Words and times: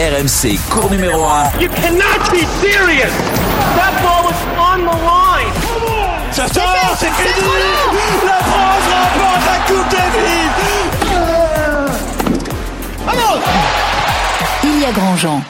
RMC, 0.00 0.58
cours 0.70 0.90
numéro 0.90 1.26
1. 1.26 1.60
You 1.60 1.68
cannot 1.68 2.30
be 2.32 2.46
serious. 2.62 3.12
That 3.76 3.92
ball 4.02 4.24
was 4.24 4.40
on 4.56 4.78
the 4.86 4.96
line. 5.04 5.52
Ça 6.32 6.48
sort, 6.48 6.96
c'est 6.98 7.12
fini. 7.12 7.52
La 8.24 8.38
France 8.40 8.86
remporte 8.88 9.44
la 9.44 9.58
Coupe 9.66 9.90
Davis. 9.90 10.52
Vamos 13.04 13.42
Il 14.64 14.80
y 14.80 14.84
a 14.86 14.90
Grandjean. 14.90 15.42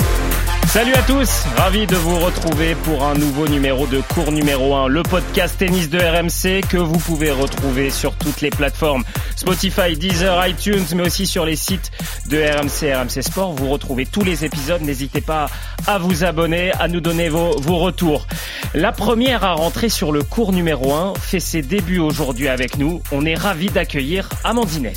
Salut 0.71 0.95
à 0.95 1.03
tous, 1.03 1.47
ravi 1.57 1.85
de 1.89 1.97
vous 1.97 2.17
retrouver 2.21 2.77
pour 2.77 3.05
un 3.05 3.15
nouveau 3.15 3.49
numéro 3.49 3.89
de 3.89 4.01
cours 4.15 4.31
numéro 4.31 4.77
1, 4.77 4.87
le 4.87 5.03
podcast 5.03 5.59
tennis 5.59 5.91
de 5.91 5.99
RMC 5.99 6.65
que 6.69 6.77
vous 6.77 7.01
pouvez 7.01 7.33
retrouver 7.33 7.91
sur 7.91 8.15
toutes 8.15 8.41
les 8.41 8.51
plateformes 8.51 9.03
Spotify, 9.35 9.97
Deezer, 9.97 10.47
iTunes, 10.47 10.85
mais 10.95 11.03
aussi 11.03 11.27
sur 11.27 11.45
les 11.45 11.57
sites 11.57 11.91
de 12.29 12.39
RMC, 12.39 12.95
RMC 12.95 13.21
Sport. 13.21 13.55
Vous 13.55 13.69
retrouvez 13.69 14.07
tous 14.07 14.23
les 14.23 14.45
épisodes, 14.45 14.81
n'hésitez 14.83 15.21
pas 15.21 15.47
à 15.89 15.99
vous 15.99 16.23
abonner, 16.23 16.71
à 16.79 16.87
nous 16.87 17.01
donner 17.01 17.29
vos, 17.31 17.59
vos 17.59 17.79
retours. 17.79 18.29
La 18.73 18.93
première 18.93 19.43
à 19.43 19.55
rentrer 19.55 19.89
sur 19.89 20.13
le 20.13 20.23
cours 20.23 20.53
numéro 20.53 20.95
1 20.95 21.15
fait 21.15 21.41
ses 21.41 21.63
débuts 21.63 21.99
aujourd'hui 21.99 22.47
avec 22.47 22.79
nous. 22.79 23.03
On 23.11 23.27
est 23.27 23.35
ravi 23.35 23.71
d'accueillir 23.71 24.29
Amandine. 24.45 24.93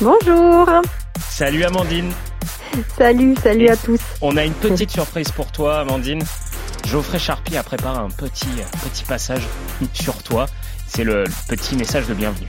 Bonjour. 0.00 0.68
Salut 1.28 1.64
Amandine. 1.64 2.12
Salut, 2.96 3.34
salut 3.42 3.68
à 3.68 3.76
tous. 3.76 4.00
On 4.20 4.36
a 4.36 4.44
une 4.44 4.52
petite 4.52 4.90
surprise 4.90 5.30
pour 5.30 5.50
toi, 5.50 5.80
Amandine. 5.80 6.22
Geoffrey 6.86 7.18
Charpie 7.18 7.56
a 7.56 7.62
préparé 7.62 7.98
un 7.98 8.10
petit, 8.10 8.48
petit 8.84 9.04
passage 9.04 9.42
sur 9.92 10.22
toi. 10.22 10.46
C'est 10.86 11.04
le 11.04 11.24
petit 11.48 11.76
message 11.76 12.06
de 12.06 12.14
bienvenue. 12.14 12.48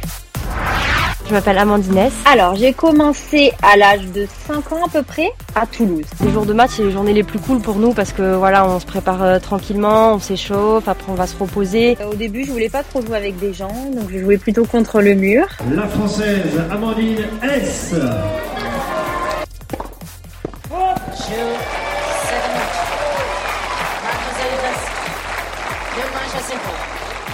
Je 1.27 1.33
m'appelle 1.33 1.57
Amandine. 1.57 2.09
Alors, 2.25 2.55
j'ai 2.55 2.73
commencé 2.73 3.53
à 3.63 3.77
l'âge 3.77 4.05
de 4.07 4.27
5 4.47 4.71
ans 4.73 4.85
à 4.85 4.89
peu 4.89 5.01
près 5.01 5.29
à 5.55 5.65
Toulouse. 5.65 6.05
Les 6.23 6.31
jours 6.31 6.45
de 6.45 6.53
match, 6.53 6.71
c'est 6.75 6.83
les 6.83 6.91
journées 6.91 7.13
les 7.13 7.23
plus 7.23 7.39
cool 7.39 7.61
pour 7.61 7.75
nous 7.77 7.93
parce 7.93 8.11
que 8.11 8.35
voilà, 8.35 8.67
on 8.67 8.79
se 8.79 8.85
prépare 8.85 9.23
euh, 9.23 9.39
tranquillement, 9.39 10.15
on 10.15 10.19
s'échauffe, 10.19 10.87
après 10.87 11.11
on 11.11 11.15
va 11.15 11.27
se 11.27 11.37
reposer. 11.37 11.97
Au 12.11 12.15
début, 12.15 12.45
je 12.45 12.51
voulais 12.51 12.69
pas 12.69 12.83
trop 12.83 13.01
jouer 13.01 13.17
avec 13.17 13.39
des 13.39 13.53
gens, 13.53 13.91
donc 13.95 14.09
je 14.11 14.19
jouais 14.19 14.37
plutôt 14.37 14.65
contre 14.65 15.01
le 15.01 15.13
mur. 15.13 15.45
La 15.73 15.87
française 15.87 16.61
Amandine 16.69 17.19
S. 17.43 17.95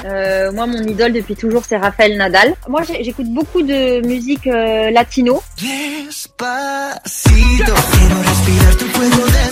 Euh, 0.06 0.52
moi, 0.52 0.68
mon 0.68 0.82
idole 0.84 1.14
depuis 1.14 1.36
toujours, 1.36 1.64
c'est 1.68 1.78
Rafael 1.78 2.18
Nadal. 2.18 2.54
Moi, 2.70 2.82
j'écoute 3.02 3.28
beaucoup 3.28 3.62
de 3.62 4.06
musique 4.06 4.48
euh, 4.48 4.90
latino. 4.92 5.42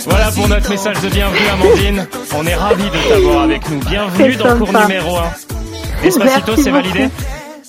Voilà 0.06 0.30
pour 0.32 0.48
notre 0.48 0.70
message 0.70 1.00
de 1.00 1.08
bienvenue, 1.08 1.46
Amandine. 1.52 2.06
On 2.34 2.46
est 2.46 2.54
ravis 2.54 2.84
de 2.84 3.08
t'avoir 3.08 3.42
avec 3.42 3.68
nous. 3.68 3.80
Bienvenue 3.80 4.36
dans 4.36 4.54
le 4.54 4.58
cours 4.58 4.72
numéro 4.72 5.16
1. 5.18 5.22
Despacito, 6.02 6.56
c'est 6.56 6.70
validé 6.70 7.08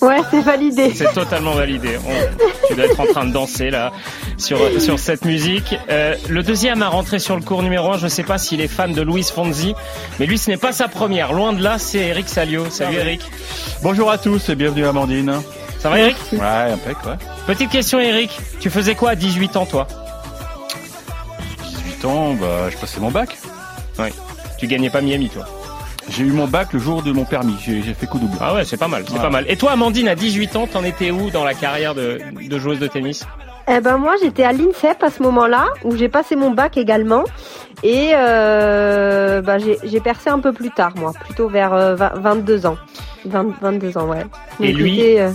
Ouais, 0.00 0.18
c'est 0.30 0.40
validé. 0.42 0.92
C'est 0.94 1.12
totalement 1.12 1.52
validé. 1.52 1.98
On, 2.06 2.66
tu 2.68 2.74
dois 2.74 2.84
être 2.84 3.00
en 3.00 3.06
train 3.06 3.24
de 3.24 3.32
danser 3.32 3.70
là 3.70 3.92
sur 4.36 4.58
sur 4.80 4.98
cette 4.98 5.24
musique. 5.24 5.74
Euh, 5.90 6.14
le 6.28 6.42
deuxième 6.42 6.82
à 6.82 6.88
rentrer 6.88 7.18
sur 7.18 7.34
le 7.36 7.42
cours 7.42 7.62
numéro 7.62 7.92
1, 7.92 7.98
je 7.98 8.04
ne 8.04 8.08
sais 8.08 8.22
pas 8.22 8.38
s'il 8.38 8.60
est 8.60 8.68
fan 8.68 8.92
de 8.92 9.02
Louis 9.02 9.24
Fonzi, 9.24 9.74
mais 10.20 10.26
lui 10.26 10.38
ce 10.38 10.50
n'est 10.50 10.56
pas 10.56 10.72
sa 10.72 10.86
première. 10.88 11.32
Loin 11.32 11.52
de 11.52 11.62
là, 11.62 11.78
c'est 11.78 11.98
Eric 11.98 12.28
Salio. 12.28 12.66
Salut 12.70 12.96
Eric. 12.96 13.20
Bonjour 13.82 14.10
à 14.10 14.18
tous 14.18 14.48
et 14.48 14.54
bienvenue 14.54 14.86
Amandine. 14.86 15.34
Ça 15.80 15.90
va 15.90 15.98
Eric? 15.98 16.16
Ouais, 16.32 16.72
impec, 16.72 16.96
ouais. 17.06 17.14
Petite 17.46 17.70
question 17.70 17.98
Eric, 17.98 18.30
tu 18.60 18.70
faisais 18.70 18.94
quoi 18.94 19.10
à 19.10 19.14
18 19.16 19.56
ans 19.56 19.66
toi? 19.66 19.86
18 21.96 22.04
ans, 22.04 22.34
bah 22.34 22.68
je 22.70 22.76
passais 22.76 23.00
mon 23.00 23.10
bac. 23.10 23.36
Oui. 23.98 24.08
Tu 24.58 24.66
gagnais 24.66 24.90
pas 24.90 25.00
Miami 25.00 25.28
toi? 25.28 25.46
J'ai 26.10 26.24
eu 26.24 26.32
mon 26.32 26.46
bac 26.46 26.72
le 26.72 26.78
jour 26.78 27.02
de 27.02 27.12
mon 27.12 27.24
permis. 27.24 27.56
J'ai 27.60 27.82
fait 27.94 28.06
coup 28.06 28.18
double. 28.18 28.36
Ah 28.40 28.54
ouais, 28.54 28.64
c'est 28.64 28.76
pas 28.76 28.88
mal, 28.88 29.04
c'est 29.06 29.20
pas 29.20 29.30
mal. 29.30 29.44
Et 29.48 29.56
toi, 29.56 29.72
Amandine, 29.72 30.08
à 30.08 30.14
18 30.14 30.56
ans, 30.56 30.66
t'en 30.66 30.84
étais 30.84 31.10
où 31.10 31.30
dans 31.30 31.44
la 31.44 31.54
carrière 31.54 31.94
de, 31.94 32.18
de 32.48 32.58
joueuse 32.58 32.78
de 32.78 32.86
tennis? 32.86 33.26
Eh 33.70 33.80
ben 33.80 33.98
moi 33.98 34.14
j'étais 34.22 34.44
à 34.44 34.52
l'INSEP 34.52 35.02
à 35.02 35.10
ce 35.10 35.22
moment-là 35.22 35.66
où 35.84 35.94
j'ai 35.94 36.08
passé 36.08 36.36
mon 36.36 36.52
bac 36.52 36.78
également 36.78 37.24
et 37.82 38.12
euh, 38.14 39.42
bah, 39.42 39.58
j'ai 39.58 40.00
percé 40.00 40.30
un 40.30 40.38
peu 40.38 40.54
plus 40.54 40.70
tard 40.70 40.92
moi 40.96 41.12
plutôt 41.12 41.48
vers 41.48 41.94
22 41.96 42.64
ans 42.64 42.78
22 43.26 43.98
ans 43.98 44.08
ouais. 44.08 44.24
et 44.60 44.72
lui 44.72 45.18
euh, 45.18 45.30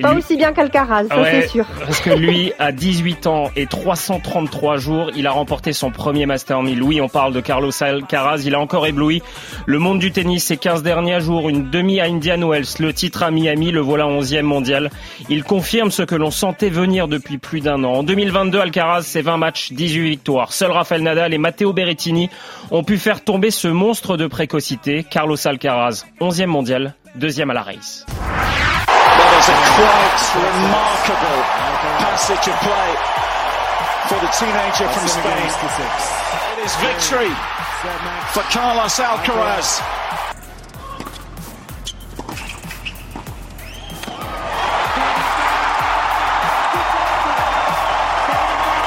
pas 0.00 0.14
aussi 0.14 0.36
bien 0.36 0.52
qu'Alcaraz, 0.52 1.04
ça 1.08 1.24
c'est 1.24 1.48
sûr. 1.48 1.66
Parce 1.80 2.00
que 2.00 2.10
lui, 2.10 2.52
à 2.58 2.72
18 2.72 3.26
ans 3.26 3.50
et 3.56 3.66
333 3.66 4.76
jours, 4.76 5.10
il 5.16 5.26
a 5.26 5.32
remporté 5.32 5.72
son 5.72 5.90
premier 5.90 6.26
Master 6.26 6.62
1000. 6.62 6.82
Oui, 6.82 7.00
on 7.00 7.08
parle 7.08 7.32
de 7.32 7.40
Carlos 7.40 7.70
Alcaraz, 7.80 8.42
il 8.44 8.54
a 8.54 8.60
encore 8.60 8.86
ébloui 8.86 9.22
le 9.66 9.78
monde 9.78 9.98
du 9.98 10.12
tennis 10.12 10.44
ces 10.44 10.56
15 10.56 10.82
derniers 10.82 11.20
jours. 11.20 11.48
Une 11.48 11.70
demi 11.70 12.00
à 12.00 12.04
Indian 12.04 12.40
Wells, 12.48 12.66
le 12.80 12.92
titre 12.92 13.22
à 13.22 13.30
Miami, 13.30 13.70
le 13.70 13.80
voilà 13.80 14.06
11e 14.06 14.42
mondial. 14.42 14.90
Il 15.28 15.44
confirme 15.44 15.90
ce 15.90 16.02
que 16.02 16.14
l'on 16.14 16.30
sentait 16.30 16.70
venir 16.70 17.08
depuis 17.08 17.38
plus 17.38 17.60
d'un 17.60 17.82
an. 17.84 17.94
En 17.94 18.02
2022, 18.02 18.58
Alcaraz, 18.58 19.02
c'est 19.02 19.22
20 19.22 19.36
matchs, 19.36 19.72
18 19.72 20.08
victoires. 20.08 20.52
Seul 20.52 20.70
Rafael 20.70 21.02
Nadal 21.02 21.34
et 21.34 21.38
Matteo 21.38 21.72
Berrettini 21.72 22.30
ont 22.70 22.84
pu 22.84 22.98
faire 22.98 23.22
tomber 23.22 23.50
ce 23.50 23.68
monstre 23.68 24.16
de 24.16 24.26
précocité. 24.26 25.04
Carlos 25.08 25.36
Alcaraz, 25.46 26.04
11e 26.20 26.46
mondial, 26.46 26.94
deuxième 27.14 27.50
à 27.50 27.54
la 27.54 27.62
race. 27.62 28.06
Is 29.44 29.50
a 29.50 29.60
quite 29.76 30.24
remarkable 30.40 31.40
passage 32.00 32.48
of 32.48 32.56
play 32.64 32.90
for 34.08 34.18
the 34.24 34.30
teenager 34.32 34.88
from 34.88 35.06
Spain. 35.06 35.44
It 36.56 36.64
is 36.64 36.74
victory 36.80 37.34
for 38.32 38.42
Carlos 38.48 38.96
Alcaraz. 38.96 39.84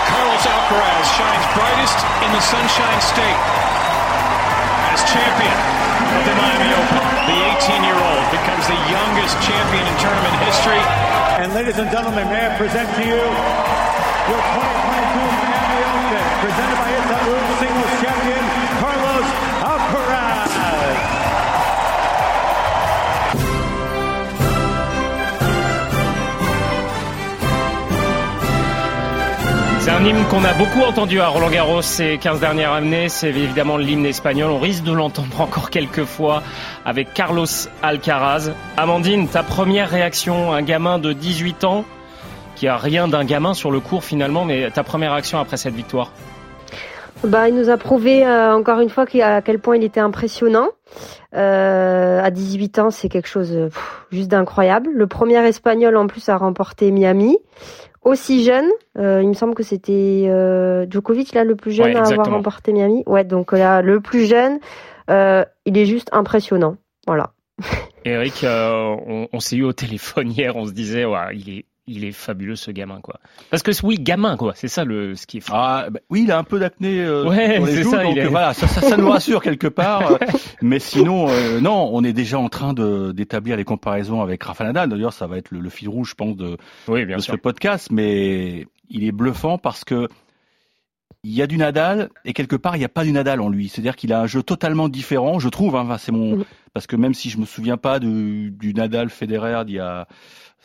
Carlos 0.09 0.45
Alcaraz 0.56 1.06
shines 1.18 1.45
brightest 1.53 2.00
in 2.25 2.31
the 2.34 2.41
Sunshine 2.41 3.01
State 3.01 3.41
as 4.89 5.03
champion 5.06 5.77
the 5.97 6.34
Miami 6.38 6.69
Open. 6.78 7.03
The 7.28 7.40
18-year-old 7.58 8.25
becomes 8.31 8.66
the 8.68 8.80
youngest 8.88 9.35
champion 9.44 9.84
in 9.84 9.96
tournament 10.00 10.35
history. 10.46 10.81
And 11.41 11.53
ladies 11.53 11.78
and 11.78 11.90
gentlemen, 11.91 12.28
may 12.30 12.47
I 12.47 12.58
present 12.58 12.88
to 12.97 13.03
you 13.03 13.19
your 13.19 14.41
2022 14.41 15.25
Miami 15.41 15.80
Open, 15.90 16.25
presented 16.44 16.78
by 16.78 16.90
Itaú 17.02 17.36
singles 17.59 17.94
champion 18.02 18.44
Carlos 18.80 19.28
Alcaraz. 19.66 21.17
C'est 29.88 29.94
un 29.94 30.03
hymne 30.03 30.25
qu'on 30.30 30.44
a 30.44 30.53
beaucoup 30.53 30.81
entendu 30.81 31.22
à 31.22 31.30
Roland 31.30 31.50
Garros 31.50 31.81
ces 31.81 32.18
15 32.18 32.42
dernières 32.42 32.74
années. 32.74 33.08
C'est 33.08 33.30
évidemment 33.30 33.78
l'hymne 33.78 34.06
espagnol. 34.06 34.52
On 34.52 34.59
risque 34.59 34.84
de 34.84 34.92
l'entendre 34.92 35.40
encore 35.40 35.70
quelques 35.70 36.03
fois 36.03 36.44
avec 36.84 37.14
Carlos 37.14 37.46
Alcaraz. 37.81 38.52
Amandine, 38.75 39.30
ta 39.30 39.44
première 39.44 39.90
réaction, 39.90 40.52
un 40.52 40.62
gamin 40.62 41.00
de 41.00 41.14
18 41.14 41.64
ans 41.64 41.86
qui 42.58 42.68
a 42.68 42.75
rien 42.75 43.08
d'un 43.08 43.24
gamin 43.24 43.53
sur 43.53 43.72
le 43.72 43.80
cours 43.80 44.03
finalement, 44.03 44.44
mais 44.44 44.70
ta 44.72 44.84
première 44.84 45.14
réaction 45.14 45.40
après 45.40 45.56
cette 45.56 45.75
victoire? 45.75 46.12
Bah, 47.24 47.48
il 47.48 47.56
nous 47.56 47.69
a 47.69 47.78
prouvé 47.78 48.28
euh, 48.28 48.54
encore 48.58 48.81
une 48.81 48.90
fois 48.90 49.06
à 49.24 49.42
quel 49.42 49.59
point 49.59 49.78
il 49.78 49.86
était 49.86 50.02
impressionnant. 50.02 50.68
Euh, 51.34 52.22
à 52.22 52.30
18 52.30 52.80
ans, 52.80 52.92
c'est 52.92 53.08
quelque 53.08 53.30
chose 53.30 53.69
juste 54.12 54.28
d'incroyable. 54.28 54.90
Le 54.94 55.08
premier 55.08 55.38
espagnol 55.48 55.96
en 55.96 56.08
plus 56.08 56.28
à 56.28 56.36
remporter 56.36 56.92
Miami 56.92 57.38
aussi 58.07 58.44
jeune. 58.44 58.69
Euh, 58.97 59.22
il 59.22 59.28
me 59.28 59.34
semble 59.34 59.53
que 59.53 59.63
c'était 59.63 60.25
euh, 60.28 60.85
Djokovic 60.90 61.34
là 61.34 61.44
le 61.44 61.56
plus 61.56 61.72
jeune 61.72 61.88
Ouais, 61.88 61.95
à 61.95 62.07
avoir 62.07 62.30
remporté 62.30 62.71
Miami. 62.71 63.04
Ouais, 63.06 63.24
donc 63.24 63.51
là 63.51 63.81
le 63.81 64.00
plus 64.00 64.25
jeune, 64.25 64.59
euh, 65.09 65.44
il 65.65 65.77
est 65.77 65.86
juste 65.86 66.09
impressionnant. 66.13 66.77
Voilà. 67.06 67.33
Eric, 68.06 68.45
on, 68.45 69.27
on 69.31 69.39
s'est 69.39 69.57
eu 69.57 69.63
au 69.63 69.74
téléphone 69.74 70.31
hier, 70.36 70.56
on 70.56 70.65
se 70.65 70.71
disait, 70.71 71.06
ouais, 71.06 71.36
il 71.36 71.50
est, 71.50 71.65
il 71.89 72.04
est 72.04 72.12
fabuleux 72.12 72.56
ce 72.57 72.69
gamin 72.72 73.00
quoi. 73.01 73.19
Parce 73.50 73.63
que 73.63 73.72
oui, 73.86 73.98
gamin 74.00 74.36
quoi, 74.38 74.54
c'est 74.56 74.68
ça 74.68 74.84
le 74.84 75.16
ce 75.16 75.25
qui 75.25 75.38
est 75.38 75.39
fou. 75.42 75.51
Ah, 75.56 75.88
bah, 75.89 76.00
oui, 76.10 76.24
il 76.24 76.31
a 76.31 76.38
un 76.38 76.44
peu 76.44 76.60
d'acné 76.60 77.00
euh, 77.00 77.25
Ouais, 77.28 77.60
les 77.60 77.66
c'est 77.66 77.84
joues, 77.84 77.92
ça, 77.92 78.04
donc 78.04 78.13
il 78.16 78.19
est- 78.19 78.25
voilà, 78.28 78.54
ça, 78.54 78.68
ça, 78.68 78.81
ça 78.81 78.98
nous 78.98 79.10
rassure 79.10 79.42
quelque 79.42 79.68
part. 79.68 80.12
euh, 80.12 80.18
Mais 80.62 80.80
sinon, 80.80 81.28
euh, 81.30 81.60
non, 81.62 81.89
on 81.94 82.04
est 82.04 82.13
déjà 82.13 82.38
en 82.39 82.50
train 82.50 82.74
de 82.74 83.12
d'établir 83.13 83.56
les 83.57 83.63
comparaisons 83.63 84.22
avec 84.22 84.44
Rafa 84.44 84.66
Nadal. 84.66 84.89
D'ailleurs, 84.89 85.13
ça 85.13 85.28
va 85.28 85.38
être 85.38 85.51
le, 85.51 85.60
le 85.60 85.69
fil 85.69 85.88
rouge, 85.89 86.10
je 86.12 86.16
pense, 86.16 86.36
de, 86.36 86.57
Oui, 86.88 87.06
bien 87.06 87.18
de 87.18 87.22
sûr. 87.22 87.34
ce 87.36 87.38
podcast. 87.39 87.88
Mais 87.92 88.68
il 88.89 89.04
est 89.06 89.12
bluffant 89.12 89.57
parce 89.57 89.84
que 89.86 90.07
il 91.24 91.34
y 91.34 91.42
a 91.42 91.48
du 91.48 91.57
Nadal 91.57 92.10
et 92.25 92.34
quelque 92.34 92.56
part 92.56 92.75
il 92.75 92.80
n'y 92.80 92.86
a 92.86 92.89
pas 92.89 93.04
du 93.04 93.12
Nadal 93.12 93.42
en 93.42 93.50
lui. 93.50 93.69
C'est-à-dire 93.69 93.95
qu'il 93.95 94.13
a 94.13 94.22
un 94.22 94.28
jeu 94.28 94.44
totalement 94.44 94.88
différent, 94.88 95.39
je 95.39 95.50
trouve. 95.50 95.75
Hein, 95.75 95.98
c'est 96.00 96.12
mon 96.12 96.45
parce 96.74 96.86
que 96.88 96.95
même 96.95 97.13
si 97.13 97.30
je 97.30 97.38
me 97.38 97.45
souviens 97.45 97.75
pas 97.78 98.00
du, 98.00 98.51
du 98.51 98.74
Nadal 98.74 99.10
Federer 99.10 99.63
d'il 99.66 99.75
y 99.75 99.80
a 99.80 100.07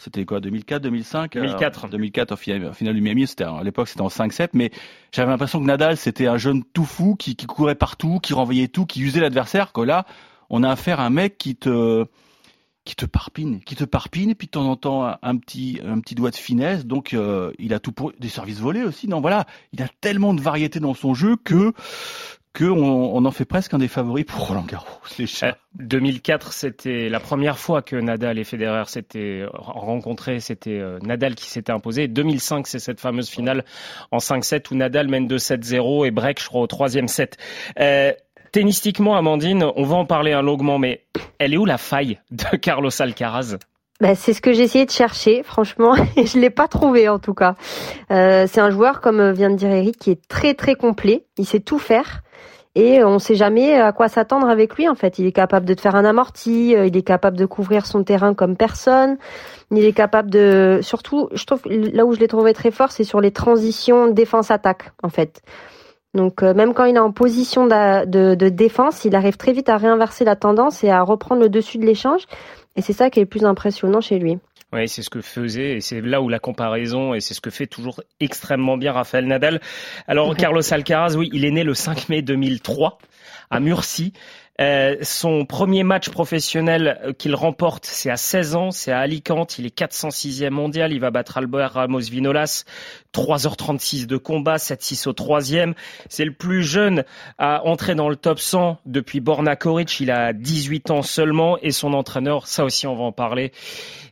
c'était 0.02 0.25
quoi 0.25 0.40
2004 0.40 0.82
2005 0.82 1.34
2004 1.34 1.88
2004 1.88 2.32
au 2.32 2.37
final, 2.37 2.94
du 2.94 3.00
Miami 3.00 3.26
c'était 3.26 3.44
à 3.44 3.62
l'époque 3.62 3.88
c'était 3.88 4.00
en 4.00 4.08
5-7 4.08 4.49
mais 4.52 4.70
j'avais 5.12 5.31
l'impression 5.31 5.60
que 5.60 5.66
Nadal 5.66 5.96
c'était 5.96 6.26
un 6.26 6.38
jeune 6.38 6.64
tout 6.64 6.84
fou 6.84 7.14
qui, 7.14 7.37
qui 7.37 7.46
courait 7.46 7.75
partout 7.75 8.19
qui 8.20 8.34
renvoyait 8.34 8.69
tout 8.69 8.87
qui 8.87 9.02
usait 9.02 9.20
l'adversaire 9.20 9.72
que 9.72 9.81
là 9.81 10.04
on 10.50 10.62
a 10.62 10.70
affaire 10.70 11.00
à 11.00 11.06
un 11.06 11.10
mec 11.10 11.38
qui 11.38 11.56
te 11.56 12.04
qui 12.84 12.96
te 12.96 13.06
parpine, 13.06 13.60
qui 13.60 13.76
te 13.76 13.84
parpine, 13.84 14.31
et 14.31 14.34
puis 14.34 14.49
de 14.49 14.52
temps 14.52 14.69
en 14.69 14.75
temps 14.75 15.16
un 15.22 15.37
petit 15.37 15.81
un 15.84 16.00
petit 16.00 16.14
doigt 16.14 16.31
de 16.31 16.37
finesse. 16.37 16.84
Donc 16.84 17.14
euh, 17.14 17.52
il 17.58 17.75
a 17.75 17.78
tout 17.78 17.93
pour 17.93 18.12
des 18.19 18.28
services 18.28 18.58
volés 18.58 18.82
aussi. 18.82 19.06
Non, 19.06 19.20
voilà, 19.20 19.46
il 19.72 19.82
a 19.82 19.88
tellement 20.00 20.34
de 20.34 20.40
variété 20.40 20.81
dans 20.81 20.94
son 20.94 21.14
jeu 21.14 21.37
que 21.37 21.72
que 22.52 22.64
on, 22.64 23.14
on 23.16 23.25
en 23.25 23.31
fait 23.31 23.44
presque 23.44 23.72
un 23.75 23.78
des 23.78 23.88
favoris 23.88 24.25
pour 24.25 24.49
Roland 24.49 24.64
Garros. 24.66 24.88
Euh, 25.43 25.52
2004, 25.75 26.52
c'était 26.52 27.08
la 27.08 27.20
première 27.20 27.58
fois 27.58 27.82
que 27.82 27.96
Nadal 27.96 28.38
et 28.38 28.44
Federer 28.44 28.84
s'étaient 28.87 29.44
rencontrés. 29.52 30.40
C'était 30.40 30.78
euh, 30.78 30.99
Nadal 31.02 31.34
qui 31.34 31.50
s'était 31.50 31.72
imposé. 31.72 32.08
2005, 32.08 32.66
c'est 32.66 32.78
cette 32.78 33.00
fameuse 33.00 33.28
finale 33.28 33.64
en 34.10 34.19
5-7 34.19 34.66
où 34.70 34.75
Nadal 34.75 35.08
mène 35.08 35.26
2-7-0 35.26 36.06
et 36.06 36.10
break, 36.10 36.40
je 36.40 36.49
crois, 36.49 36.62
au 36.62 36.66
troisième 36.66 37.08
set. 37.08 37.37
Euh, 37.78 38.12
Tennistiquement, 38.52 39.16
Amandine, 39.16 39.64
on 39.76 39.84
va 39.84 39.96
en 39.96 40.05
parler 40.05 40.32
un 40.32 40.43
longuement, 40.43 40.78
mais 40.78 41.05
elle 41.38 41.55
est 41.55 41.56
où 41.56 41.64
la 41.64 41.78
faille 41.78 42.20
de 42.31 42.56
Carlos 42.60 42.90
Alcaraz? 43.00 43.56
Bah, 43.98 44.14
c'est 44.14 44.34
ce 44.34 44.43
que 44.43 44.52
j'ai 44.52 44.64
essayé 44.64 44.84
de 44.84 44.90
chercher, 44.90 45.43
franchement, 45.43 45.94
et 46.16 46.26
je 46.26 46.38
l'ai 46.38 46.50
pas 46.50 46.69
trouvé 46.69 47.08
en 47.08 47.19
tout 47.19 47.32
cas. 47.32 47.55
Euh, 48.10 48.46
c'est 48.46 48.60
un 48.60 48.70
joueur, 48.70 49.00
comme 49.00 49.32
vient 49.32 49.48
de 49.48 49.56
dire 49.56 49.70
Eric, 49.70 49.98
qui 49.98 50.10
est 50.10 50.28
très 50.28 50.52
très 50.52 50.75
complet. 50.75 51.25
Il 51.38 51.46
sait 51.46 51.60
tout 51.60 51.78
faire 51.78 52.22
et 52.74 53.04
on 53.04 53.14
ne 53.14 53.19
sait 53.19 53.34
jamais 53.34 53.74
à 53.74 53.92
quoi 53.92 54.08
s'attendre 54.08 54.48
avec 54.48 54.76
lui. 54.76 54.88
En 54.88 54.94
fait, 54.94 55.19
il 55.19 55.26
est 55.26 55.32
capable 55.32 55.66
de 55.66 55.74
te 55.74 55.80
faire 55.80 55.94
un 55.94 56.04
amorti, 56.04 56.74
euh, 56.74 56.86
il 56.86 56.96
est 56.96 57.02
capable 57.02 57.36
de 57.36 57.44
couvrir 57.44 57.86
son 57.86 58.02
terrain 58.02 58.34
comme 58.34 58.56
personne. 58.56 59.19
Il 59.70 59.84
est 59.84 59.92
capable 59.92 60.30
de, 60.30 60.80
surtout, 60.82 61.28
je 61.32 61.44
trouve 61.44 61.62
là 61.66 62.06
où 62.06 62.14
je 62.14 62.20
l'ai 62.20 62.28
trouvé 62.28 62.54
très 62.54 62.70
fort, 62.70 62.90
c'est 62.90 63.04
sur 63.04 63.20
les 63.20 63.30
transitions 63.30 64.08
défense-attaque, 64.08 64.92
en 65.02 65.08
fait. 65.08 65.42
Donc 66.14 66.42
euh, 66.42 66.52
même 66.52 66.74
quand 66.74 66.84
il 66.84 66.96
est 66.96 67.00
en 67.00 67.12
position 67.12 67.66
de, 67.66 68.34
défense, 68.34 69.04
il 69.04 69.14
arrive 69.16 69.36
très 69.36 69.52
vite 69.52 69.69
à 69.69 69.76
réinverser 69.76 70.24
la 70.24 70.36
tendance 70.36 70.84
et 70.84 70.90
à 70.90 71.02
reprendre 71.02 71.40
le 71.40 71.48
dessus 71.48 71.78
de 71.78 71.86
l'échange. 71.86 72.22
Et 72.76 72.82
c'est 72.82 72.92
ça 72.92 73.10
qui 73.10 73.19
est 73.19 73.22
le 73.22 73.28
plus 73.28 73.44
impressionnant 73.44 74.00
chez 74.00 74.19
lui. 74.19 74.38
Oui, 74.72 74.88
c'est 74.88 75.02
ce 75.02 75.10
que 75.10 75.20
faisait, 75.20 75.76
et 75.76 75.80
c'est 75.80 76.00
là 76.00 76.22
où 76.22 76.30
la 76.30 76.38
comparaison, 76.38 77.12
et 77.12 77.20
c'est 77.20 77.34
ce 77.34 77.42
que 77.42 77.50
fait 77.50 77.66
toujours 77.66 78.00
extrêmement 78.20 78.78
bien 78.78 78.92
Rafael 78.92 79.26
Nadal. 79.26 79.60
Alors, 80.08 80.34
Carlos 80.36 80.62
Alcaraz, 80.72 81.14
oui, 81.16 81.28
il 81.32 81.44
est 81.44 81.50
né 81.50 81.62
le 81.62 81.74
5 81.74 82.08
mai 82.08 82.22
2003 82.22 82.98
à 83.50 83.60
Murcie. 83.60 84.14
Euh, 84.60 84.96
son 85.02 85.46
premier 85.46 85.82
match 85.82 86.10
professionnel 86.10 87.00
euh, 87.04 87.12
qu'il 87.12 87.34
remporte, 87.34 87.86
c'est 87.86 88.10
à 88.10 88.16
16 88.16 88.54
ans, 88.54 88.70
c'est 88.70 88.92
à 88.92 89.00
Alicante, 89.00 89.58
il 89.58 89.64
est 89.64 89.76
406e 89.76 90.50
mondial, 90.50 90.92
il 90.92 91.00
va 91.00 91.10
battre 91.10 91.38
Albert 91.38 91.72
Ramos 91.72 92.00
Vinolas, 92.00 92.64
3h36 93.12 94.06
de 94.06 94.16
combat, 94.16 94.56
7-6 94.56 95.08
au 95.08 95.12
troisième. 95.12 95.74
C'est 96.08 96.24
le 96.24 96.32
plus 96.32 96.62
jeune 96.62 97.04
à 97.38 97.64
entrer 97.64 97.94
dans 97.94 98.08
le 98.08 98.16
top 98.16 98.38
100 98.38 98.78
depuis 98.86 99.20
Borna 99.20 99.56
Koric, 99.56 100.00
il 100.00 100.10
a 100.10 100.32
18 100.32 100.90
ans 100.90 101.02
seulement 101.02 101.58
et 101.58 101.70
son 101.70 101.92
entraîneur, 101.92 102.46
ça 102.46 102.64
aussi 102.64 102.86
on 102.86 102.96
va 102.96 103.04
en 103.04 103.12
parler, 103.12 103.52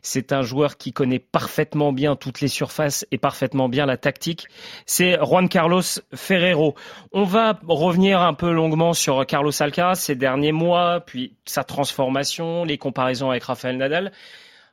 c'est 0.01 0.33
un 0.33 0.41
joueur 0.41 0.77
qui 0.77 0.93
connaît 0.93 1.19
parfaitement 1.19 1.93
bien 1.93 2.15
toutes 2.15 2.41
les 2.41 2.47
surfaces 2.47 3.05
et 3.11 3.17
parfaitement 3.17 3.69
bien 3.69 3.85
la 3.85 3.97
tactique. 3.97 4.47
C'est 4.85 5.17
Juan 5.23 5.49
Carlos 5.49 5.81
Ferrero. 6.13 6.75
On 7.11 7.23
va 7.23 7.59
revenir 7.67 8.21
un 8.21 8.33
peu 8.33 8.51
longuement 8.51 8.93
sur 8.93 9.25
Carlos 9.25 9.51
Alcaraz 9.61 9.95
ces 9.95 10.15
derniers 10.15 10.51
mois, 10.51 11.01
puis 11.05 11.35
sa 11.45 11.63
transformation, 11.63 12.63
les 12.63 12.77
comparaisons 12.77 13.29
avec 13.29 13.43
Rafael 13.43 13.77
Nadal. 13.77 14.11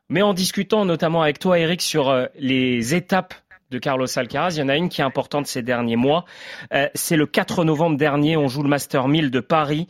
Mais 0.09 0.23
en 0.23 0.33
discutant 0.33 0.87
notamment 0.87 1.23
avec 1.23 1.39
toi, 1.39 1.59
Eric, 1.59 1.83
sur 1.83 2.09
euh, 2.09 2.27
les 2.39 2.95
étapes 2.95 3.35
de 3.71 3.79
Carlos 3.79 4.07
Alcaraz. 4.17 4.51
Il 4.57 4.59
y 4.59 4.63
en 4.63 4.69
a 4.69 4.77
une 4.77 4.89
qui 4.89 5.01
est 5.01 5.05
importante 5.05 5.47
ces 5.47 5.63
derniers 5.63 5.97
mois. 5.97 6.25
Euh, 6.73 6.89
c'est 6.95 7.17
le 7.17 7.27
4 7.27 7.65
novembre 7.65 7.97
dernier, 7.97 8.37
on 8.37 8.49
joue 8.49 8.63
le 8.63 8.69
Master 8.69 9.09
1000 9.09 9.31
de 9.31 9.41
Paris. 9.41 9.89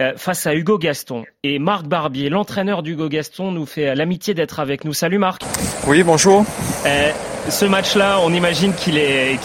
Euh, 0.00 0.14
face 0.16 0.46
à 0.46 0.54
Hugo 0.54 0.78
Gaston. 0.78 1.24
Et 1.42 1.58
Marc 1.58 1.86
Barbier, 1.86 2.30
l'entraîneur 2.30 2.82
d'Hugo 2.82 3.10
Gaston, 3.10 3.52
nous 3.52 3.66
fait 3.66 3.94
l'amitié 3.94 4.32
d'être 4.32 4.58
avec 4.58 4.86
nous. 4.86 4.94
Salut 4.94 5.18
Marc. 5.18 5.42
Oui, 5.86 6.02
bonjour. 6.02 6.46
Euh, 6.86 7.12
ce 7.48 7.64
match-là, 7.64 8.18
on 8.22 8.32
imagine 8.32 8.74
qu'il 8.74 8.98
est, 8.98 9.38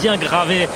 bien 0.00 0.16
gravé 0.16 0.68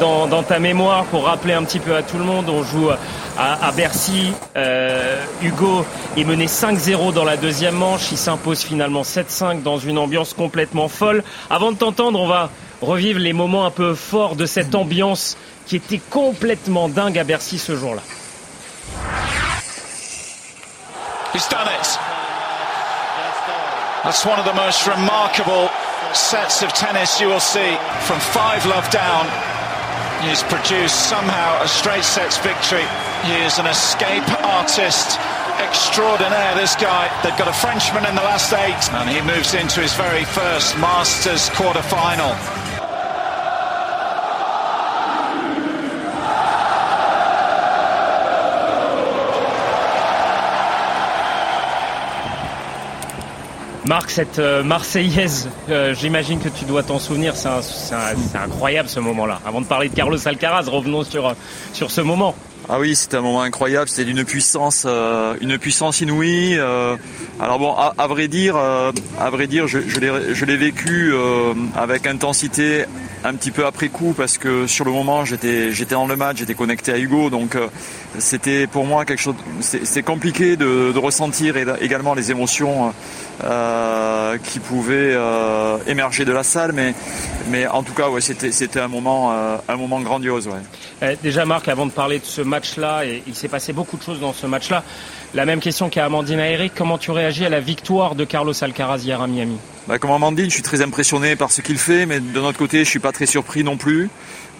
dans, 0.00 0.42
ta 0.42 0.58
mémoire 0.58 1.04
pour 1.04 1.24
rappeler 1.24 1.54
un 1.54 1.62
petit 1.64 1.78
peu 1.78 1.94
à 1.94 2.02
tout 2.02 2.18
le 2.18 2.24
monde. 2.24 2.48
On 2.48 2.62
joue 2.62 2.90
à, 2.90 3.66
à 3.66 3.72
Bercy. 3.72 4.32
Euh, 4.56 5.22
Hugo 5.42 5.84
est 6.16 6.24
mené 6.24 6.46
5-0 6.46 7.12
dans 7.12 7.24
la 7.24 7.36
deuxième 7.36 7.74
manche. 7.74 8.10
Il 8.12 8.18
s'impose 8.18 8.62
finalement 8.62 9.02
7-5 9.02 9.62
dans 9.62 9.78
une 9.78 9.98
ambiance 9.98 10.34
complètement 10.34 10.88
folle. 10.88 11.22
Avant 11.50 11.72
de 11.72 11.76
t'entendre, 11.76 12.18
on 12.20 12.26
va 12.26 12.50
revivre 12.80 13.20
les 13.20 13.32
moments 13.32 13.66
un 13.66 13.70
peu 13.70 13.94
forts 13.94 14.36
de 14.36 14.46
cette 14.46 14.74
ambiance 14.74 15.36
qui 15.66 15.76
était 15.76 16.00
complètement 16.10 16.88
dingue 16.88 17.18
à 17.18 17.24
Bercy 17.24 17.58
ce 17.58 17.76
jour-là. 17.76 18.02
He's 21.34 21.48
done 21.48 21.68
it. 21.68 21.98
That's 24.04 24.24
one 24.24 24.38
of 24.38 24.44
the 24.44 24.54
most 24.54 24.86
remarkable 24.86 25.68
sets 26.14 26.62
of 26.62 26.70
tennis 26.70 27.20
you 27.20 27.28
will 27.28 27.40
see 27.40 27.76
from 28.06 28.20
five 28.20 28.64
love 28.66 28.88
down. 28.90 29.26
He's 30.22 30.42
produced 30.44 31.08
somehow 31.08 31.62
a 31.62 31.68
straight 31.68 32.04
sets 32.04 32.38
victory. 32.38 32.84
He 33.24 33.34
is 33.44 33.58
an 33.58 33.66
escape 33.66 34.26
artist 34.44 35.18
extraordinaire, 35.58 36.54
this 36.54 36.76
guy. 36.76 37.08
They've 37.22 37.36
got 37.36 37.48
a 37.48 37.52
Frenchman 37.52 38.06
in 38.06 38.14
the 38.14 38.22
last 38.22 38.52
eight, 38.52 38.92
and 38.92 39.08
he 39.08 39.20
moves 39.22 39.54
into 39.54 39.80
his 39.80 39.94
very 39.94 40.24
first 40.24 40.76
Masters 40.78 41.48
quarter 41.50 41.82
Marc, 53.86 54.10
cette 54.10 54.40
euh, 54.40 54.64
Marseillaise, 54.64 55.48
euh, 55.70 55.94
j'imagine 55.94 56.40
que 56.40 56.48
tu 56.48 56.64
dois 56.64 56.82
t'en 56.82 56.98
souvenir, 56.98 57.34
c'est 57.36 58.36
incroyable 58.36 58.88
ce 58.88 58.98
moment-là. 58.98 59.40
Avant 59.46 59.60
de 59.60 59.66
parler 59.66 59.88
de 59.88 59.94
Carlos 59.94 60.18
Alcaraz, 60.26 60.68
revenons 60.68 61.04
sur, 61.04 61.36
sur 61.72 61.92
ce 61.92 62.00
moment. 62.00 62.34
Ah 62.68 62.80
oui, 62.80 62.96
c'était 62.96 63.18
un 63.18 63.20
moment 63.20 63.42
incroyable, 63.42 63.88
c'était 63.88 64.06
d'une 64.12 64.24
puissance, 64.24 64.84
euh, 64.86 65.36
une 65.40 65.56
puissance 65.56 66.00
inouïe. 66.00 66.58
alors 67.38 67.60
bon, 67.60 67.76
à, 67.76 68.06
vrai 68.08 68.26
dire, 68.26 68.56
je 69.68 70.44
l'ai 70.44 70.56
vécu 70.56 71.14
avec 71.76 72.08
intensité 72.08 72.86
un 73.24 73.34
petit 73.34 73.50
peu 73.50 73.66
après 73.66 73.88
coup 73.88 74.14
parce 74.16 74.38
que 74.38 74.66
sur 74.66 74.84
le 74.84 74.92
moment 74.92 75.24
j'étais 75.24 75.72
j'étais 75.72 75.94
dans 75.94 76.06
le 76.06 76.16
match, 76.16 76.38
j'étais 76.38 76.54
connecté 76.54 76.92
à 76.92 76.98
Hugo, 76.98 77.30
donc 77.30 77.56
c'était 78.18 78.66
pour 78.66 78.84
moi 78.84 79.04
quelque 79.04 79.20
chose. 79.20 79.34
C'est 79.60 80.02
compliqué 80.02 80.56
de, 80.56 80.96
ressentir 80.96 81.56
également 81.80 82.14
les 82.14 82.30
émotions 82.30 82.92
euh, 83.44 84.38
qui 84.38 84.60
pouvaient 84.60 85.12
euh, 85.14 85.76
émerger 85.86 86.24
de 86.24 86.32
la 86.32 86.42
salle, 86.42 86.72
mais, 86.72 87.66
en 87.66 87.82
tout 87.82 87.92
cas, 87.92 88.08
ouais, 88.08 88.22
c'était, 88.22 88.80
un 88.80 88.88
moment, 88.88 89.32
euh, 89.32 89.56
un 89.68 89.76
moment 89.76 90.00
grandiose. 90.00 90.48
Ouais. 90.48 91.18
déjà, 91.22 91.44
Marc, 91.44 91.68
avant 91.68 91.84
de 91.84 91.90
parler 91.90 92.18
de 92.18 92.24
ce 92.24 92.40
match-là, 92.40 93.02
il 93.04 93.34
s'est 93.34 93.48
passé 93.48 93.74
beaucoup 93.74 93.98
de 93.98 94.02
choses 94.02 94.20
dans 94.20 94.32
ce 94.32 94.46
match-là. 94.46 94.82
La 95.36 95.44
même 95.44 95.60
question 95.60 95.90
qu'à 95.90 96.06
Amandine 96.06 96.40
Eric, 96.40 96.72
comment 96.74 96.96
tu 96.96 97.10
réagis 97.10 97.44
à 97.44 97.50
la 97.50 97.60
victoire 97.60 98.14
de 98.14 98.24
Carlos 98.24 98.54
Alcaraz 98.64 99.00
hier 99.04 99.20
à 99.20 99.26
Miami? 99.26 99.58
Bah, 99.86 99.98
Comme 99.98 100.10
Amandine, 100.10 100.46
je 100.46 100.54
suis 100.54 100.62
très 100.62 100.80
impressionné 100.80 101.36
par 101.36 101.52
ce 101.52 101.60
qu'il 101.60 101.76
fait, 101.76 102.06
mais 102.06 102.20
de 102.20 102.40
notre 102.40 102.56
côté, 102.56 102.78
je 102.84 102.88
suis 102.88 103.00
pas 103.00 103.12
très 103.12 103.26
surpris 103.26 103.62
non 103.62 103.76
plus. 103.76 104.08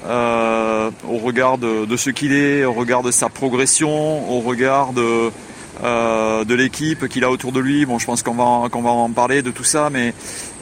Euh, 0.07 0.91
au 1.09 1.17
regard 1.17 1.57
de, 1.57 1.97
ce 1.97 2.11
qu'il 2.11 2.35
est, 2.35 2.67
au 2.67 2.75
regard 2.75 3.03
de 3.03 3.11
sa 3.11 3.31
progression, 3.31 4.31
au 4.31 4.41
regard 4.41 4.93
de, 4.93 5.31
euh, 5.83 6.45
de 6.45 6.55
l'équipe 6.55 7.09
qu'il 7.09 7.25
a 7.25 7.31
autour 7.31 7.53
de 7.53 7.61
lui. 7.61 7.87
Bon, 7.87 7.99
je 7.99 8.05
pense 8.05 8.23
qu'on 8.23 8.35
va 8.35 8.91
en 8.91 9.11
parler 9.13 9.41
de 9.41 9.51
tout 9.51 9.65
ça, 9.65 9.89
mais 9.89 10.13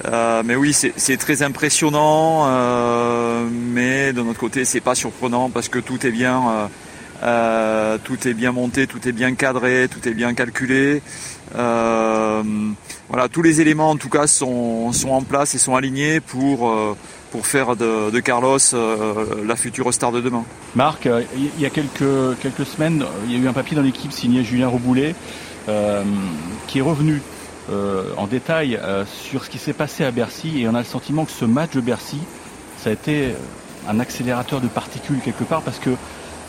euh, 0.04 0.44
oui, 0.56 0.72
c'est 0.72 1.16
très 1.16 1.42
impressionnant. 1.42 2.46
Mais 3.50 4.12
de 4.12 4.22
notre 4.22 4.38
côté, 4.38 4.64
c'est 4.64 4.80
pas 4.80 4.94
surprenant 4.94 5.50
parce 5.50 5.68
que 5.68 5.80
tout 5.80 6.06
est 6.06 6.12
bien. 6.12 6.68
Tout 7.24 8.28
est 8.28 8.34
bien 8.34 8.52
monté, 8.52 8.86
tout 8.86 9.08
est 9.08 9.12
bien 9.12 9.34
cadré, 9.34 9.88
tout 9.90 10.08
est 10.08 10.14
bien 10.14 10.34
calculé. 10.34 11.02
voilà, 11.52 13.28
tous 13.32 13.42
les 13.42 13.60
éléments 13.60 13.90
en 13.90 13.96
tout 13.96 14.10
cas 14.10 14.26
sont, 14.26 14.92
en 15.08 15.22
place 15.22 15.54
et 15.54 15.58
sont 15.58 15.74
alignés 15.74 16.20
pour 16.20 16.96
pour 17.34 17.48
faire 17.48 17.74
de, 17.74 18.20
Carlos 18.20 18.58
euh, 18.74 19.44
la 19.44 19.56
future 19.56 19.92
star 19.92 20.12
de 20.12 20.20
demain. 20.20 20.44
Marc, 20.76 21.06
euh, 21.06 21.20
il 21.34 21.60
y 21.60 21.66
a 21.66 21.70
quelques, 21.70 22.38
quelques 22.40 22.64
semaines, 22.64 23.04
il 23.26 23.32
y 23.32 23.34
a 23.34 23.38
eu 23.40 23.48
un 23.48 23.52
papier 23.52 23.74
dans 23.74 23.82
l'équipe 23.82 24.12
signé 24.12 24.44
Julien 24.44 24.68
Rouboulet 24.68 25.16
euh, 25.68 26.04
qui 26.68 26.78
est 26.78 26.82
revenu 26.82 27.20
en 28.18 28.26
détail 28.26 28.78
sur 29.06 29.42
ce 29.42 29.48
qui 29.48 29.56
s'est 29.56 29.72
passé 29.72 30.04
à 30.04 30.10
Bercy 30.10 30.60
et 30.60 30.68
on 30.68 30.74
a 30.74 30.80
le 30.80 30.84
sentiment 30.84 31.24
que 31.24 31.32
ce 31.32 31.46
match 31.46 31.70
de 31.72 31.80
Bercy, 31.80 32.18
ça 32.76 32.90
a 32.90 32.92
été 32.92 33.30
un 33.88 33.98
accélérateur 34.00 34.60
de 34.60 34.68
particules 34.68 35.18
quelque 35.24 35.44
part 35.44 35.62
parce 35.62 35.78
que 35.78 35.90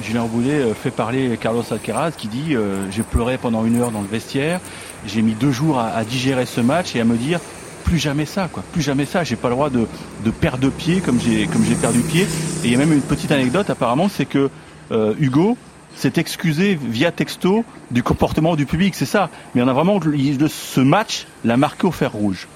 Julien 0.02 0.26
Boulet 0.26 0.74
fait 0.74 0.92
parler 0.92 1.38
Carlos 1.40 1.64
Alcaraz 1.72 2.12
qui 2.12 2.28
dit 2.28 2.56
j'ai 2.92 3.04
pleuré 3.04 3.38
pendant 3.38 3.66
une 3.66 3.80
heure 3.80 3.92
dans 3.92 4.02
le 4.02 4.08
vestiaire, 4.08 4.60
j'ai 5.06 5.22
mis 5.22 5.34
deux 5.34 5.52
jours 5.52 5.80
à, 5.80 6.04
digérer 6.04 6.46
ce 6.46 6.62
match 6.62 6.96
et 6.96 7.02
à 7.02 7.06
me 7.06 7.16
dire 7.16 7.40
plus 7.84 8.00
jamais 8.00 8.26
ça, 8.26 8.50
quoi, 8.52 8.64
plus 8.74 8.82
jamais 8.82 9.06
ça. 9.06 9.24
J'ai 9.24 9.36
pas 9.36 9.48
le 9.48 9.56
droit 9.56 9.70
de, 9.70 9.88
de 10.24 10.32
perdre 10.32 10.70
pied 10.70 11.02
comme 11.02 11.20
j'ai 11.20 11.48
comme 11.48 11.64
j'ai 11.64 11.76
perdu 11.76 12.00
pied. 12.00 12.24
Et 12.24 12.66
il 12.66 12.72
y 12.72 12.76
a 12.76 12.78
même 12.78 12.94
une 12.94 13.02
petite 13.02 13.32
anecdote 13.32 13.70
apparemment, 13.70 14.10
c'est 14.10 14.26
que 14.26 14.50
euh, 14.92 15.14
Hugo 15.20 15.58
s'est 15.96 16.14
excusé 16.18 16.78
via 16.82 17.12
texto 17.12 17.64
du 17.92 18.04
comportement 18.04 18.56
du 18.56 18.66
public, 18.66 18.96
c'est 18.96 19.06
ça. 19.06 19.30
Mais 19.54 19.62
on 19.62 19.68
a 19.68 19.74
vraiment 19.74 20.00
ce 20.02 20.80
match 20.82 21.26
l'a 21.44 21.58
marqué 21.58 21.88
au 21.88 21.92
fer 21.92 22.12
rouge. 22.12 22.48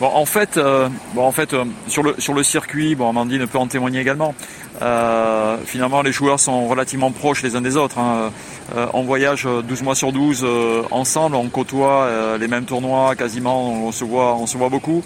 Bon, 0.00 0.10
en 0.14 0.24
fait, 0.24 0.56
euh, 0.56 0.88
bon, 1.14 1.24
en 1.24 1.32
fait, 1.32 1.52
euh, 1.52 1.64
sur 1.86 2.02
le 2.02 2.14
sur 2.18 2.32
le 2.32 2.42
circuit, 2.42 2.94
bon, 2.94 3.10
Amandine 3.10 3.46
peut 3.46 3.58
en 3.58 3.66
témoigner 3.66 4.00
également. 4.00 4.34
Euh, 4.82 5.56
finalement, 5.64 6.02
les 6.02 6.12
joueurs 6.12 6.40
sont 6.40 6.68
relativement 6.68 7.10
proches 7.10 7.42
les 7.42 7.56
uns 7.56 7.60
des 7.60 7.76
autres. 7.76 7.98
Hein. 7.98 8.32
Euh, 8.76 8.86
on 8.94 9.02
voyage 9.02 9.44
12 9.44 9.82
mois 9.82 9.94
sur 9.94 10.12
12 10.12 10.42
euh, 10.44 10.82
ensemble, 10.90 11.34
on 11.34 11.48
côtoie 11.48 12.04
euh, 12.04 12.38
les 12.38 12.46
mêmes 12.46 12.64
tournois 12.64 13.16
quasiment, 13.16 13.72
on 13.86 13.90
se 13.92 14.04
voit, 14.04 14.36
on 14.36 14.46
se 14.46 14.56
voit 14.56 14.68
beaucoup. 14.68 15.02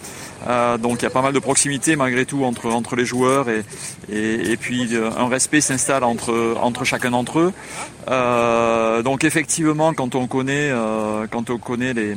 donc 0.78 1.00
il 1.00 1.02
y 1.02 1.06
a 1.06 1.10
pas 1.10 1.22
mal 1.22 1.32
de 1.32 1.38
proximité 1.38 1.96
malgré 1.96 2.26
tout 2.26 2.44
entre 2.44 2.70
entre 2.70 2.96
les 2.96 3.06
joueurs 3.06 3.48
et 3.48 3.64
et, 4.12 4.52
et 4.52 4.56
puis 4.58 4.90
un 5.16 5.28
respect 5.28 5.62
s'installe 5.62 6.04
entre 6.04 6.56
entre 6.60 6.84
chacun 6.84 7.12
d'entre 7.12 7.38
eux. 7.38 9.02
donc 9.02 9.24
effectivement, 9.24 9.94
quand 9.94 10.14
on 10.14 10.26
connaît 10.26 10.70
quand 11.30 11.48
on 11.48 11.58
connaît 11.58 11.94
les 11.94 12.16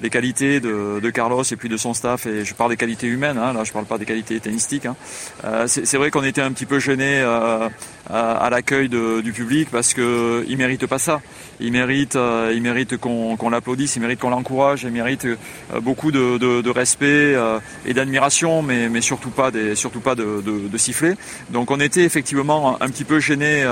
les 0.00 0.10
qualités 0.10 0.60
de, 0.60 1.00
de, 1.00 1.10
Carlos 1.10 1.42
et 1.42 1.56
puis 1.56 1.68
de 1.68 1.76
son 1.76 1.94
staff, 1.94 2.26
et 2.26 2.44
je 2.44 2.54
parle 2.54 2.70
des 2.70 2.76
qualités 2.76 3.06
humaines, 3.06 3.38
hein, 3.38 3.52
là 3.52 3.64
je 3.64 3.72
parle 3.72 3.86
pas 3.86 3.98
des 3.98 4.04
qualités 4.04 4.38
tennistiques. 4.40 4.86
Hein. 4.86 4.96
Euh, 5.44 5.66
c'est 5.66 5.96
vrai 5.96 6.10
qu'on 6.10 6.24
était 6.24 6.42
un 6.42 6.52
petit 6.52 6.66
peu 6.66 6.78
gêné 6.78 7.20
euh, 7.20 7.68
à, 8.10 8.48
l'accueil 8.50 8.88
du 8.88 9.32
public 9.32 9.68
parce 9.70 9.94
que 9.94 10.44
il 10.48 10.56
mérite 10.56 10.86
pas 10.86 10.98
ça. 10.98 11.20
Il 11.60 11.72
mérite, 11.72 12.14
euh, 12.14 12.52
il 12.54 12.62
mérite 12.62 12.96
qu'on 12.98 13.36
qu 13.36 13.50
l'applaudisse, 13.50 13.96
il 13.96 14.00
mérite 14.00 14.20
qu'on 14.20 14.30
l'encourage, 14.30 14.84
il 14.84 14.92
mérite 14.92 15.24
euh, 15.24 15.36
beaucoup 15.80 16.12
de, 16.12 16.38
de, 16.38 16.60
de 16.62 16.70
respect 16.70 17.34
euh, 17.34 17.58
et 17.84 17.94
d'admiration, 17.94 18.62
mais, 18.62 18.88
mais 18.88 19.00
surtout 19.00 19.30
pas 19.30 19.50
des, 19.50 19.74
surtout 19.74 20.00
pas 20.00 20.14
de, 20.14 20.40
de, 20.40 20.78
siffler. 20.78 21.14
Donc 21.50 21.72
on 21.72 21.80
était 21.80 22.04
effectivement 22.04 22.80
un 22.80 22.88
petit 22.88 23.02
peu 23.02 23.18
gêné 23.18 23.66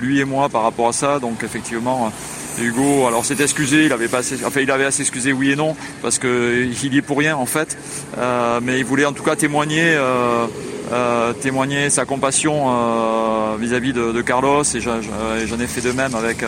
lui 0.00 0.20
et 0.20 0.24
moi 0.24 0.50
par 0.50 0.62
rapport 0.62 0.88
à 0.88 0.92
ça. 0.92 1.18
Donc 1.18 1.42
effectivement. 1.42 2.12
Hugo, 2.58 3.06
alors 3.06 3.24
s'est 3.24 3.40
excusé, 3.40 3.86
il 3.86 3.92
avait 3.92 4.08
pas 4.08 4.18
assez, 4.18 4.44
enfin 4.44 4.60
il 4.60 4.70
avait 4.70 4.84
assez 4.84 5.02
excusé 5.02 5.32
oui 5.32 5.52
et 5.52 5.56
non 5.56 5.76
parce 6.02 6.18
que 6.18 6.66
il 6.82 6.94
y 6.94 6.98
est 6.98 7.02
pour 7.02 7.18
rien 7.18 7.36
en 7.36 7.46
fait, 7.46 7.78
euh, 8.18 8.60
mais 8.62 8.78
il 8.78 8.84
voulait 8.84 9.06
en 9.06 9.12
tout 9.12 9.22
cas 9.22 9.36
témoigner, 9.36 9.94
euh, 9.94 10.46
euh, 10.92 11.32
témoigner 11.32 11.90
sa 11.90 12.04
compassion 12.04 13.56
vis-à-vis 13.56 13.90
-vis 13.90 13.94
de, 13.94 14.12
de, 14.12 14.22
Carlos 14.22 14.62
et 14.62 14.80
j'en 14.80 15.60
ai 15.60 15.66
fait 15.66 15.80
de 15.80 15.92
même 15.92 16.14
avec 16.14 16.44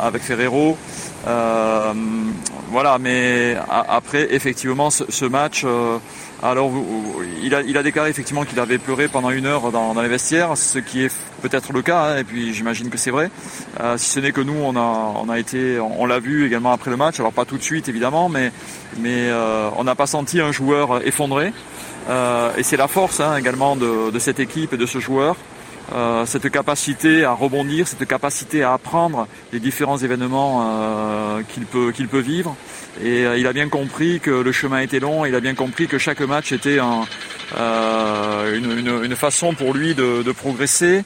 avec 0.00 0.22
Ferrero. 0.22 0.76
voilà, 2.70 2.98
mais 2.98 3.56
après 3.68 4.34
effectivement 4.34 4.90
ce, 4.90 5.24
match. 5.26 5.64
Alors, 6.42 6.70
il 7.42 7.54
a, 7.54 7.62
il 7.62 7.78
a 7.78 7.82
déclaré 7.82 8.10
effectivement 8.10 8.44
qu'il 8.44 8.60
avait 8.60 8.76
pleuré 8.76 9.08
pendant 9.08 9.30
une 9.30 9.46
heure 9.46 9.72
dans, 9.72 9.94
dans 9.94 10.02
les 10.02 10.08
vestiaires, 10.08 10.58
ce 10.58 10.78
qui 10.78 11.02
est 11.02 11.12
peut-être 11.40 11.72
le 11.72 11.82
cas, 11.82 12.02
hein, 12.04 12.18
et 12.18 12.24
puis 12.24 12.52
j'imagine 12.52 12.90
que 12.90 12.98
c'est 12.98 13.10
vrai. 13.10 13.30
Euh, 13.80 13.96
si 13.96 14.10
ce 14.10 14.20
n'est 14.20 14.32
que 14.32 14.40
nous, 14.40 14.54
on 14.54 14.76
a, 14.76 15.14
on 15.22 15.28
a 15.28 15.38
été, 15.38 15.78
on, 15.78 16.06
l'a 16.06 16.18
vu 16.18 16.46
également 16.46 16.72
après 16.72 16.90
le 16.90 16.96
match. 16.96 17.20
Alors 17.20 17.32
pas 17.32 17.44
tout 17.44 17.56
de 17.56 17.62
suite 17.62 17.88
évidemment, 17.88 18.28
mais, 18.28 18.52
mais 18.98 19.28
euh, 19.30 19.70
on 19.76 19.84
n'a 19.84 19.94
pas 19.94 20.06
senti 20.06 20.40
un 20.40 20.52
joueur 20.52 21.06
effondré. 21.06 21.52
Euh, 22.08 22.52
et 22.56 22.62
c'est 22.62 22.76
la 22.76 22.88
force 22.88 23.20
hein, 23.20 23.36
également 23.36 23.76
de, 23.76 24.10
de, 24.10 24.18
cette 24.18 24.40
équipe 24.40 24.72
et 24.72 24.76
de 24.76 24.86
ce 24.86 24.98
joueur. 24.98 25.36
Euh, 25.94 26.24
cette 26.24 26.50
capacité 26.50 27.24
à 27.24 27.32
rebondir, 27.32 27.86
cette 27.86 28.06
capacité 28.06 28.62
à 28.62 28.72
apprendre 28.72 29.26
les 29.52 29.60
différents 29.60 29.98
événements 29.98 30.62
euh, 30.64 31.42
qu'il 31.48 31.66
peut, 31.66 31.92
peut 31.92 32.18
vivre. 32.20 32.56
Et 33.02 33.24
il 33.36 33.46
a 33.46 33.52
bien 33.52 33.68
compris 33.68 34.20
que 34.20 34.30
le 34.30 34.52
chemin 34.52 34.78
était 34.78 35.00
long, 35.00 35.24
il 35.24 35.34
a 35.34 35.40
bien 35.40 35.54
compris 35.54 35.88
que 35.88 35.98
chaque 35.98 36.20
match 36.20 36.52
était 36.52 36.78
un, 36.78 37.04
euh, 37.56 38.56
une, 38.56 38.78
une, 38.78 39.04
une, 39.04 39.16
façon 39.16 39.54
pour 39.54 39.74
lui 39.74 39.94
de, 39.94 40.22
de 40.22 40.32
progresser 40.32 41.04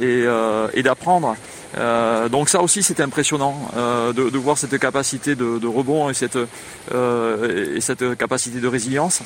et, 0.00 0.02
euh, 0.02 0.68
et 0.72 0.82
d'apprendre. 0.82 1.36
Euh, 1.76 2.28
donc 2.28 2.48
ça 2.48 2.62
aussi 2.62 2.82
c'est 2.82 3.00
impressionnant 3.00 3.70
de, 3.76 4.30
de, 4.30 4.38
voir 4.38 4.56
cette 4.58 4.78
capacité 4.78 5.34
de, 5.34 5.58
de 5.58 5.66
rebond 5.66 6.08
et 6.10 6.14
cette, 6.14 6.38
et 6.92 7.80
cette 7.80 8.16
capacité 8.16 8.60
de 8.60 8.68
résilience. 8.68 9.22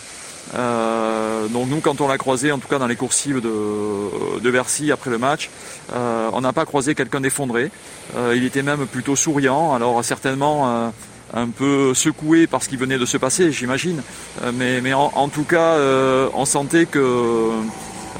Euh, 0.54 1.48
donc 1.48 1.68
nous, 1.68 1.80
quand 1.80 2.00
on 2.00 2.08
l'a 2.08 2.18
croisé, 2.18 2.52
en 2.52 2.58
tout 2.58 2.68
cas 2.68 2.78
dans 2.78 2.86
les 2.86 2.96
coursives 2.96 3.40
de, 3.40 4.40
de 4.40 4.50
Bercy 4.50 4.92
après 4.92 5.10
le 5.10 5.18
match, 5.18 5.50
euh, 5.92 6.30
on 6.32 6.40
n'a 6.40 6.52
pas 6.52 6.64
croisé 6.64 6.94
quelqu'un 6.94 7.20
d'effondré. 7.20 7.70
Euh, 8.16 8.34
il 8.36 8.44
était 8.44 8.62
même 8.62 8.86
plutôt 8.86 9.16
souriant. 9.16 9.74
Alors 9.74 10.04
certainement 10.04 10.92
un 11.32 11.48
peu 11.48 11.94
secoué 11.94 12.46
par 12.46 12.62
ce 12.62 12.68
qui 12.68 12.76
venait 12.76 12.98
de 12.98 13.06
se 13.06 13.16
passer, 13.16 13.50
j'imagine. 13.50 14.02
mais, 14.54 14.92
en, 14.92 15.28
tout 15.28 15.44
cas, 15.44 15.76
on 16.34 16.44
sentait 16.44 16.86
que 16.86 17.50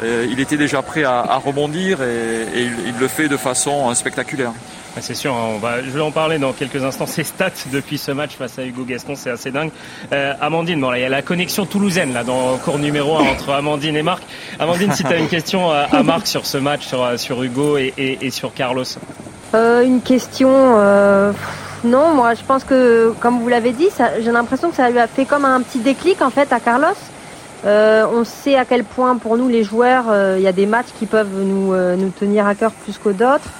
il 0.02 0.40
était 0.40 0.56
déjà 0.56 0.82
prêt 0.82 1.04
à, 1.04 1.36
rebondir 1.36 2.02
et, 2.02 2.46
il, 2.56 2.98
le 2.98 3.08
fait 3.08 3.28
de 3.28 3.36
façon 3.36 3.94
spectaculaire. 3.94 4.52
C'est 5.00 5.14
sûr, 5.14 5.34
on 5.34 5.58
va, 5.58 5.82
je 5.82 5.90
vais 5.90 6.00
en 6.00 6.12
parler 6.12 6.38
dans 6.38 6.52
quelques 6.52 6.82
instants. 6.84 7.06
Ces 7.06 7.24
stats 7.24 7.50
depuis 7.72 7.98
ce 7.98 8.12
match 8.12 8.36
face 8.36 8.58
à 8.58 8.64
Hugo 8.64 8.84
Gaston, 8.84 9.14
c'est 9.16 9.30
assez 9.30 9.50
dingue. 9.50 9.70
Euh, 10.12 10.34
Amandine, 10.40 10.80
bon, 10.80 10.90
là, 10.90 10.98
il 10.98 11.02
y 11.02 11.04
a 11.04 11.08
la 11.08 11.22
connexion 11.22 11.66
toulousaine 11.66 12.12
là 12.12 12.22
dans 12.22 12.56
cours 12.58 12.78
numéro 12.78 13.16
1 13.16 13.22
entre 13.22 13.50
Amandine 13.50 13.96
et 13.96 14.02
Marc. 14.02 14.22
Amandine, 14.58 14.92
si 14.92 15.02
tu 15.02 15.12
as 15.12 15.16
une 15.16 15.28
question 15.28 15.70
à, 15.70 15.88
à, 15.90 16.02
Marc 16.04 16.26
sur 16.26 16.46
ce 16.46 16.58
match, 16.58 16.86
sur, 16.86 17.18
sur 17.18 17.42
Hugo 17.42 17.76
et, 17.76 17.92
et, 17.98 18.26
et 18.26 18.30
sur 18.30 18.54
Carlos. 18.54 18.84
Euh, 19.54 19.82
une 19.82 20.00
question. 20.00 20.50
Euh, 20.52 21.32
non, 21.82 22.14
moi, 22.14 22.34
je 22.34 22.44
pense 22.44 22.62
que, 22.62 23.12
comme 23.20 23.40
vous 23.40 23.48
l'avez 23.48 23.72
dit, 23.72 23.88
j'ai 24.20 24.32
l'impression 24.32 24.70
que 24.70 24.76
ça 24.76 24.90
lui 24.90 25.00
a 25.00 25.08
fait 25.08 25.24
comme 25.24 25.44
un 25.44 25.60
petit 25.60 25.80
déclic 25.80 26.22
en 26.22 26.30
fait 26.30 26.52
à 26.52 26.60
Carlos. 26.60 26.86
Euh, 27.66 28.06
on 28.12 28.24
sait 28.24 28.56
à 28.56 28.64
quel 28.64 28.84
point 28.84 29.16
pour 29.16 29.36
nous 29.36 29.48
les 29.48 29.64
joueurs, 29.64 30.04
il 30.36 30.42
y 30.42 30.46
a 30.46 30.52
des 30.52 30.66
matchs 30.66 30.92
qui 30.98 31.06
peuvent 31.06 31.42
nous, 31.42 31.74
nous 31.96 32.10
tenir 32.10 32.46
à 32.46 32.54
cœur 32.54 32.70
plus 32.70 32.96
que 32.98 33.08
d'autres 33.08 33.50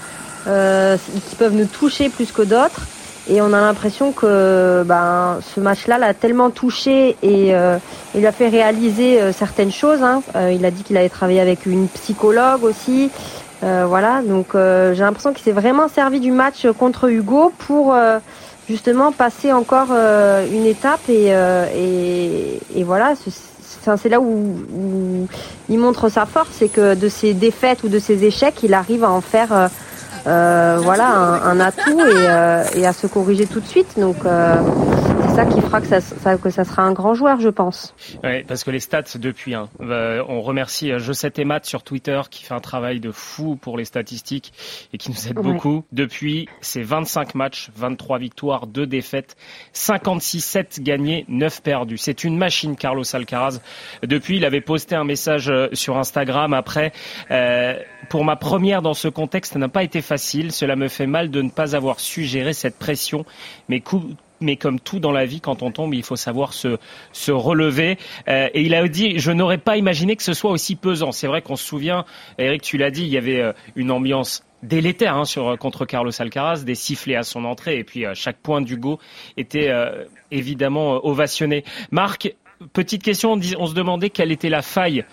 euh, 0.47 0.97
qui 1.29 1.37
peuvent 1.37 1.55
nous 1.55 1.67
toucher 1.67 2.09
plus 2.09 2.33
que 2.33 2.43
d'autres. 2.43 2.83
Et 3.29 3.41
on 3.41 3.55
a 3.55 3.61
l'impression 3.61 4.13
que 4.13 4.83
ben, 4.85 5.39
ce 5.55 5.59
match-là 5.59 5.97
l'a 5.97 6.13
tellement 6.13 6.51
touché 6.51 7.17
et 7.23 7.55
euh, 7.55 7.79
il 8.15 8.27
a 8.27 8.33
fait 8.33 8.49
réaliser 8.49 9.21
euh, 9.21 9.33
certaines 9.33 9.73
choses. 9.73 10.03
Hein. 10.03 10.23
Euh, 10.37 10.53
il 10.53 10.65
a 10.67 10.71
dit 10.71 10.83
qu'il 10.83 10.97
avait 10.99 11.09
travaillé 11.09 11.41
avec 11.41 11.65
une 11.65 11.89
psychologue 11.89 12.65
aussi. 12.65 13.11
Euh, 13.63 13.87
voilà, 13.89 14.21
donc 14.21 14.49
j'ai 14.53 15.01
l'impression 15.01 15.33
qu'il 15.33 15.43
s'est 15.43 15.53
vraiment 15.53 15.89
servi 15.89 16.21
du 16.21 16.33
match 16.33 16.67
contre 16.79 17.09
Hugo 17.09 17.51
pour 17.57 17.97
justement 18.69 19.11
passer 19.11 19.53
encore 19.53 19.91
une 19.91 20.67
étape 20.67 21.09
et, 21.09 21.29
et, 21.75 22.61
et 22.77 22.85
voilà. 22.85 23.15
C'est 23.97 24.09
là 24.09 24.21
où, 24.21 24.57
où, 24.75 25.29
il 25.69 25.79
montre 25.79 26.09
sa 26.09 26.27
force, 26.27 26.49
c'est 26.53 26.69
que 26.69 26.95
de 26.95 27.09
ses 27.09 27.35
défaites 27.35 27.83
ou 27.85 27.89
de 27.89 27.99
ses 27.99 28.25
échecs, 28.25 28.63
il 28.63 28.75
arrive 28.75 29.05
à 29.05 29.11
en 29.11 29.21
faire 29.21 29.53
euh, 29.53 29.69
voilà, 30.25 31.41
un, 31.45 31.61
atout 31.61 32.01
et, 32.01 32.27
euh, 32.29 32.65
et, 32.77 32.87
à 32.87 32.93
se 32.93 33.07
corriger 33.07 33.47
tout 33.47 33.61
de 33.61 33.67
suite. 33.67 33.99
Donc 33.99 34.17
euh, 34.25 34.57
ça 35.35 35.47
qui 35.47 35.61
fera 35.61 35.81
que 35.81 35.87
ça, 35.89 36.01
ça, 36.01 36.37
que 36.37 36.49
ça 36.49 36.65
sera 36.65 36.83
un 36.83 36.93
grand 36.93 37.15
joueur, 37.15 37.41
je 37.41 37.49
pense. 37.49 37.93
Oui, 38.23 38.45
parce 38.45 38.63
que 38.63 38.71
les 38.71 38.79
stats 38.79 39.17
depuis, 39.17 39.55
hein, 39.55 39.69
on 39.81 40.43
remercie 40.43 40.97
Josette 40.99 41.41
et 41.41 41.45
Matt 41.45 41.65
sur 41.65 41.83
Twitter 41.83 42.21
qui 42.31 42.45
fait 42.45 42.55
un 42.55 42.61
travail 42.61 43.01
de 43.01 43.11
fou 43.11 43.57
pour 43.57 43.77
les 43.77 43.85
statistiques 43.85 44.53
et 44.93 44.99
qui 44.99 45.11
nous 45.11 45.29
aide 45.29 45.37
ouais. 45.39 45.43
beaucoup. 45.43 45.85
Depuis, 45.91 46.49
c'est 46.61 46.83
25 46.83 47.35
matchs, 47.35 47.71
23 47.75 48.19
victoires, 48.19 48.69
2 48.69 48.87
défaites, 48.87 49.37
56-7 49.75 50.81
gagnés, 50.81 51.25
9 51.29 51.63
perdus. 51.63 51.99
C'est 51.99 52.23
une 52.23 52.37
machine, 52.37 52.77
Carlos 52.77 53.05
Alcaraz. 53.13 53.61
Depuis, 54.05 54.37
il 54.37 54.45
avait 54.45 54.61
posté 54.61 54.95
un 54.95 55.05
message 55.05 55.53
sur 55.73 55.99
Instagram 55.99 56.55
après. 56.55 56.93
Euh, 57.33 57.75
pour 58.09 58.25
ma 58.25 58.37
première 58.37 58.83
dans 58.83 58.95
ce 58.95 59.09
contexte, 59.09 59.55
ça 59.55 59.59
n'a 59.59 59.69
pas 59.69 59.83
été 59.83 60.01
facile. 60.01 60.53
Cela 60.53 60.77
me 60.77 60.87
fait 60.87 61.07
mal 61.07 61.31
de 61.31 61.43
ne 61.43 61.51
pas 61.51 61.75
avoir 61.75 61.99
su 61.99 62.23
gérer 62.23 62.53
cette 62.53 62.79
pression. 62.79 63.25
Mais, 63.69 63.83
mais 64.45 64.57
comme 64.57 64.79
tout 64.79 65.01
dans 65.01 65.13
la 65.13 65.27
vie, 65.27 65.41
quand 65.41 65.63
on 65.63 65.71
tombe, 65.71 65.95
il 65.95 66.03
faut 66.03 66.17
savoir 66.17 66.53
se, 66.53 66.79
se 67.13 67.33
relever. 67.33 67.99
Euh, 68.29 68.49
et 68.55 68.63
il 68.63 68.75
a 68.75 68.87
dit, 68.87 69.19
je 69.19 69.33
n'aurais 69.33 69.59
pas 69.59 69.77
imaginé 69.77 70.17
que 70.17 70.23
ce 70.23 70.35
soit 70.35 70.51
aussi 70.51 70.77
pesant. 70.77 71.13
C'est 71.13 71.27
vrai 71.27 71.43
qu'on 71.43 71.57
se 71.57 71.65
souvient, 71.65 72.05
Eric, 72.39 72.63
tu 72.63 72.79
l'as 72.79 72.91
dit, 72.91 73.03
il 73.03 73.09
y 73.09 73.19
avait 73.19 73.41
euh, 73.41 73.53
une 73.75 73.91
ambiance 73.91 74.45
délétère 74.65 75.17
hein, 75.17 75.25
sur, 75.25 75.57
contre 75.59 75.85
Carlos 75.85 76.11
Alcaraz, 76.19 76.65
des 76.65 76.75
sifflets 76.75 77.17
à 77.17 77.23
son 77.23 77.45
entrée, 77.45 77.79
et 77.79 77.85
puis 77.85 78.05
euh, 78.05 78.13
chaque 78.15 78.39
point 78.39 78.61
d'Hugo 78.61 78.99
était 79.37 79.69
euh, 79.69 80.05
évidemment 80.31 81.05
ovationné. 81.07 81.65
Marc, 81.91 82.35
petite 82.73 83.03
question, 83.03 83.33
on, 83.33 83.67
se 83.67 83.75
demandait 83.75 84.11
quelle 84.11 84.33
était 84.33 84.49
la 84.49 84.63
faille 84.63 85.05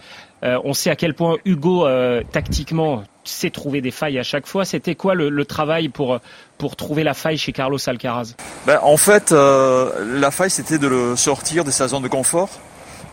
euh, 0.43 0.59
on 0.63 0.73
sait 0.73 0.89
à 0.89 0.95
quel 0.95 1.13
point 1.13 1.37
Hugo, 1.45 1.85
euh, 1.85 2.21
tactiquement, 2.31 3.03
sait 3.23 3.49
trouver 3.51 3.81
des 3.81 3.91
failles 3.91 4.17
à 4.19 4.23
chaque 4.23 4.47
fois. 4.47 4.65
C'était 4.65 4.95
quoi 4.95 5.13
le, 5.13 5.29
le, 5.29 5.45
travail 5.45 5.89
pour, 5.89 6.19
pour 6.57 6.75
trouver 6.75 7.03
la 7.03 7.13
faille 7.13 7.37
chez 7.37 7.51
Carlos 7.51 7.77
Alcaraz? 7.87 8.35
Ben, 8.65 8.79
En 8.81 8.97
fait, 8.97 9.31
euh, 9.31 10.19
la 10.19 10.31
faille, 10.31 10.49
c'était 10.49 10.79
de 10.79 10.87
le 10.87 11.15
sortir 11.15 11.63
de 11.63 11.71
sa 11.71 11.87
zone 11.87 12.03
de 12.03 12.07
confort. 12.07 12.49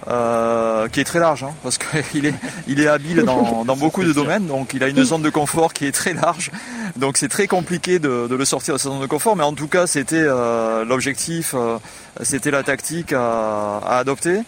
euh, 0.07 0.89
qui 0.89 1.01
est 1.01 1.05
très 1.05 1.19
large, 1.19 1.43
hein, 1.43 1.53
parce 1.63 1.77
qu'il 1.77 2.25
est, 2.31 2.35
il 2.67 2.81
est 2.81 2.87
habile 2.87 3.25
dans, 3.25 3.65
dans 3.67 3.77
beaucoup 3.77 4.05
de 4.05 4.13
domaines, 4.13 4.47
donc 4.47 4.73
il 4.73 4.83
a 4.83 4.89
une 4.89 5.05
zone 5.05 5.23
de 5.23 5.29
confort 5.31 5.73
qui 5.75 5.87
est 5.87 5.93
très 5.93 6.15
large, 6.15 6.51
donc 6.97 7.17
c'est 7.19 7.29
très 7.29 7.47
compliqué 7.47 7.99
de, 7.99 8.27
de, 8.29 8.35
le 8.35 8.45
sortir 8.45 8.75
de 8.75 8.79
sa 8.79 8.89
zone 8.89 9.01
de 9.01 9.07
confort, 9.07 9.37
mais 9.37 9.45
en 9.45 9.53
tout 9.53 9.69
cas 9.69 9.87
c'était 9.87 10.17
euh, 10.17 10.85
l'objectif, 10.85 11.55
euh, 11.55 11.79
c'était 12.23 12.51
la 12.51 12.63
tactique 12.63 13.13
à, 13.13 13.79
à 13.79 13.99
adopter. 13.99 14.41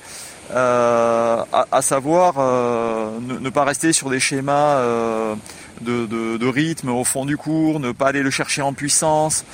Euh, 0.52 1.44
à, 1.52 1.66
à, 1.70 1.82
savoir 1.82 2.34
ne, 3.20 3.38
ne, 3.38 3.50
pas 3.50 3.64
rester 3.64 3.92
sur 3.92 4.10
des 4.10 4.18
schémas 4.18 4.80
de, 5.80 6.06
de, 6.06 6.36
de, 6.36 6.46
rythme 6.46 6.88
au 6.88 7.04
fond 7.04 7.24
du 7.24 7.36
cours, 7.36 7.78
ne 7.78 7.92
pas 7.92 8.08
aller 8.08 8.22
le 8.22 8.30
chercher 8.30 8.62
en 8.62 8.72
puissance, 8.72 9.44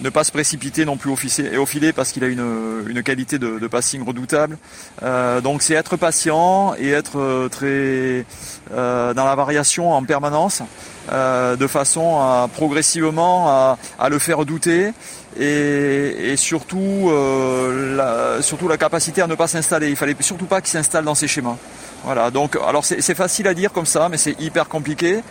ne 0.00 0.10
pas 0.10 0.24
se 0.24 0.32
précipiter 0.32 0.84
non 0.84 0.96
plus 0.96 1.10
au, 1.10 1.16
filet 1.16 1.92
parce 1.92 2.12
qu'il 2.12 2.24
a 2.24 2.28
une, 2.28 2.84
une 2.86 3.02
qualité 3.02 3.38
de, 3.38 3.58
de, 3.58 3.66
passing 3.66 4.04
redoutable. 4.04 4.58
Euh, 5.02 5.40
donc 5.40 5.62
c'est 5.62 5.74
être 5.74 5.96
patient 5.96 6.74
et 6.78 6.90
être 6.90 7.18
euh, 7.18 7.48
très 7.48 8.26
euh, 8.74 9.14
dans 9.14 9.24
la 9.24 9.34
variation 9.34 9.92
en 9.92 10.04
permanence, 10.04 10.62
euh, 11.12 11.56
de 11.56 11.66
façon 11.66 12.18
à 12.20 12.48
progressivement 12.52 13.48
à, 13.48 14.08
le 14.08 14.18
faire 14.18 14.44
douter 14.44 14.92
et, 15.38 16.34
surtout, 16.36 17.08
euh, 17.10 17.96
la, 17.96 18.42
surtout 18.42 18.68
la 18.68 18.76
capacité 18.76 19.22
à 19.22 19.26
ne 19.26 19.34
pas 19.34 19.46
s'installer. 19.46 19.88
Il 19.88 19.96
fallait 19.96 20.16
surtout 20.20 20.46
pas 20.46 20.60
qu'il 20.60 20.70
s'installe 20.70 21.04
dans 21.04 21.14
ses 21.14 21.28
schémas. 21.28 21.56
Voilà, 22.04 22.30
donc 22.30 22.56
alors 22.56 22.84
c'est 22.84 23.14
facile 23.14 23.48
à 23.48 23.54
dire 23.54 23.72
comme 23.72 23.86
ça, 23.86 24.08
mais 24.08 24.16
c'est 24.16 24.40
hyper 24.40 24.68
compliqué 24.68 25.22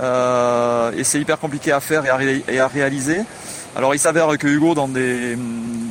euh, 0.00 0.90
et 0.96 1.04
c'est 1.04 1.20
hyper 1.20 1.38
compliqué 1.38 1.70
à 1.70 1.80
faire 1.80 2.04
et 2.48 2.58
à 2.58 2.66
réaliser. 2.68 3.20
Alors 3.76 3.92
il 3.92 3.98
s'avère 3.98 4.38
que 4.38 4.46
Hugo, 4.46 4.74
dans 4.74 4.86
des, 4.86 5.36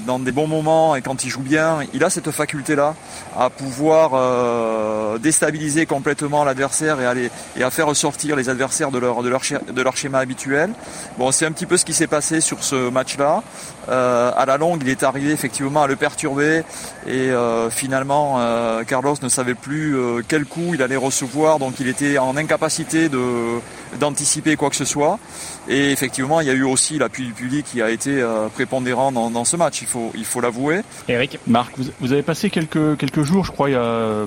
dans 0.06 0.18
des 0.18 0.32
bons 0.32 0.48
moments 0.48 0.96
et 0.96 1.02
quand 1.02 1.26
il 1.26 1.30
joue 1.30 1.42
bien, 1.42 1.80
il 1.94 2.02
a 2.06 2.10
cette 2.10 2.32
faculté-là 2.32 2.96
à 3.38 3.50
pouvoir 3.50 4.12
euh, 4.14 5.18
déstabiliser 5.18 5.86
complètement 5.86 6.46
l'adversaire 6.46 7.02
et, 7.02 7.30
et 7.58 7.64
à 7.64 7.70
faire 7.72 7.88
ressortir 7.88 8.38
les 8.38 8.48
adversaires 8.48 8.90
de 8.90 9.00
leur, 9.00 9.22
de 9.22 9.28
leur, 9.28 9.42
de 9.70 9.82
leur 9.82 9.98
schéma 9.98 10.20
habituel. 10.20 10.72
Bon, 11.18 11.32
c'est 11.34 11.46
un 11.46 11.52
petit 11.52 11.66
peu 11.66 11.76
ce 11.76 11.84
qui 11.84 11.94
s'est 11.94 12.08
passé 12.08 12.40
sur 12.40 12.64
ce 12.64 12.90
match-là. 12.90 13.44
Euh, 13.90 14.32
à 14.36 14.46
la 14.46 14.58
longue, 14.58 14.82
il 14.84 14.90
est 14.90 15.04
arrivé 15.04 15.32
effectivement 15.32 15.84
à 15.84 15.88
le 15.88 15.96
perturber 15.96 16.64
et 17.06 17.32
euh, 17.32 17.70
finalement, 17.70 18.36
euh, 18.40 18.84
Carlos 18.84 19.16
ne 19.22 19.30
savait 19.30 19.56
plus 19.56 19.96
euh, 19.96 20.22
quel 20.28 20.46
coup 20.46 20.74
il 20.74 20.82
allait 20.82 20.96
recevoir, 20.96 21.60
donc 21.60 21.80
il 21.80 21.88
était 21.88 22.18
en 22.18 22.38
incapacité 22.38 23.10
de 23.10 23.60
d'anticiper 24.00 24.56
quoi 24.56 24.70
que 24.70 24.76
ce 24.76 24.86
soit. 24.86 25.20
Et 25.68 25.92
effectivement, 25.92 26.42
il 26.42 26.48
y 26.48 26.50
a 26.50 26.54
eu 26.54 26.64
aussi 26.64 26.98
l'appui 26.98 27.26
du 27.26 27.34
public 27.34 27.66
qui 27.66 27.82
a 27.82 27.90
été 27.90 28.22
euh, 28.22 28.48
prépondérant 28.48 29.12
dans, 29.12 29.30
dans, 29.30 29.46
ce 29.46 29.56
match, 29.56 29.82
il 29.82 29.88
faut 29.88 30.12
il 30.16 30.26
faut 30.26 30.42
l'avouer. 30.42 30.82
Eric, 31.08 31.38
Marc, 31.46 31.74
vous, 31.78 31.86
vous, 32.00 32.12
avez 32.12 32.24
passé 32.24 32.50
quelques 32.50 32.98
quelques 32.98 33.24
jours, 33.24 33.46
je 33.46 33.52
crois, 33.52 33.70
il 33.70 33.74
y 33.74 33.76
a, 33.76 34.26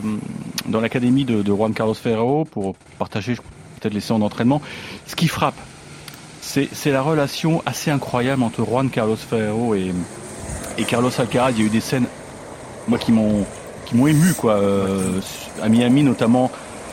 dans 0.66 0.80
l'académie 0.80 1.24
de, 1.24 1.42
de, 1.42 1.52
Juan 1.52 1.72
Carlos 1.72 1.94
Ferrero 1.94 2.44
pour 2.44 2.74
partager 2.98 3.34
peut-être 3.80 3.94
les 3.94 4.00
séances 4.00 4.20
d'entraînement. 4.20 4.60
Ce 5.06 5.16
qui 5.16 5.28
frappe, 5.28 5.56
c'est 6.46 6.90
la 6.90 7.02
relation 7.02 7.62
assez 7.66 7.90
incroyable 7.90 8.42
entre 8.42 8.64
Juan 8.64 8.88
Carlos 8.88 9.16
Ferrero 9.16 9.74
et, 9.74 9.92
Carlos 10.86 11.10
Alcaraz. 11.18 11.50
Il 11.52 11.58
y 11.58 11.62
a 11.62 11.66
eu 11.66 11.70
des 11.70 11.80
scènes, 11.80 12.06
moi, 12.86 12.98
qui 12.98 13.12
m'ont 13.12 13.44
qui 13.84 13.96
m'ont 13.96 14.06
ému, 14.06 14.34
quoi. 14.34 14.54
Euh, 14.54 15.20
à 15.62 15.68
Miami, 15.68 16.02
notamment, 16.02 16.50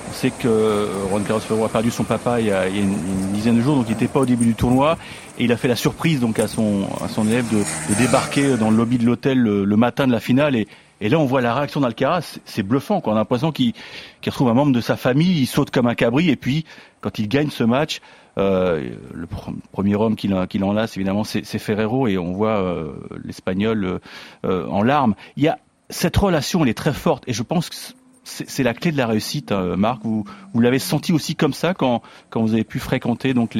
on 0.09 0.13
sait 0.13 0.31
que 0.31 0.87
Juan 1.09 1.23
Carlos 1.23 1.41
Ferrero 1.41 1.65
a 1.65 1.69
perdu 1.69 1.89
son 1.89 2.03
papa 2.03 2.39
il 2.39 2.47
y 2.47 2.51
a, 2.51 2.67
une, 2.67 2.95
dizaine 3.33 3.57
de 3.57 3.61
jours, 3.61 3.75
donc 3.75 3.85
il 3.87 3.93
n'était 3.93 4.07
pas 4.07 4.19
au 4.19 4.25
début 4.25 4.45
du 4.45 4.55
tournoi. 4.55 4.97
Et 5.39 5.45
il 5.45 5.51
a 5.51 5.57
fait 5.57 5.67
la 5.67 5.75
surprise 5.75 6.19
donc 6.19 6.39
à 6.39 6.47
son, 6.47 6.87
à 7.03 7.07
son 7.07 7.27
élève 7.27 7.47
de, 7.49 7.63
débarquer 7.95 8.57
dans 8.57 8.69
le 8.69 8.77
lobby 8.77 8.97
de 8.97 9.05
l'hôtel 9.05 9.39
le, 9.39 9.75
matin 9.75 10.05
de 10.07 10.11
la 10.11 10.19
finale. 10.19 10.55
Et, 10.55 10.67
là, 11.09 11.17
on 11.17 11.25
voit 11.25 11.41
la 11.41 11.53
réaction 11.53 11.81
d'Alcaraz, 11.81 12.39
c'est 12.45 12.63
bluffant. 12.63 13.01
Quoi. 13.01 13.13
On 13.13 13.15
a 13.15 13.19
l'impression 13.19 13.51
qu'il 13.51 13.73
qu 14.21 14.29
retrouve 14.29 14.49
un 14.49 14.53
membre 14.53 14.71
de 14.71 14.81
sa 14.81 14.95
famille, 14.95 15.41
il 15.41 15.47
saute 15.47 15.71
comme 15.71 15.87
un 15.87 15.95
cabri. 15.95 16.29
Et 16.29 16.35
puis, 16.35 16.65
quand 17.01 17.17
il 17.17 17.27
gagne 17.27 17.49
ce 17.49 17.63
match, 17.63 17.99
le 18.37 19.25
pr 19.29 19.51
premier 19.71 19.95
homme 19.95 20.15
qui 20.15 20.27
l'enlace, 20.27 20.97
évidemment, 20.97 21.23
c'est 21.23 21.43
Ferrero. 21.59 22.07
Et 22.07 22.17
on 22.17 22.33
voit 22.33 22.61
euh, 22.61 22.93
l'Espagnol 23.23 23.99
euh, 24.45 24.67
en 24.67 24.83
larmes. 24.83 25.15
Il 25.37 25.43
y 25.43 25.47
a 25.47 25.59
cette 25.89 26.15
relation, 26.17 26.63
elle 26.63 26.69
est 26.69 26.73
très 26.77 26.93
forte. 26.93 27.23
Et 27.27 27.33
je 27.33 27.43
pense 27.43 27.69
que 27.69 27.75
c'est 28.23 28.63
la 28.63 28.73
clé 28.73 28.91
de 28.91 28.97
la 28.97 29.07
réussite, 29.07 29.51
hein, 29.51 29.75
Marc. 29.77 30.01
Vous, 30.03 30.25
l'avez 30.55 30.79
senti 30.79 31.11
aussi 31.11 31.35
comme 31.35 31.53
ça 31.53 31.73
quand, 31.73 32.01
vous 32.33 32.53
avez 32.53 32.63
pu 32.63 32.79
fréquenter 32.79 33.33
donc 33.33 33.55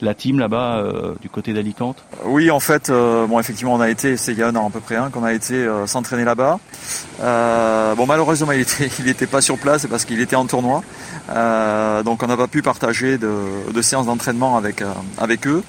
la 0.00 0.14
team 0.14 0.38
là-bas 0.38 0.78
euh, 0.78 1.14
du 1.20 1.28
côté 1.28 1.52
d'Alicante? 1.52 2.04
Oui, 2.24 2.50
en 2.50 2.60
fait, 2.60 2.90
euh, 2.90 3.26
bon, 3.26 3.40
effectivement, 3.40 3.74
on 3.74 3.80
a 3.80 3.90
été, 3.90 4.16
c'est 4.16 4.32
il 4.32 4.38
y 4.38 4.42
a 4.42 4.48
un 4.48 4.56
an 4.56 4.68
à 4.68 4.70
peu 4.70 4.80
près, 4.80 4.96
hein, 4.96 5.10
qu'on 5.12 5.24
a 5.24 5.32
été 5.32 5.54
euh, 5.54 5.86
s'entraîner 5.86 6.24
là-bas. 6.24 6.60
Euh, 7.20 7.94
bon, 7.96 8.06
malheureusement, 8.06 8.52
il 8.52 8.60
était, 8.60 8.88
il 9.00 9.08
était 9.08 9.26
pas 9.26 9.40
sur 9.40 9.58
place 9.58 9.86
parce 9.86 10.04
qu'il 10.04 10.20
était 10.20 10.36
en 10.36 10.46
tournoi, 10.46 10.82
donc 11.28 12.22
on 12.22 12.26
n'a 12.26 12.36
pas 12.36 12.46
pu 12.46 12.62
partager 12.62 13.18
de, 13.18 13.30
de 13.72 13.82
séances 13.82 14.06
d'entraînement 14.06 14.56
avec 14.56 14.82
avec 15.18 15.46
eux. 15.46 15.62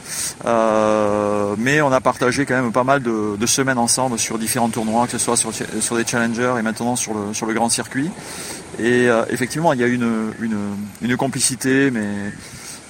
mais 1.58 1.82
on 1.82 1.92
a 1.92 2.02
partagé 2.02 2.46
quand 2.46 2.62
même 2.62 2.72
pas 2.72 2.84
mal 2.84 3.02
de, 3.02 3.36
de, 3.38 3.46
semaines 3.46 3.78
ensemble 3.78 4.18
sur 4.18 4.38
différents 4.38 4.70
tournois, 4.70 5.06
que 5.06 5.12
ce 5.12 5.18
soit 5.18 5.38
sur, 5.38 5.52
sur 5.54 5.96
des 5.96 6.06
challengers 6.06 6.56
et 6.60 6.62
maintenant 6.62 6.96
sur 6.96 7.14
le 7.14 7.34
sur 7.34 7.46
le 7.46 7.54
grand 7.54 7.70
circuit. 7.70 8.10
Et 8.80 9.08
effectivement, 9.30 9.74
il 9.74 9.80
y 9.80 9.84
a 9.84 9.88
une 9.88 10.32
une, 10.40 10.58
une 11.02 11.18
complicité, 11.18 11.92
mais 11.92 12.08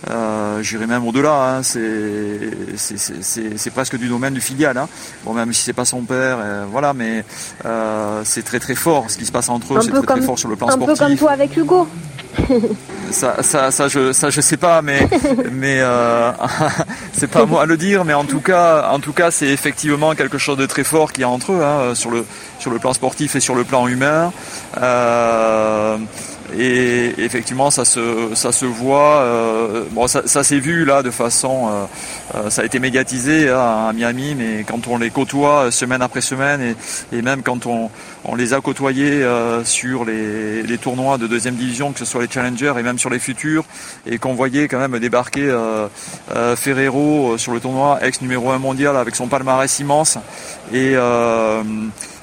euh, 0.09 0.61
J'irai 0.61 0.87
même 0.87 1.05
au-delà, 1.05 1.57
hein. 1.57 1.63
c'est 1.63 2.51
presque 3.73 3.97
du 3.97 4.07
domaine 4.07 4.33
du 4.33 4.41
filial. 4.41 4.77
Hein. 4.77 4.87
Bon, 5.25 5.33
même 5.33 5.53
si 5.53 5.63
c'est 5.63 5.73
pas 5.73 5.85
son 5.85 6.01
père, 6.01 6.37
euh, 6.41 6.65
voilà, 6.69 6.93
mais 6.93 7.23
euh, 7.65 8.21
c'est 8.23 8.43
très 8.43 8.59
très 8.59 8.75
fort. 8.75 9.09
Ce 9.09 9.17
qui 9.17 9.25
se 9.25 9.31
passe 9.31 9.49
entre 9.49 9.75
eux, 9.75 9.81
c'est 9.81 9.91
très, 9.91 10.01
très 10.01 10.21
fort 10.21 10.39
sur 10.39 10.49
le 10.49 10.55
plan 10.55 10.67
un 10.67 10.71
sportif. 10.71 10.89
Un 10.89 10.93
peu 10.93 11.09
comme 11.09 11.17
toi 11.17 11.31
avec 11.31 11.57
Hugo. 11.57 11.87
ça, 13.11 13.41
ça, 13.41 13.71
ça, 13.71 13.87
je, 13.87 14.13
ça, 14.13 14.29
je 14.29 14.41
sais 14.41 14.57
pas, 14.57 14.81
mais, 14.81 15.07
mais 15.51 15.79
euh, 15.81 16.31
c'est 17.13 17.27
pas 17.27 17.41
à 17.41 17.45
moi 17.45 17.63
à 17.63 17.65
le 17.65 17.77
dire, 17.77 18.05
mais 18.05 18.13
en 18.13 18.25
tout 18.25 18.41
cas, 18.41 18.89
en 18.91 18.99
tout 18.99 19.13
cas, 19.13 19.31
c'est 19.31 19.47
effectivement 19.47 20.13
quelque 20.15 20.37
chose 20.37 20.57
de 20.57 20.65
très 20.65 20.83
fort 20.83 21.11
qu'il 21.11 21.21
y 21.21 21.25
a 21.25 21.29
entre 21.29 21.53
eux, 21.53 21.63
hein, 21.63 21.95
sur 21.95 22.11
le, 22.11 22.25
sur 22.59 22.71
le 22.71 22.79
plan 22.79 22.93
sportif 22.93 23.35
et 23.35 23.39
sur 23.39 23.55
le 23.55 23.63
plan 23.63 23.87
humain. 23.87 24.31
Euh, 24.77 25.97
et 26.57 27.13
effectivement 27.17 27.71
ça 27.71 27.85
se 27.85 28.31
ça 28.33 28.51
se 28.51 28.65
voit 28.65 29.21
euh, 29.21 29.83
bon 29.91 30.07
ça, 30.07 30.23
ça 30.25 30.43
s'est 30.43 30.59
vu 30.59 30.85
là 30.85 31.03
de 31.03 31.11
façon 31.11 31.69
euh, 31.69 31.85
euh, 32.35 32.49
ça 32.49 32.61
a 32.61 32.65
été 32.65 32.79
médiatisé 32.79 33.49
hein, 33.49 33.87
à 33.89 33.93
Miami 33.93 34.35
mais 34.35 34.63
quand 34.67 34.87
on 34.87 34.97
les 34.97 35.09
côtoie 35.09 35.71
semaine 35.71 36.01
après 36.01 36.21
semaine 36.21 36.61
et, 36.61 37.17
et 37.17 37.21
même 37.21 37.43
quand 37.43 37.65
on, 37.65 37.89
on 38.25 38.35
les 38.35 38.53
a 38.53 38.61
côtoyés 38.61 39.23
euh, 39.23 39.63
sur 39.63 40.05
les, 40.05 40.63
les, 40.63 40.77
tournois 40.77 41.17
de 41.17 41.27
deuxième 41.27 41.55
division 41.55 41.91
que 41.91 41.99
ce 41.99 42.05
soit 42.05 42.21
les 42.21 42.29
challengers 42.29 42.73
et 42.77 42.83
même 42.83 42.99
sur 42.99 43.09
les 43.09 43.19
futurs 43.19 43.65
et 44.05 44.17
qu'on 44.17 44.33
voyait 44.33 44.67
quand 44.67 44.79
même 44.79 44.99
débarquer 44.99 45.47
euh, 45.49 45.87
euh, 46.35 46.55
Ferrero 46.55 47.37
sur 47.37 47.53
le 47.53 47.59
tournoi 47.59 47.99
ex 48.01 48.21
numéro 48.21 48.51
1 48.51 48.59
mondial 48.59 48.97
avec 48.97 49.15
son 49.15 49.27
palmarès 49.27 49.79
immense 49.79 50.17
et 50.73 50.95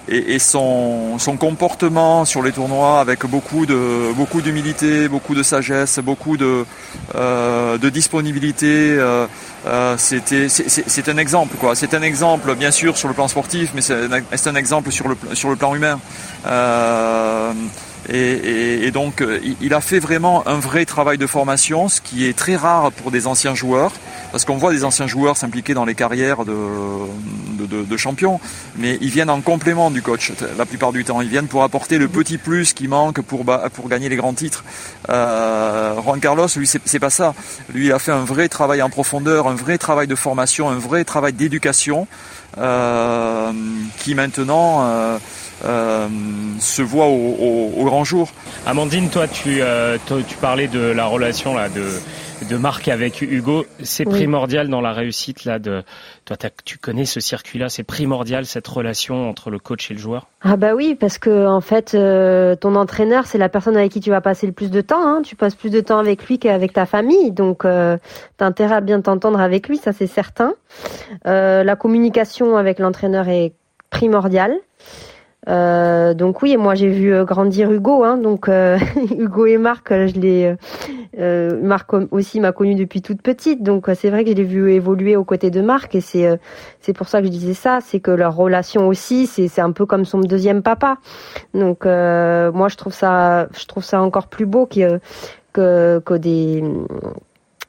et, 0.08 0.34
et 0.34 0.38
son, 0.38 1.18
son, 1.18 1.36
comportement 1.36 2.24
sur 2.24 2.42
les 2.42 2.52
tournois 2.52 3.00
avec 3.00 3.26
beaucoup 3.26 3.66
de 3.66 4.12
beaucoup 4.14 4.40
d'humilité, 4.40 5.08
beaucoup 5.08 5.34
de 5.34 5.42
sagesse, 5.42 5.98
beaucoup 5.98 6.36
de, 6.36 6.64
euh, 7.14 7.78
de 7.78 7.88
disponibilité. 7.88 8.96
Euh, 8.98 9.26
euh, 9.66 9.96
c'était 9.98 10.48
c'est 10.48 11.08
un 11.08 11.16
exemple 11.16 11.56
quoi. 11.56 11.74
C'est 11.74 11.94
un 11.94 12.02
exemple 12.02 12.54
bien 12.54 12.70
sûr 12.70 12.96
sur 12.96 13.08
le 13.08 13.14
plan 13.14 13.28
sportif, 13.28 13.70
mais 13.74 13.80
c'est 13.80 13.94
un, 13.94 14.12
un, 14.12 14.54
exemple 14.54 14.92
sur 14.92 15.08
le 15.08 15.16
sur 15.34 15.50
le 15.50 15.56
plan 15.56 15.74
humain. 15.74 15.98
Euh, 16.46 17.52
et, 18.08 18.18
et, 18.18 18.86
et, 18.86 18.90
donc, 18.90 19.24
il 19.60 19.74
a 19.74 19.80
fait 19.80 19.98
vraiment 19.98 20.46
un 20.46 20.58
vrai 20.58 20.84
travail 20.84 21.18
de 21.18 21.26
formation, 21.26 21.88
ce 21.88 22.00
qui 22.00 22.26
est 22.26 22.36
très 22.36 22.56
rare 22.56 22.92
pour 22.92 23.10
des 23.10 23.26
anciens 23.26 23.54
joueurs, 23.54 23.92
parce 24.32 24.44
qu'on 24.44 24.56
voit 24.56 24.72
des 24.72 24.84
anciens 24.84 25.06
joueurs 25.06 25.36
s'impliquer 25.36 25.74
dans 25.74 25.84
les 25.84 25.94
carrières 25.94 26.44
de, 26.44 26.54
de, 27.58 27.66
de, 27.66 27.82
de, 27.82 27.96
champions, 27.96 28.40
mais 28.76 28.98
ils 29.00 29.10
viennent 29.10 29.30
en 29.30 29.40
complément 29.40 29.90
du 29.90 30.02
coach 30.02 30.32
la 30.56 30.66
plupart 30.66 30.92
du 30.92 31.04
temps. 31.04 31.20
Ils 31.20 31.28
viennent 31.28 31.48
pour 31.48 31.62
apporter 31.62 31.98
le 31.98 32.08
petit 32.08 32.38
plus 32.38 32.72
qui 32.72 32.88
manque 32.88 33.20
pour, 33.22 33.44
pour 33.72 33.88
gagner 33.88 34.08
les 34.08 34.16
grands 34.16 34.34
titres. 34.34 34.64
Euh, 35.08 36.00
Juan 36.02 36.20
Carlos, 36.20 36.48
lui, 36.56 36.66
c'est 36.66 37.00
pas 37.00 37.10
ça. 37.10 37.34
Lui, 37.72 37.86
il 37.86 37.92
a 37.92 37.98
fait 37.98 38.12
un 38.12 38.24
vrai 38.24 38.48
travail 38.48 38.82
en 38.82 38.90
profondeur, 38.90 39.48
un 39.48 39.54
vrai 39.54 39.78
travail 39.78 40.06
de 40.06 40.14
formation, 40.14 40.68
un 40.68 40.78
vrai 40.78 41.04
travail 41.04 41.32
d'éducation, 41.32 42.06
euh, 42.58 43.52
qui 43.98 44.14
maintenant... 44.14 44.84
Euh, 44.84 45.18
euh, 45.64 46.08
se 46.58 46.82
voit 46.82 47.06
au, 47.06 47.36
au, 47.38 47.72
au, 47.76 47.84
grand 47.84 48.04
jour. 48.04 48.28
Amandine, 48.66 49.08
toi, 49.08 49.26
tu, 49.28 49.60
euh, 49.60 49.98
toi, 50.06 50.18
tu 50.26 50.36
parlais 50.36 50.68
de 50.68 50.80
la 50.80 51.06
relation 51.06 51.54
là 51.54 51.68
de 51.68 51.86
de 52.44 52.56
Marc 52.56 52.88
avec 52.88 53.22
Hugo. 53.22 53.64
C'est 53.82 54.06
oui. 54.06 54.12
primordial 54.12 54.68
dans 54.68 54.80
la 54.80 54.92
réussite 54.92 55.44
là 55.44 55.58
de. 55.58 55.82
Toi, 56.24 56.36
tu 56.64 56.78
connais 56.78 57.04
ce 57.04 57.20
circuit-là. 57.20 57.68
C'est 57.68 57.84
primordial 57.84 58.46
cette 58.46 58.66
relation 58.66 59.28
entre 59.28 59.50
le 59.50 59.58
coach 59.58 59.90
et 59.90 59.94
le 59.94 60.00
joueur. 60.00 60.26
Ah 60.42 60.56
bah 60.56 60.74
oui, 60.74 60.96
parce 60.98 61.18
que 61.18 61.46
en 61.46 61.60
fait, 61.60 61.94
euh, 61.94 62.56
ton 62.56 62.74
entraîneur, 62.74 63.26
c'est 63.26 63.38
la 63.38 63.48
personne 63.48 63.76
avec 63.76 63.92
qui 63.92 64.00
tu 64.00 64.10
vas 64.10 64.20
passer 64.20 64.46
le 64.46 64.52
plus 64.52 64.70
de 64.70 64.80
temps. 64.80 65.06
Hein. 65.06 65.22
Tu 65.24 65.36
passes 65.36 65.54
plus 65.54 65.70
de 65.70 65.80
temps 65.80 65.98
avec 65.98 66.26
lui 66.26 66.38
qu'avec 66.38 66.72
ta 66.72 66.86
famille, 66.86 67.30
donc 67.32 67.64
euh, 67.64 67.96
t'as 68.36 68.46
intérêt 68.46 68.76
à 68.76 68.80
bien 68.80 69.00
t'entendre 69.00 69.40
avec 69.40 69.68
lui, 69.68 69.78
ça 69.78 69.92
c'est 69.92 70.06
certain. 70.06 70.54
Euh, 71.26 71.64
la 71.64 71.76
communication 71.76 72.56
avec 72.56 72.78
l'entraîneur 72.78 73.28
est 73.28 73.52
primordiale. 73.90 74.54
Euh, 75.48 76.14
donc 76.14 76.42
oui, 76.42 76.52
et 76.52 76.56
moi 76.56 76.74
j'ai 76.74 76.88
vu 76.88 77.14
euh, 77.14 77.24
grandir 77.24 77.70
Hugo. 77.70 78.04
Hein, 78.04 78.16
donc 78.16 78.48
euh, 78.48 78.78
Hugo 79.18 79.46
et 79.46 79.58
Marc, 79.58 79.90
je 79.90 80.18
l'ai. 80.18 80.56
Euh, 81.18 81.60
Marc 81.62 81.92
aussi 82.10 82.40
m'a 82.40 82.52
connu 82.52 82.74
depuis 82.74 83.00
toute 83.02 83.22
petite. 83.22 83.62
Donc 83.62 83.88
c'est 83.94 84.10
vrai 84.10 84.24
que 84.24 84.30
je 84.30 84.36
l'ai 84.36 84.44
vu 84.44 84.72
évoluer 84.72 85.16
aux 85.16 85.24
côtés 85.24 85.50
de 85.50 85.60
Marc, 85.60 85.94
et 85.94 86.00
c'est 86.00 86.38
c'est 86.80 86.92
pour 86.92 87.08
ça 87.08 87.20
que 87.20 87.26
je 87.26 87.32
disais 87.32 87.54
ça, 87.54 87.78
c'est 87.80 88.00
que 88.00 88.10
leur 88.10 88.34
relation 88.34 88.88
aussi, 88.88 89.26
c'est 89.26 89.48
c'est 89.48 89.60
un 89.60 89.72
peu 89.72 89.86
comme 89.86 90.04
son 90.04 90.20
deuxième 90.20 90.62
papa. 90.62 90.98
Donc 91.54 91.84
moi 91.84 92.68
je 92.68 92.76
trouve 92.76 92.94
ça 92.94 93.48
je 93.56 93.66
trouve 93.66 93.84
ça 93.84 94.02
encore 94.02 94.28
plus 94.28 94.46
beau 94.46 94.66
que 94.66 95.00
que, 95.52 96.00
que 96.04 96.14
des 96.14 96.62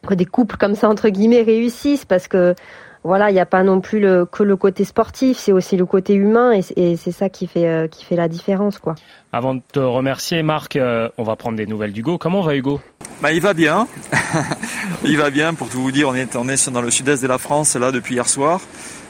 que 0.05 0.13
des 0.13 0.25
couples 0.25 0.57
comme 0.57 0.75
ça 0.75 0.89
entre 0.89 1.09
guillemets 1.09 1.41
réussissent 1.41 2.05
parce 2.05 2.27
que 2.27 2.55
voilà, 3.07 3.31
il 3.31 3.33
n'y 3.33 3.39
a 3.39 3.45
pas 3.45 3.63
non 3.63 3.79
plus 3.79 4.01
le, 4.01 4.25
que 4.25 4.43
le 4.43 4.57
côté 4.57 4.83
sportif, 4.83 5.37
c'est 5.37 5.53
aussi 5.53 5.77
le 5.77 5.85
côté 5.85 6.13
humain 6.13 6.51
et, 6.51 6.97
c'est 6.97 7.11
ça 7.11 7.29
qui 7.29 7.47
fait, 7.47 7.65
euh, 7.65 7.87
qui 7.87 8.03
fait 8.03 8.17
la 8.17 8.27
différence. 8.27 8.79
quoi. 8.79 8.95
Avant 9.31 9.55
de 9.55 9.61
te 9.71 9.79
remercier, 9.79 10.43
Marc, 10.43 10.75
euh, 10.75 11.07
on 11.17 11.23
va 11.23 11.37
prendre 11.37 11.55
des 11.55 11.65
nouvelles 11.65 11.93
d'Hugo. 11.93 12.17
Comment 12.17 12.41
va 12.41 12.55
Hugo? 12.55 12.81
Bah, 13.21 13.31
Il 13.31 13.39
va 13.39 13.53
bien. 13.53 13.87
il 15.05 15.17
va 15.17 15.29
bien, 15.29 15.53
pour 15.53 15.69
tout 15.69 15.81
vous 15.81 15.93
dire, 15.93 16.09
on 16.09 16.15
est, 16.15 16.35
on 16.35 16.49
est 16.49 16.69
dans 16.69 16.81
le 16.81 16.91
sud-est 16.91 17.23
de 17.23 17.27
la 17.27 17.37
France 17.37 17.77
là 17.77 17.93
depuis 17.93 18.15
hier 18.15 18.27
soir, 18.27 18.59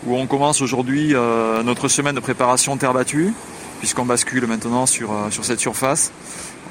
où 0.06 0.16
on 0.16 0.28
commence 0.28 0.62
aujourd'hui 0.62 1.16
euh, 1.16 1.64
notre 1.64 1.88
semaine 1.88 2.14
de 2.14 2.20
préparation 2.20 2.78
terre 2.78 2.94
battue, 2.94 3.34
puisqu'on 3.80 4.06
bascule 4.06 4.46
maintenant 4.46 4.86
sur, 4.86 5.10
sur 5.32 5.44
cette 5.44 5.60
surface. 5.60 6.12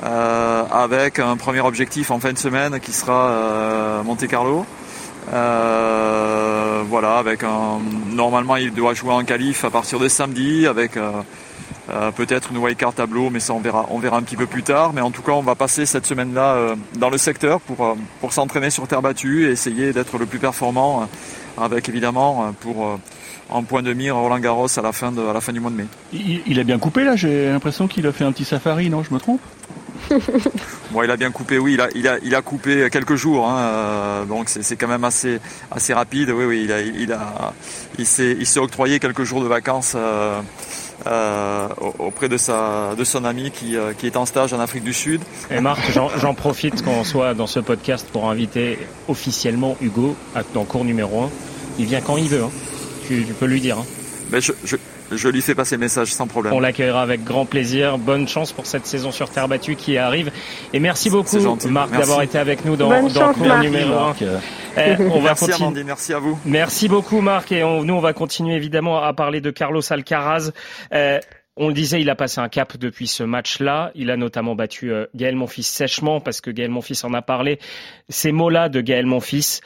avec 0.00 1.18
un 1.18 1.36
premier 1.36 1.60
objectif 1.60 2.12
en 2.12 2.20
fin 2.20 2.32
de 2.32 2.38
semaine 2.38 2.78
qui 2.78 2.92
sera 2.92 4.02
Monte 4.04 4.28
Carlo. 4.28 4.64
Euh, 5.32 6.82
voilà, 6.88 7.18
avec 7.18 7.42
un, 7.42 7.80
normalement 8.10 8.56
il 8.56 8.72
doit 8.72 8.94
jouer 8.94 9.12
en 9.12 9.24
qualif 9.24 9.64
à 9.64 9.70
partir 9.70 9.98
de 9.98 10.08
samedi 10.08 10.66
avec 10.66 10.96
euh, 10.96 11.10
euh, 11.90 12.10
peut-être 12.12 12.52
une 12.52 12.58
wildcard 12.58 12.94
tableau, 12.94 13.30
mais 13.30 13.40
ça 13.40 13.52
on 13.52 13.60
verra, 13.60 13.86
on 13.90 13.98
verra 13.98 14.18
un 14.18 14.22
petit 14.22 14.36
peu 14.36 14.46
plus 14.46 14.62
tard. 14.62 14.92
Mais 14.92 15.00
en 15.00 15.10
tout 15.10 15.22
cas, 15.22 15.32
on 15.32 15.42
va 15.42 15.54
passer 15.54 15.86
cette 15.86 16.06
semaine-là 16.06 16.74
dans 16.98 17.10
le 17.10 17.18
secteur 17.18 17.60
pour, 17.60 17.96
pour 18.20 18.32
s'entraîner 18.32 18.70
sur 18.70 18.86
terre 18.86 19.02
battue 19.02 19.46
et 19.46 19.50
essayer 19.50 19.92
d'être 19.92 20.18
le 20.18 20.26
plus 20.26 20.38
performant, 20.38 21.08
avec 21.58 21.88
évidemment 21.88 22.54
pour 22.60 22.98
en 23.48 23.62
point 23.62 23.82
de 23.82 23.92
mire 23.92 24.16
Roland 24.16 24.40
Garros 24.40 24.66
à 24.76 24.82
la 24.82 24.92
fin, 24.92 25.12
de, 25.12 25.24
à 25.24 25.32
la 25.32 25.40
fin 25.40 25.52
du 25.52 25.60
mois 25.60 25.70
de 25.70 25.76
mai. 25.76 25.86
Il, 26.12 26.42
il 26.46 26.60
a 26.60 26.64
bien 26.64 26.78
coupé 26.78 27.04
là, 27.04 27.14
j'ai 27.16 27.48
l'impression 27.48 27.86
qu'il 27.86 28.06
a 28.06 28.12
fait 28.12 28.24
un 28.24 28.32
petit 28.32 28.44
safari, 28.44 28.90
non 28.90 29.02
Je 29.02 29.14
me 29.14 29.20
trompe? 29.20 29.40
Bon, 30.90 31.02
il 31.02 31.10
a 31.10 31.16
bien 31.16 31.30
coupé, 31.30 31.58
oui, 31.58 31.74
il 31.74 31.80
a, 31.80 31.88
il 31.94 32.08
a, 32.08 32.18
il 32.22 32.34
a 32.34 32.42
coupé 32.42 32.88
quelques 32.90 33.16
jours, 33.16 33.48
hein, 33.48 33.58
euh, 33.58 34.24
donc 34.24 34.48
c'est 34.48 34.76
quand 34.76 34.88
même 34.88 35.04
assez, 35.04 35.38
assez 35.70 35.94
rapide. 35.94 36.30
Oui, 36.30 36.44
oui, 36.44 36.62
il 36.64 36.72
a, 36.72 36.80
il 36.80 37.12
a, 37.12 37.52
il 37.98 38.06
s'est, 38.06 38.58
octroyé 38.58 38.98
quelques 38.98 39.24
jours 39.24 39.42
de 39.42 39.48
vacances 39.48 39.94
euh, 39.96 40.40
euh, 41.06 41.68
auprès 41.98 42.28
de 42.28 42.36
sa, 42.36 42.94
de 42.96 43.04
son 43.04 43.24
ami 43.24 43.50
qui, 43.50 43.76
qui 43.98 44.06
est 44.06 44.16
en 44.16 44.26
stage 44.26 44.52
en 44.52 44.60
Afrique 44.60 44.84
du 44.84 44.94
Sud. 44.94 45.20
Et 45.50 45.60
Marc, 45.60 45.90
j'en 45.92 46.34
profite 46.34 46.82
qu'on 46.82 47.04
soit 47.04 47.34
dans 47.34 47.46
ce 47.46 47.60
podcast 47.60 48.06
pour 48.12 48.30
inviter 48.30 48.78
officiellement 49.08 49.76
Hugo 49.80 50.16
dans 50.54 50.64
cours 50.64 50.84
numéro 50.84 51.24
1. 51.24 51.30
Il 51.78 51.86
vient 51.86 52.00
quand 52.00 52.16
il 52.16 52.28
veut, 52.28 52.42
hein. 52.42 52.50
tu, 53.06 53.26
peux 53.38 53.46
lui 53.46 53.60
dire. 53.60 53.78
Hein. 53.78 53.86
Ben 54.30 54.40
je, 54.40 54.52
je, 54.64 54.76
je 55.12 55.28
lui 55.28 55.42
fais 55.42 55.54
passer 55.54 55.76
message 55.76 56.12
sans 56.12 56.26
problème. 56.26 56.52
On 56.52 56.60
l'accueillera 56.60 57.02
avec 57.02 57.24
grand 57.24 57.46
plaisir. 57.46 57.98
Bonne 57.98 58.28
chance 58.28 58.52
pour 58.52 58.66
cette 58.66 58.86
saison 58.86 59.10
sur 59.10 59.30
terre 59.30 59.48
battue 59.48 59.76
qui 59.76 59.98
arrive. 59.98 60.30
Et 60.72 60.80
merci 60.80 61.10
beaucoup, 61.10 61.38
Marc, 61.68 61.90
d'avoir 61.90 62.22
été 62.22 62.38
avec 62.38 62.64
nous 62.64 62.76
dans, 62.76 62.88
Bonne 62.88 63.12
dans 63.12 63.32
cours 63.32 63.58
numéro 63.58 63.92
1. 63.92 64.14
Eh, 64.76 64.96
on 65.00 65.20
va 65.20 65.30
merci 65.30 65.50
continuer. 65.50 65.84
merci 65.84 66.12
à 66.12 66.18
vous. 66.18 66.38
Merci 66.44 66.88
beaucoup, 66.88 67.20
Marc. 67.20 67.52
Et 67.52 67.60
nous, 67.62 67.94
on 67.94 68.00
va 68.00 68.12
continuer 68.12 68.54
évidemment 68.54 69.02
à 69.02 69.12
parler 69.12 69.40
de 69.40 69.50
Carlos 69.50 69.82
Alcaraz. 69.90 70.50
Euh, 70.92 71.18
on 71.58 71.68
le 71.68 71.74
disait, 71.74 72.02
il 72.02 72.10
a 72.10 72.14
passé 72.14 72.40
un 72.40 72.50
cap 72.50 72.76
depuis 72.76 73.06
ce 73.06 73.22
match-là. 73.22 73.90
Il 73.94 74.10
a 74.10 74.18
notamment 74.18 74.54
battu 74.54 74.92
euh, 74.92 75.06
Gaël 75.14 75.36
Monfils 75.36 75.62
sèchement 75.64 76.20
parce 76.20 76.42
que 76.42 76.50
Gaël 76.50 76.70
Monfils 76.70 77.04
en 77.04 77.14
a 77.14 77.22
parlé. 77.22 77.58
Ces 78.10 78.30
mots-là 78.30 78.68
de 78.68 78.82
Gaël 78.82 79.06
Monfils, 79.06 79.60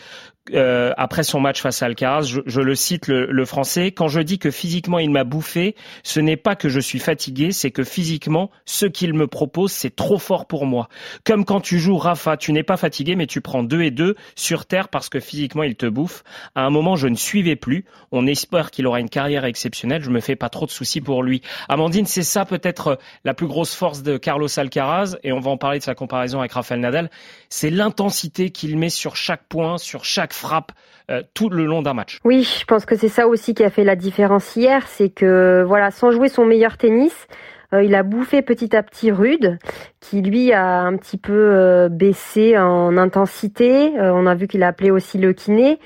euh, 0.54 0.92
après 0.96 1.22
son 1.22 1.38
match 1.38 1.60
face 1.60 1.82
à 1.82 1.86
Alcaraz, 1.86 2.22
je, 2.22 2.60
le 2.60 2.74
cite 2.74 3.08
le, 3.08 3.44
français, 3.44 3.92
quand 3.92 4.08
je 4.08 4.20
dis 4.20 4.38
que 4.38 4.50
physiquement 4.50 4.98
il 4.98 5.10
m'a 5.10 5.24
bouffé, 5.24 5.76
ce 6.02 6.18
n'est 6.18 6.36
pas 6.36 6.56
que 6.56 6.68
je 6.68 6.80
suis 6.80 6.98
fatigué, 6.98 7.52
c'est 7.52 7.70
que 7.70 7.84
physiquement, 7.84 8.50
ce 8.64 8.86
qu'il 8.86 9.14
me 9.14 9.26
propose, 9.26 9.70
c'est 9.70 9.94
trop 9.94 10.18
fort 10.18 10.46
pour 10.46 10.66
moi. 10.66 10.88
Comme 11.24 11.44
quand 11.44 11.60
tu 11.60 11.78
joues 11.78 11.98
Rafa, 11.98 12.36
tu 12.36 12.52
n'es 12.52 12.62
pas 12.62 12.76
fatigué, 12.76 13.16
mais 13.16 13.26
tu 13.26 13.40
prends 13.40 13.62
deux 13.62 13.82
et 13.82 13.90
deux 13.90 14.16
sur 14.34 14.66
terre 14.66 14.88
parce 14.88 15.08
que 15.08 15.20
physiquement 15.20 15.62
il 15.62 15.76
te 15.76 15.86
bouffe. 15.86 16.24
À 16.54 16.62
un 16.62 16.70
moment, 16.70 16.96
je 16.96 17.06
ne 17.06 17.16
suivais 17.16 17.56
plus. 17.56 17.84
On 18.10 18.26
espère 18.26 18.70
qu'il 18.70 18.86
aura 18.86 19.00
une 19.00 19.10
carrière 19.10 19.44
exceptionnelle. 19.44 20.02
Je 20.02 20.10
me 20.10 20.20
fais 20.20 20.36
pas 20.36 20.48
trop 20.48 20.66
de 20.66 20.70
soucis 20.70 21.00
pour 21.00 21.22
lui. 21.22 21.42
Amandine, 21.68 22.06
c'est 22.06 22.22
ça 22.22 22.44
peut-être 22.44 22.98
la 23.24 23.34
plus 23.34 23.46
grosse 23.46 23.74
force 23.74 24.02
de 24.02 24.16
Carlos 24.16 24.48
Alcaraz, 24.58 25.16
et 25.22 25.32
on 25.32 25.40
va 25.40 25.50
en 25.50 25.58
parler 25.58 25.78
de 25.78 25.84
sa 25.84 25.94
comparaison 25.94 26.40
avec 26.40 26.52
Rafael 26.52 26.80
Nadal. 26.80 27.10
C'est 27.50 27.70
l'intensité 27.70 28.50
qu'il 28.50 28.76
met 28.78 28.88
sur 28.88 29.16
chaque 29.16 29.44
point, 29.48 29.78
sur 29.78 30.04
chaque 30.04 30.29
frappe 30.32 30.72
euh, 31.10 31.22
tout 31.34 31.48
le 31.48 31.64
long 31.64 31.82
d'un 31.82 31.94
match. 31.94 32.20
Oui, 32.24 32.44
je 32.44 32.64
pense 32.64 32.84
que 32.84 32.94
c'est 32.94 33.08
ça 33.08 33.26
aussi 33.26 33.54
qui 33.54 33.64
a 33.64 33.70
fait 33.70 33.82
la 33.82 33.96
différence 33.96 34.54
hier, 34.54 34.86
c'est 34.86 35.08
que 35.08 35.64
voilà, 35.66 35.90
sans 35.90 36.12
jouer 36.12 36.28
son 36.28 36.44
meilleur 36.44 36.76
tennis, 36.76 37.26
euh, 37.72 37.82
il 37.82 37.94
a 37.96 38.04
bouffé 38.04 38.42
petit 38.42 38.76
à 38.76 38.82
petit 38.82 39.10
Rude, 39.10 39.58
qui 39.98 40.22
lui 40.22 40.52
a 40.52 40.82
un 40.82 40.96
petit 40.96 41.18
peu 41.18 41.32
euh, 41.32 41.88
baissé 41.88 42.56
en 42.56 42.96
intensité. 42.96 43.92
on 43.98 44.26
a 44.26 44.34
vu 44.34 44.46
qu'il 44.46 44.62
a 44.62 44.68
appelé 44.68 44.90
aussi 44.90 45.18
le 45.18 45.32
kiné. 45.32 45.80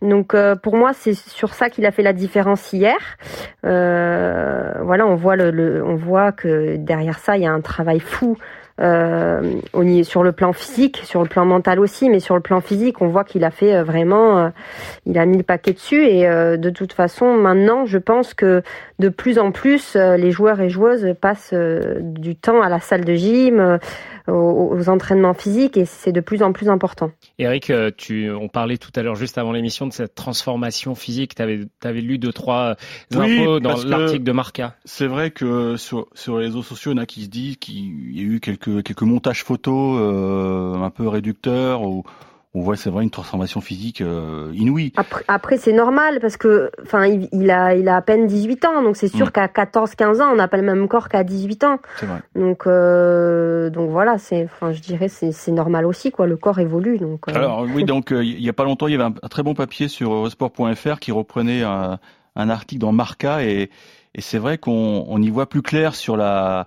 Donc 0.00 0.34
pour 0.62 0.76
moi, 0.76 0.92
c'est 0.94 1.12
sur 1.12 1.52
ça 1.52 1.68
qu'il 1.68 1.84
a 1.84 1.90
fait 1.90 2.02
la 2.02 2.14
différence 2.14 2.72
hier. 2.72 2.96
voilà, 3.62 5.06
on 5.06 5.14
voit 5.14 5.36
le, 5.36 5.84
on 5.84 5.96
voit 5.96 6.32
que 6.32 6.76
derrière 6.76 7.18
ça, 7.18 7.36
il 7.36 7.42
y 7.42 7.46
a 7.46 7.52
un 7.52 7.60
travail 7.60 8.00
fou 8.00 8.38
euh, 8.80 9.60
sur 10.02 10.22
le 10.22 10.32
plan 10.32 10.52
physique, 10.52 11.00
sur 11.04 11.22
le 11.22 11.28
plan 11.28 11.44
mental 11.44 11.80
aussi, 11.80 12.08
mais 12.08 12.20
sur 12.20 12.34
le 12.34 12.40
plan 12.40 12.60
physique, 12.60 13.00
on 13.02 13.08
voit 13.08 13.24
qu'il 13.24 13.44
a 13.44 13.50
fait 13.50 13.74
euh, 13.74 13.84
vraiment, 13.84 14.38
euh, 14.38 14.48
il 15.06 15.18
a 15.18 15.26
mis 15.26 15.36
le 15.36 15.42
paquet 15.42 15.72
dessus. 15.72 16.06
Et 16.06 16.26
euh, 16.26 16.56
de 16.56 16.70
toute 16.70 16.92
façon, 16.92 17.34
maintenant, 17.34 17.84
je 17.86 17.98
pense 17.98 18.34
que 18.34 18.62
de 18.98 19.08
plus 19.08 19.38
en 19.38 19.50
plus, 19.50 19.96
les 19.96 20.30
joueurs 20.30 20.60
et 20.60 20.68
joueuses 20.68 21.14
passent 21.20 21.54
du 21.54 22.36
temps 22.36 22.60
à 22.60 22.68
la 22.68 22.80
salle 22.80 23.04
de 23.04 23.14
gym, 23.14 23.78
aux, 24.28 24.88
entraînements 24.88 25.34
physiques 25.34 25.76
et 25.76 25.84
c'est 25.84 26.12
de 26.12 26.20
plus 26.20 26.42
en 26.42 26.52
plus 26.52 26.68
important. 26.68 27.10
Eric, 27.38 27.70
euh, 27.70 27.90
tu, 27.96 28.30
on 28.30 28.48
parlait 28.48 28.78
tout 28.78 28.90
à 28.96 29.02
l'heure 29.02 29.14
juste 29.14 29.38
avant 29.38 29.52
l'émission 29.52 29.86
de 29.86 29.92
cette 29.92 30.14
transformation 30.14 30.94
physique. 30.94 31.34
Tu 31.34 31.42
avais, 31.42 31.60
avais, 31.82 32.00
lu 32.00 32.18
deux, 32.18 32.32
trois 32.32 32.76
infos 33.14 33.60
dans 33.60 33.76
l'article 33.84 34.22
de 34.22 34.32
Marca. 34.32 34.74
C'est 34.84 35.06
vrai 35.06 35.30
que 35.30 35.76
sur, 35.76 36.06
sur 36.14 36.38
les 36.38 36.46
réseaux 36.46 36.62
sociaux, 36.62 36.92
il 36.92 36.96
y 36.96 36.98
en 36.98 37.02
a 37.02 37.06
qui 37.06 37.24
se 37.24 37.28
disent 37.28 37.56
qu'il 37.56 38.16
y 38.16 38.20
a 38.20 38.24
eu 38.24 38.40
quelques, 38.40 38.82
quelques 38.82 39.02
montages 39.02 39.44
photos 39.44 39.98
euh, 40.00 40.74
un 40.74 40.90
peu 40.90 41.08
réducteurs 41.08 41.82
ou 41.82 42.04
on 42.52 42.62
voit 42.62 42.76
c'est 42.76 42.90
vrai 42.90 43.04
une 43.04 43.10
transformation 43.10 43.60
physique 43.60 44.00
euh, 44.00 44.50
inouïe. 44.54 44.92
Après, 44.96 45.24
après 45.28 45.56
c'est 45.56 45.72
normal 45.72 46.18
parce 46.20 46.36
que 46.36 46.70
enfin 46.82 47.06
il, 47.06 47.28
il, 47.32 47.50
a 47.50 47.76
il 47.76 47.88
a 47.88 47.96
à 47.96 48.02
peine 48.02 48.26
18 48.26 48.64
ans 48.64 48.82
donc 48.82 48.96
c'est 48.96 49.08
sûr 49.08 49.28
mm. 49.28 49.30
qu'à 49.30 49.48
14 49.48 49.94
15 49.94 50.20
ans 50.20 50.30
on 50.32 50.36
n'a 50.36 50.48
pas 50.48 50.56
le 50.56 50.64
même 50.64 50.88
corps 50.88 51.08
qu'à 51.08 51.22
18 51.22 51.64
ans. 51.64 51.78
C'est 51.96 52.06
vrai. 52.06 52.20
Donc 52.34 52.66
euh, 52.66 53.70
donc 53.70 53.90
voilà, 53.90 54.18
c'est 54.18 54.44
enfin 54.44 54.72
je 54.72 54.80
dirais 54.80 55.08
c'est 55.08 55.30
c'est 55.30 55.52
normal 55.52 55.86
aussi 55.86 56.10
quoi, 56.10 56.26
le 56.26 56.36
corps 56.36 56.58
évolue 56.58 56.98
donc 56.98 57.28
euh. 57.28 57.34
Alors 57.34 57.66
oui, 57.72 57.84
donc 57.84 58.12
euh, 58.12 58.24
il 58.24 58.42
y 58.42 58.48
a 58.48 58.52
pas 58.52 58.64
longtemps, 58.64 58.88
il 58.88 58.92
y 58.92 59.00
avait 59.00 59.04
un, 59.04 59.28
très 59.28 59.44
bon 59.44 59.54
papier 59.54 59.86
sur 59.86 60.12
eurosport.fr 60.12 60.98
qui 60.98 61.12
reprenait 61.12 61.62
un, 61.62 62.00
un, 62.34 62.48
article 62.48 62.80
dans 62.80 62.92
Marca 62.92 63.44
et 63.44 63.70
et 64.12 64.20
c'est 64.20 64.38
vrai 64.38 64.58
qu'on 64.58 65.04
on 65.06 65.22
y 65.22 65.30
voit 65.30 65.48
plus 65.48 65.62
clair 65.62 65.94
sur 65.94 66.16
la 66.16 66.66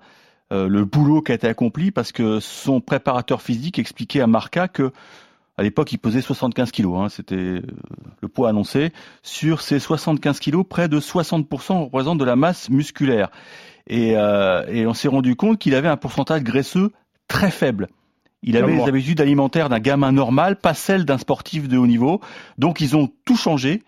le 0.52 0.86
boulot 0.86 1.24
qui 1.24 1.32
a 1.32 1.36
été 1.36 1.48
accompli 1.48 1.90
parce 1.90 2.12
que 2.12 2.40
son 2.40 2.80
préparateur 2.80 3.42
physique 3.42 3.80
expliquait 3.80 4.22
à 4.22 4.28
Marca 4.28 4.68
que 4.68 4.92
à 5.58 5.64
l'époque, 5.64 5.92
il 5.92 6.00
pesait 6.00 6.22
75 6.22 6.72
kilos, 6.72 7.00
hein, 7.00 7.10
c'était 7.10 7.36
euh, 7.36 7.62
le 8.22 8.28
poids 8.28 8.50
annoncé. 8.50 8.92
Sur 9.22 9.62
ces 9.62 9.80
75 9.80 10.40
kilos, 10.40 10.66
près 10.68 10.88
de 10.88 11.00
60% 11.00 11.84
représentent 11.84 12.18
de 12.18 12.26
la 12.26 12.36
masse 12.36 12.70
musculaire. 12.70 13.30
Et, 13.88 14.18
euh, 14.18 14.66
et 14.68 14.88
on 14.88 14.94
s'est 14.94 15.10
rendu 15.10 15.36
compte 15.36 15.60
qu'il 15.60 15.76
avait 15.76 15.90
un 15.90 15.98
pourcentage 15.98 16.44
graisseux 16.44 16.92
très 17.28 17.52
faible. 17.52 17.88
Il 18.44 18.58
avait 18.58 18.76
les 18.76 18.84
habitudes 18.84 19.22
alimentaires 19.22 19.70
d'un 19.70 19.80
gamin 19.80 20.12
normal, 20.12 20.58
pas 20.58 20.74
celles 20.74 21.06
d'un 21.06 21.18
sportif 21.18 21.70
de 21.70 21.78
haut 21.78 21.88
niveau. 21.88 22.20
Donc 22.58 22.82
ils 22.82 22.98
ont 22.98 23.10
tout 23.24 23.38
changé. 23.38 23.84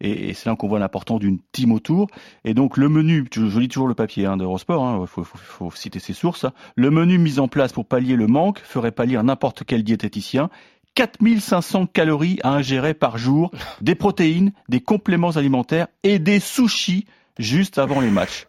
Et, 0.00 0.32
c'est 0.32 0.48
là 0.48 0.54
qu'on 0.54 0.68
voit 0.68 0.78
l'importance 0.78 1.20
d'une 1.20 1.40
team 1.52 1.72
autour. 1.72 2.06
Et 2.44 2.54
donc 2.54 2.76
le 2.76 2.88
menu, 2.88 3.26
je, 3.32 3.58
lis 3.58 3.68
toujours 3.68 3.88
le 3.88 3.94
papier 3.94 4.26
hein, 4.26 4.36
d'Eurosport, 4.36 4.82
il 4.82 5.02
hein, 5.02 5.06
faut, 5.06 5.24
faut, 5.24 5.38
faut, 5.38 5.70
citer 5.72 5.98
ses 5.98 6.12
sources. 6.12 6.44
Hein. 6.44 6.52
Le 6.76 6.90
menu 6.90 7.18
mis 7.18 7.38
en 7.38 7.48
place 7.48 7.72
pour 7.72 7.84
pallier 7.84 8.16
le 8.16 8.28
manque 8.28 8.60
ferait 8.60 8.92
pâlir 8.92 9.22
n'importe 9.24 9.64
quel 9.66 9.82
diététicien. 9.82 10.50
4500 10.94 11.86
calories 11.86 12.38
à 12.42 12.50
ingérer 12.50 12.94
par 12.94 13.18
jour, 13.18 13.50
des 13.80 13.94
protéines, 13.94 14.52
des 14.68 14.80
compléments 14.80 15.30
alimentaires 15.30 15.88
et 16.02 16.18
des 16.18 16.40
sushis 16.40 17.06
juste 17.38 17.78
avant 17.78 18.00
les 18.00 18.10
matchs. 18.10 18.46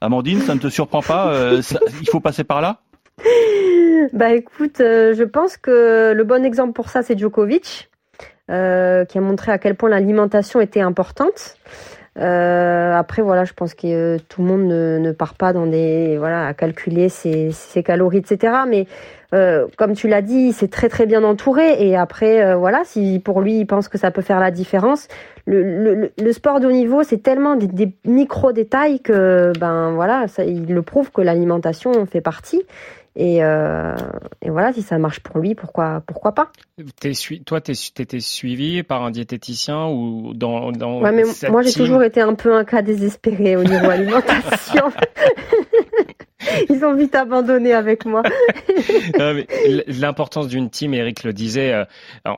Amandine, 0.00 0.40
ça 0.40 0.54
ne 0.54 0.60
te 0.60 0.68
surprend 0.68 1.02
pas 1.02 1.32
euh, 1.32 1.62
Il 2.00 2.08
faut 2.08 2.20
passer 2.20 2.44
par 2.44 2.60
là? 2.60 2.80
Bah 4.12 4.32
écoute, 4.34 4.80
euh, 4.80 5.14
je 5.14 5.24
pense 5.24 5.56
que 5.56 6.12
le 6.14 6.24
bon 6.24 6.44
exemple 6.44 6.72
pour 6.72 6.90
ça, 6.90 7.02
c'est 7.02 7.18
Djokovic, 7.18 7.90
euh, 8.50 9.04
qui 9.04 9.18
a 9.18 9.20
montré 9.20 9.52
à 9.52 9.58
quel 9.58 9.74
point 9.74 9.88
l'alimentation 9.88 10.60
était 10.60 10.80
importante. 10.80 11.56
Après, 12.18 13.22
voilà, 13.22 13.44
je 13.44 13.52
pense 13.52 13.74
que 13.74 14.18
tout 14.18 14.42
le 14.42 14.48
monde 14.48 14.64
ne, 14.64 14.98
ne, 14.98 15.12
part 15.12 15.34
pas 15.34 15.52
dans 15.52 15.66
des 15.66 16.16
voilà 16.18 16.46
à 16.46 16.54
calculer 16.54 17.08
ses, 17.08 17.50
ses 17.52 17.82
calories, 17.82 18.18
etc. 18.18 18.54
Mais 18.68 18.86
euh, 19.34 19.66
comme 19.76 19.94
tu 19.94 20.08
l'as 20.08 20.22
dit, 20.22 20.52
c'est 20.52 20.70
très 20.70 20.88
très 20.88 21.06
bien 21.06 21.24
entouré. 21.24 21.86
Et 21.86 21.96
après, 21.96 22.44
euh, 22.44 22.56
voilà, 22.56 22.82
si 22.84 23.20
pour 23.24 23.40
lui 23.40 23.58
il 23.58 23.66
pense 23.66 23.88
que 23.88 23.98
ça 23.98 24.10
peut 24.10 24.22
faire 24.22 24.40
la 24.40 24.50
différence, 24.50 25.08
le, 25.46 25.62
le, 25.62 26.12
le 26.18 26.32
sport 26.32 26.60
de 26.60 26.66
haut 26.66 26.72
niveau, 26.72 27.02
c'est 27.02 27.22
tellement 27.22 27.56
des, 27.56 27.66
des, 27.66 27.92
micro 28.04 28.52
détails 28.52 29.00
que 29.00 29.52
ben 29.58 29.92
voilà, 29.92 30.28
ça, 30.28 30.44
il 30.44 30.72
le 30.72 30.82
prouve 30.82 31.10
que 31.10 31.20
l'alimentation 31.20 32.06
fait 32.06 32.20
partie. 32.20 32.62
Et, 33.18 33.42
euh, 33.42 33.94
et, 34.42 34.50
voilà, 34.50 34.74
si 34.74 34.82
ça 34.82 34.98
marche 34.98 35.20
pour 35.20 35.40
lui, 35.40 35.54
pourquoi, 35.54 36.02
pourquoi 36.06 36.32
pas? 36.32 36.50
Es, 36.76 37.12
Toi, 37.46 37.60
tu 37.62 37.72
étais 37.72 38.20
suivi 38.20 38.82
par 38.82 39.02
un 39.04 39.10
diététicien 39.10 39.86
ou 39.86 40.34
dans, 40.34 40.70
dans 40.70 41.00
ouais, 41.00 41.12
mais 41.12 41.24
Moi, 41.48 41.62
j'ai 41.62 41.72
toujours 41.72 42.02
été 42.02 42.20
un 42.20 42.34
peu 42.34 42.54
un 42.54 42.64
cas 42.64 42.82
désespéré 42.82 43.56
au 43.56 43.64
niveau 43.64 43.86
alimentation. 43.90 44.92
Ils 46.70 46.84
ont 46.84 46.94
vite 46.94 47.14
abandonné 47.14 47.72
avec 47.72 48.04
moi. 48.04 48.22
L'importance 49.86 50.48
d'une 50.48 50.70
team, 50.70 50.94
Eric 50.94 51.24
le 51.24 51.32
disait, 51.32 51.72
euh, 51.72 51.84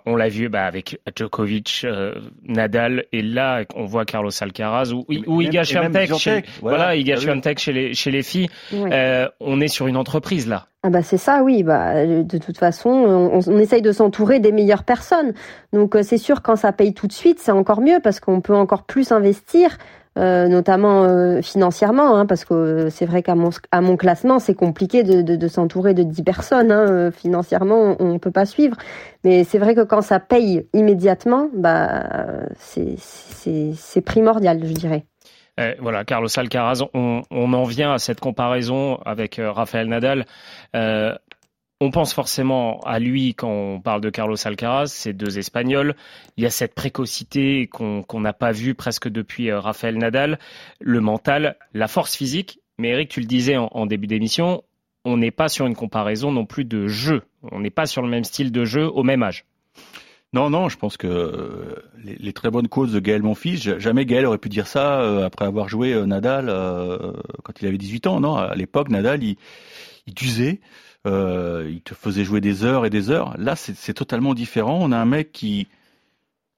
on 0.06 0.16
l'a 0.16 0.28
vu 0.28 0.48
bah, 0.48 0.64
avec 0.64 1.00
Djokovic, 1.16 1.82
euh, 1.84 2.14
Nadal, 2.44 3.04
et 3.12 3.22
là 3.22 3.64
on 3.74 3.84
voit 3.84 4.04
Carlos 4.04 4.30
Alcaraz 4.40 4.92
ou, 4.92 5.04
ou 5.26 5.42
Iga 5.42 5.64
Swiatek 5.64 6.14
chez, 6.16 6.42
voilà, 6.60 6.96
Iga 6.96 7.16
ah 7.18 7.54
chez 7.56 7.72
les 7.72 7.94
chez 7.94 8.10
les 8.10 8.22
filles. 8.22 8.48
Euh, 8.72 9.28
on 9.40 9.60
est 9.60 9.68
sur 9.68 9.86
une 9.86 9.96
entreprise 9.96 10.46
là. 10.46 10.66
Ah 10.84 10.90
bah 10.90 11.02
c'est 11.02 11.16
ça, 11.16 11.42
oui. 11.42 11.62
Bah 11.62 12.06
de 12.06 12.38
toute 12.38 12.58
façon, 12.58 12.90
on, 12.90 13.40
on 13.46 13.58
essaye 13.58 13.82
de 13.82 13.92
s'entourer 13.92 14.38
des 14.38 14.52
meilleures 14.52 14.84
personnes. 14.84 15.34
Donc 15.72 15.96
c'est 16.02 16.18
sûr 16.18 16.42
quand 16.42 16.56
ça 16.56 16.72
paye 16.72 16.94
tout 16.94 17.06
de 17.06 17.12
suite, 17.12 17.40
c'est 17.40 17.52
encore 17.52 17.80
mieux 17.80 18.00
parce 18.02 18.20
qu'on 18.20 18.40
peut 18.40 18.54
encore 18.54 18.84
plus 18.84 19.10
investir. 19.12 19.76
Euh, 20.18 20.48
notamment 20.48 21.04
euh, 21.04 21.42
financièrement, 21.42 22.16
hein, 22.16 22.26
parce 22.26 22.44
que 22.44 22.88
c'est 22.90 23.06
vrai 23.06 23.22
qu'à 23.22 23.36
mon, 23.36 23.96
classement, 23.96 24.40
c'est 24.40 24.54
compliqué 24.54 25.04
de, 25.04 25.48
s'entourer 25.48 25.94
de 25.94 26.02
10 26.02 26.22
personnes. 26.24 26.72
Hein, 26.72 26.90
euh, 26.90 27.10
financièrement, 27.12 27.96
on 28.00 28.14
ne 28.14 28.18
peut 28.18 28.32
pas 28.32 28.44
suivre. 28.44 28.76
Mais 29.22 29.44
c'est 29.44 29.58
vrai 29.58 29.76
que 29.76 29.82
quand 29.82 30.02
ça 30.02 30.18
paye 30.18 30.66
immédiatement, 30.72 31.50
bah, 31.54 32.02
c'est 32.56 34.00
primordial, 34.00 34.60
je 34.64 34.72
dirais. 34.72 35.06
Euh, 35.58 35.74
voilà, 35.80 36.04
Carlos 36.04 36.28
Alcaraz, 36.36 36.82
on, 36.94 37.22
on, 37.30 37.52
en 37.52 37.64
vient 37.64 37.92
à 37.92 37.98
cette 37.98 38.20
comparaison 38.20 38.96
avec 39.04 39.38
euh, 39.38 39.50
Rafael 39.50 39.88
Nadal. 39.88 40.24
Euh, 40.76 41.14
on 41.80 41.92
pense 41.92 42.12
forcément 42.12 42.80
à 42.80 42.98
lui 42.98 43.34
quand 43.34 43.50
on 43.50 43.80
parle 43.80 44.00
de 44.00 44.10
Carlos 44.10 44.36
Alcaraz, 44.44 44.88
ces 44.88 45.12
deux 45.12 45.38
Espagnols. 45.38 45.94
Il 46.36 46.42
y 46.42 46.46
a 46.46 46.50
cette 46.50 46.74
précocité 46.74 47.68
qu'on 47.68 48.20
n'a 48.20 48.32
pas 48.32 48.50
vue 48.50 48.74
presque 48.74 49.08
depuis 49.08 49.50
euh, 49.50 49.60
Rafael 49.60 49.96
Nadal, 49.96 50.40
le 50.80 51.00
mental, 51.00 51.56
la 51.74 51.86
force 51.86 52.16
physique. 52.16 52.60
Mais 52.78 52.90
Eric, 52.90 53.10
tu 53.10 53.20
le 53.20 53.26
disais 53.26 53.56
en, 53.56 53.86
début 53.86 54.08
d'émission, 54.08 54.64
on 55.04 55.16
n'est 55.16 55.30
pas 55.30 55.48
sur 55.48 55.66
une 55.66 55.76
comparaison 55.76 56.32
non 56.32 56.46
plus 56.46 56.64
de 56.64 56.88
jeu. 56.88 57.22
On 57.42 57.60
n'est 57.60 57.70
pas 57.70 57.86
sur 57.86 58.02
le 58.02 58.08
même 58.08 58.24
style 58.24 58.50
de 58.50 58.64
jeu 58.64 58.88
au 58.88 59.04
même 59.04 59.22
âge. 59.22 59.44
Non, 60.34 60.50
non, 60.50 60.68
je 60.68 60.76
pense 60.76 60.98
que 60.98 61.06
euh, 61.06 61.74
les, 62.04 62.32
très 62.34 62.50
bonnes 62.50 62.68
causes 62.68 62.92
de 62.92 63.00
Gaël 63.00 63.22
Monfils, 63.22 63.78
jamais 63.78 64.04
Gaël 64.04 64.26
aurait 64.26 64.38
pu 64.38 64.50
dire 64.50 64.66
ça 64.66 65.00
euh, 65.00 65.24
après 65.24 65.46
avoir 65.46 65.68
joué 65.70 65.94
Nadal 66.06 66.46
quand 67.44 67.60
il 67.60 67.66
avait 67.66 67.78
18 67.78 68.06
ans. 68.08 68.20
Non, 68.20 68.36
à 68.36 68.54
l'époque, 68.54 68.90
Nadal, 68.90 69.22
il, 69.22 69.36
il 70.06 70.14
usait. 70.22 70.60
Euh, 71.06 71.68
il 71.70 71.80
te 71.80 71.94
faisait 71.94 72.24
jouer 72.24 72.40
des 72.40 72.64
heures 72.64 72.84
et 72.84 72.90
des 72.90 73.10
heures. 73.10 73.34
Là, 73.38 73.56
c'est 73.56 73.94
totalement 73.94 74.34
différent. 74.34 74.78
On 74.80 74.92
a 74.92 74.98
un 74.98 75.04
mec 75.04 75.32
qui 75.32 75.68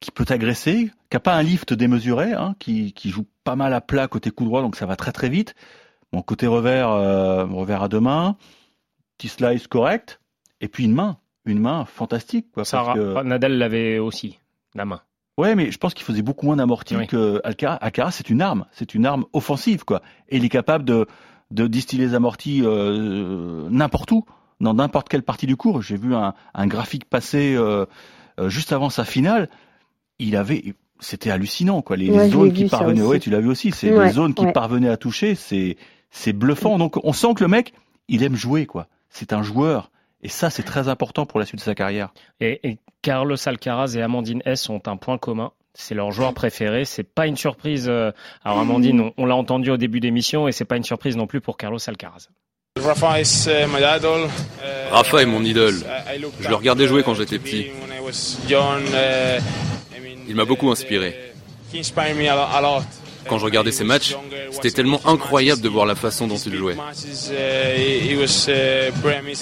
qui 0.00 0.11
peut 0.11 0.24
t'agresser, 0.24 0.90
qui 1.11 1.16
a 1.18 1.20
pas 1.20 1.35
un 1.35 1.42
lift 1.42 1.74
démesuré, 1.74 2.33
hein, 2.33 2.54
qui, 2.59 2.94
joue 3.04 3.26
pas 3.44 3.54
mal 3.54 3.74
à 3.74 3.83
plat 3.83 4.09
côté 4.09 4.30
coup 4.30 4.46
droit, 4.46 4.62
donc 4.62 4.74
ça 4.74 4.87
va 4.87 4.96
très 4.96 5.12
très 5.12 5.28
vite. 5.28 5.54
Bon, 6.11 6.22
côté 6.22 6.46
revers, 6.46 6.90
euh, 6.90 7.44
revers 7.44 7.83
à 7.83 7.88
deux 7.88 8.00
mains, 8.00 8.38
petit 9.18 9.28
slice 9.28 9.66
correct, 9.66 10.18
et 10.62 10.68
puis 10.68 10.85
une 10.85 10.94
main, 10.94 11.18
une 11.50 11.60
main 11.60 11.84
fantastique. 11.84 12.46
Quoi, 12.52 12.64
ça, 12.64 12.94
Nadal 13.24 13.58
l'avait 13.58 13.98
aussi, 13.98 14.38
la 14.74 14.84
main. 14.84 15.00
Ouais, 15.40 15.54
mais 15.54 15.70
je 15.70 15.78
pense 15.78 15.94
qu'il 15.94 16.04
faisait 16.04 16.22
beaucoup 16.22 16.44
moins 16.44 16.56
d'amorti 16.56 16.94
que 17.06 17.40
Alcaraz. 17.44 17.78
Alcaraz, 17.80 18.10
c'est 18.10 18.28
une 18.28 18.42
arme, 18.42 18.66
c'est 18.72 18.94
une 18.94 19.06
arme 19.06 19.24
offensive, 19.32 19.84
quoi. 19.84 20.02
Et 20.28 20.36
il 20.36 20.44
est 20.44 20.50
capable 20.50 20.84
de, 20.84 21.06
de 21.50 21.66
distiller 21.66 22.06
les 22.06 22.14
amortis 22.14 22.60
euh, 22.62 23.66
n'importe 23.70 24.12
où, 24.12 24.24
dans 24.60 24.74
n'importe 24.74 25.08
quelle 25.08 25.22
partie 25.22 25.46
du 25.46 25.56
cours. 25.56 25.80
J'ai 25.82 25.96
vu 25.96 26.14
un, 26.14 26.34
un, 26.52 26.66
graphique 26.66 27.06
passer 27.06 27.54
euh, 27.54 27.86
euh, 28.38 28.48
juste 28.50 28.72
avant 28.72 28.90
sa 28.90 29.04
finale. 29.04 29.48
Il 30.18 30.36
avait, 30.36 30.74
c'était 30.98 31.30
hallucinant 31.30 31.80
quoi. 31.80 31.96
Les, 31.96 32.28
zones 32.28 32.52
qui 32.52 32.66
parvenaient, 32.66 33.02
ouais, 33.02 33.18
tu 33.18 33.30
l'as 33.30 33.40
vu 33.40 33.48
aussi. 33.48 33.72
C'est 33.72 33.90
les 33.90 34.10
zones 34.10 34.34
qui 34.34 34.44
parvenaient 34.52 34.90
à 34.90 34.96
toucher, 34.96 35.34
c'est 35.34 35.76
c'est 36.10 36.32
bluffant. 36.32 36.76
Donc 36.76 36.98
on 37.02 37.12
sent 37.12 37.34
que 37.34 37.44
le 37.44 37.48
mec, 37.48 37.72
il 38.08 38.22
aime 38.22 38.36
jouer 38.36 38.66
quoi. 38.66 38.88
C'est 39.08 39.32
un 39.32 39.42
joueur. 39.42 39.90
Et 40.22 40.28
ça, 40.28 40.50
c'est 40.50 40.62
très 40.62 40.88
important 40.88 41.26
pour 41.26 41.40
la 41.40 41.46
suite 41.46 41.61
de 41.61 41.64
sa 41.64 41.74
carrière. 41.74 42.12
Et, 42.40 42.68
et 42.68 42.78
Carlos 43.02 43.37
Alcaraz 43.46 43.96
et 43.96 44.02
Amandine 44.02 44.42
S 44.44 44.68
ont 44.68 44.83
un 44.87 44.96
point 44.96 45.18
commun 45.18 45.52
c'est 45.74 45.94
leur 45.94 46.11
joueur 46.11 46.35
préféré. 46.35 46.85
C'est 46.85 47.04
pas 47.04 47.26
une 47.26 47.37
surprise. 47.37 47.87
Euh, 47.88 48.12
alors 48.44 48.61
Amandine, 48.61 49.12
on, 49.16 49.26
l'a 49.26 49.37
entendu 49.37 49.70
au 49.70 49.76
début 49.76 50.00
d'émission 50.00 50.48
et 50.48 50.52
c'est 50.52 50.64
pas 50.64 50.76
une 50.76 50.85
surprise 50.85 51.16
non 51.16 51.26
plus 51.26 51.40
pour 51.40 51.56
Carlos 51.56 51.78
Alcaraz. 51.87 52.28
Rafa 54.90 55.22
est 55.22 55.26
mon 55.26 55.42
idole. 55.42 55.76
Je 56.40 56.48
le 56.48 56.54
regardais 56.54 56.87
jouer 56.87 57.02
quand 57.02 57.14
j'étais 57.14 57.38
petit. 57.38 57.66
Il 60.28 60.37
m'a 60.37 60.44
beaucoup 60.44 60.70
inspiré. 60.70 61.16
Quand 63.28 63.38
je 63.38 63.44
regardais 63.44 63.72
ses 63.72 63.85
matchs, 63.85 64.16
c'était 64.50 64.70
tellement 64.70 65.00
incroyable 65.04 65.61
de 65.61 65.68
voir 65.68 65.87
la 65.87 65.94
façon 65.94 66.26
dont 66.26 66.37
il 66.37 66.54
jouait. 66.54 66.76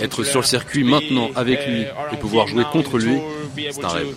Être 0.00 0.24
sur 0.24 0.40
le 0.40 0.46
circuit 0.46 0.84
maintenant 0.84 1.30
avec 1.34 1.66
lui 1.66 1.84
et 2.12 2.16
pouvoir 2.16 2.46
jouer 2.46 2.64
contre 2.72 2.98
lui, 2.98 3.18
c'est 3.70 3.84
un 3.84 3.88
rêve. 3.88 4.14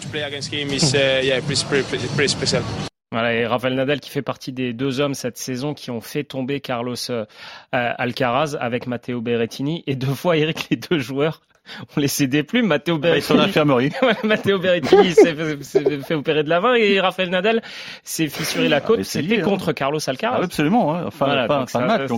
Voilà, 3.14 3.34
et 3.34 3.46
Rafael 3.46 3.76
Nadal 3.76 4.00
qui 4.00 4.10
fait 4.10 4.22
partie 4.22 4.54
des 4.54 4.72
deux 4.72 5.02
hommes 5.02 5.16
cette 5.16 5.38
saison 5.38 5.74
qui 5.74 5.92
ont 5.92 6.00
fait 6.00 6.24
tomber 6.24 6.62
Carlos 6.62 6.96
euh, 7.10 7.26
Alcaraz 7.74 8.56
avec 8.58 8.88
Matteo 8.88 9.20
Berrettini 9.20 9.84
et 9.86 9.98
deux 9.98 10.14
fois 10.16 10.38
Eric 10.38 10.68
les 10.70 10.78
deux 10.78 11.00
joueurs 11.00 11.42
ont 11.96 12.00
laissé 12.00 12.28
des 12.28 12.44
plumes. 12.44 12.68
Matteo 12.68 12.98
Berrettini, 12.98 13.40
infirmerie. 13.40 13.92
Matteo 14.24 14.60
Berrettini 14.60 15.12
s'est 15.12 15.36
fait, 15.36 16.14
opérer 16.14 16.44
de 16.44 16.50
la 16.50 16.62
main 16.62 16.76
et 16.76 17.00
Rafael 17.00 17.30
Nadal 17.30 17.62
s'est 18.04 18.28
fissuré 18.28 18.70
la 18.70 18.82
côte. 18.82 19.04
C'était 19.04 19.42
hein. 19.42 19.44
contre 19.44 19.72
Carlos 19.72 20.00
Alcaraz. 20.08 20.38
Ah, 20.40 20.44
absolument, 20.44 20.96
hein. 20.96 21.04
enfin, 21.08 21.48
pas, 21.48 21.66
un 21.74 21.86
match. 21.86 22.12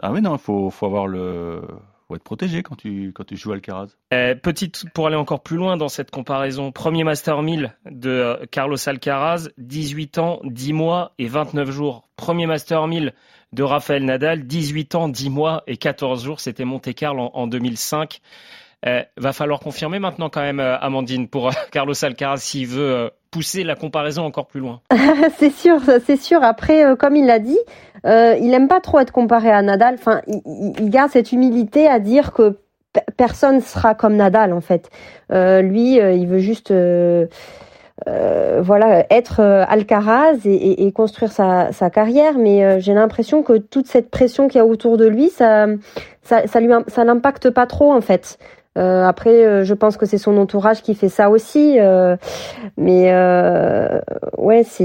Ah 0.00 0.12
oui, 0.12 0.20
non, 0.20 0.36
il 0.36 0.38
faut, 0.38 0.70
faut 0.70 0.86
avoir 0.86 1.08
le 1.08 1.60
faut 2.08 2.16
être 2.16 2.24
protégé 2.24 2.62
quand 2.62 2.74
tu, 2.74 3.12
quand 3.14 3.24
tu 3.24 3.36
joues 3.36 3.52
Alcaraz. 3.52 3.88
Euh, 4.14 4.34
petite, 4.34 4.86
pour 4.94 5.06
aller 5.06 5.16
encore 5.16 5.42
plus 5.42 5.58
loin 5.58 5.76
dans 5.76 5.88
cette 5.88 6.10
comparaison, 6.10 6.72
premier 6.72 7.04
Master 7.04 7.42
1000 7.42 7.76
de 7.90 8.08
euh, 8.08 8.46
Carlos 8.50 8.76
Alcaraz, 8.88 9.50
18 9.58 10.18
ans, 10.18 10.40
10 10.44 10.72
mois 10.72 11.12
et 11.18 11.26
29 11.26 11.70
jours. 11.70 12.08
Premier 12.16 12.46
Master 12.46 12.86
1000 12.86 13.12
de 13.52 13.62
Rafael 13.62 14.04
Nadal, 14.04 14.44
18 14.44 14.94
ans, 14.94 15.08
10 15.08 15.30
mois 15.30 15.62
et 15.66 15.76
14 15.76 16.24
jours. 16.24 16.40
C'était 16.40 16.64
Monte 16.64 16.94
Carlo 16.94 17.30
en, 17.32 17.46
2005. 17.46 18.20
Euh, 18.86 19.02
va 19.16 19.32
falloir 19.32 19.58
confirmer 19.58 19.98
maintenant 19.98 20.30
quand 20.30 20.40
même, 20.40 20.60
euh, 20.60 20.78
Amandine, 20.78 21.28
pour 21.28 21.50
Carlos 21.72 22.04
Alcaraz 22.04 22.38
s'il 22.38 22.68
veut 22.68 23.10
pousser 23.30 23.64
la 23.64 23.74
comparaison 23.74 24.24
encore 24.24 24.46
plus 24.46 24.60
loin. 24.60 24.80
c'est 25.38 25.50
sûr, 25.50 25.80
c'est 26.06 26.16
sûr. 26.16 26.42
Après, 26.44 26.84
euh, 26.84 26.94
comme 26.94 27.16
il 27.16 27.26
l'a 27.26 27.40
dit, 27.40 27.58
euh, 28.06 28.36
il 28.40 28.52
aime 28.54 28.68
pas 28.68 28.80
trop 28.80 29.00
être 29.00 29.12
comparé 29.12 29.50
à 29.50 29.62
Nadal. 29.62 29.94
Enfin, 29.94 30.22
il, 30.26 30.90
garde 30.90 31.10
cette 31.10 31.32
humilité 31.32 31.88
à 31.88 31.98
dire 31.98 32.32
que 32.32 32.58
personne 33.16 33.60
sera 33.60 33.94
comme 33.94 34.16
Nadal 34.16 34.52
en 34.52 34.60
fait. 34.60 34.90
Euh, 35.32 35.62
lui, 35.62 36.00
euh, 36.00 36.12
il 36.12 36.26
veut 36.26 36.38
juste, 36.38 36.72
voilà, 38.06 39.06
être 39.10 39.40
Alcaraz 39.40 40.38
et, 40.44 40.86
et, 40.86 40.92
construire 40.92 41.32
sa, 41.32 41.72
sa, 41.72 41.90
carrière. 41.90 42.38
Mais 42.38 42.80
j'ai 42.80 42.94
l'impression 42.94 43.42
que 43.42 43.58
toute 43.58 43.86
cette 43.86 44.10
pression 44.10 44.48
qu'il 44.48 44.58
y 44.58 44.62
a 44.62 44.66
autour 44.66 44.96
de 44.96 45.06
lui, 45.06 45.28
ça, 45.28 45.66
ça, 46.22 46.46
ça 46.46 46.60
lui, 46.60 46.72
ça 46.86 47.04
l'impacte 47.04 47.50
pas 47.50 47.66
trop 47.66 47.92
en 47.92 48.00
fait. 48.00 48.38
Euh, 48.78 49.04
après, 49.04 49.44
euh, 49.44 49.64
je 49.64 49.74
pense 49.74 49.96
que 49.96 50.06
c'est 50.06 50.18
son 50.18 50.36
entourage 50.36 50.82
qui 50.82 50.94
fait 50.94 51.08
ça 51.08 51.30
aussi. 51.30 51.78
Euh, 51.80 52.16
mais 52.76 53.12
ouais, 54.36 54.62
c'est, 54.64 54.84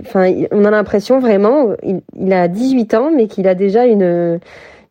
enfin, 0.00 0.32
on 0.50 0.64
a 0.64 0.70
l'impression 0.70 1.18
vraiment, 1.18 1.74
il, 1.82 2.00
il, 2.18 2.32
a 2.32 2.48
18 2.48 2.94
ans, 2.94 3.10
mais 3.14 3.26
qu'il 3.28 3.46
a 3.46 3.54
déjà 3.54 3.84
une 3.84 4.40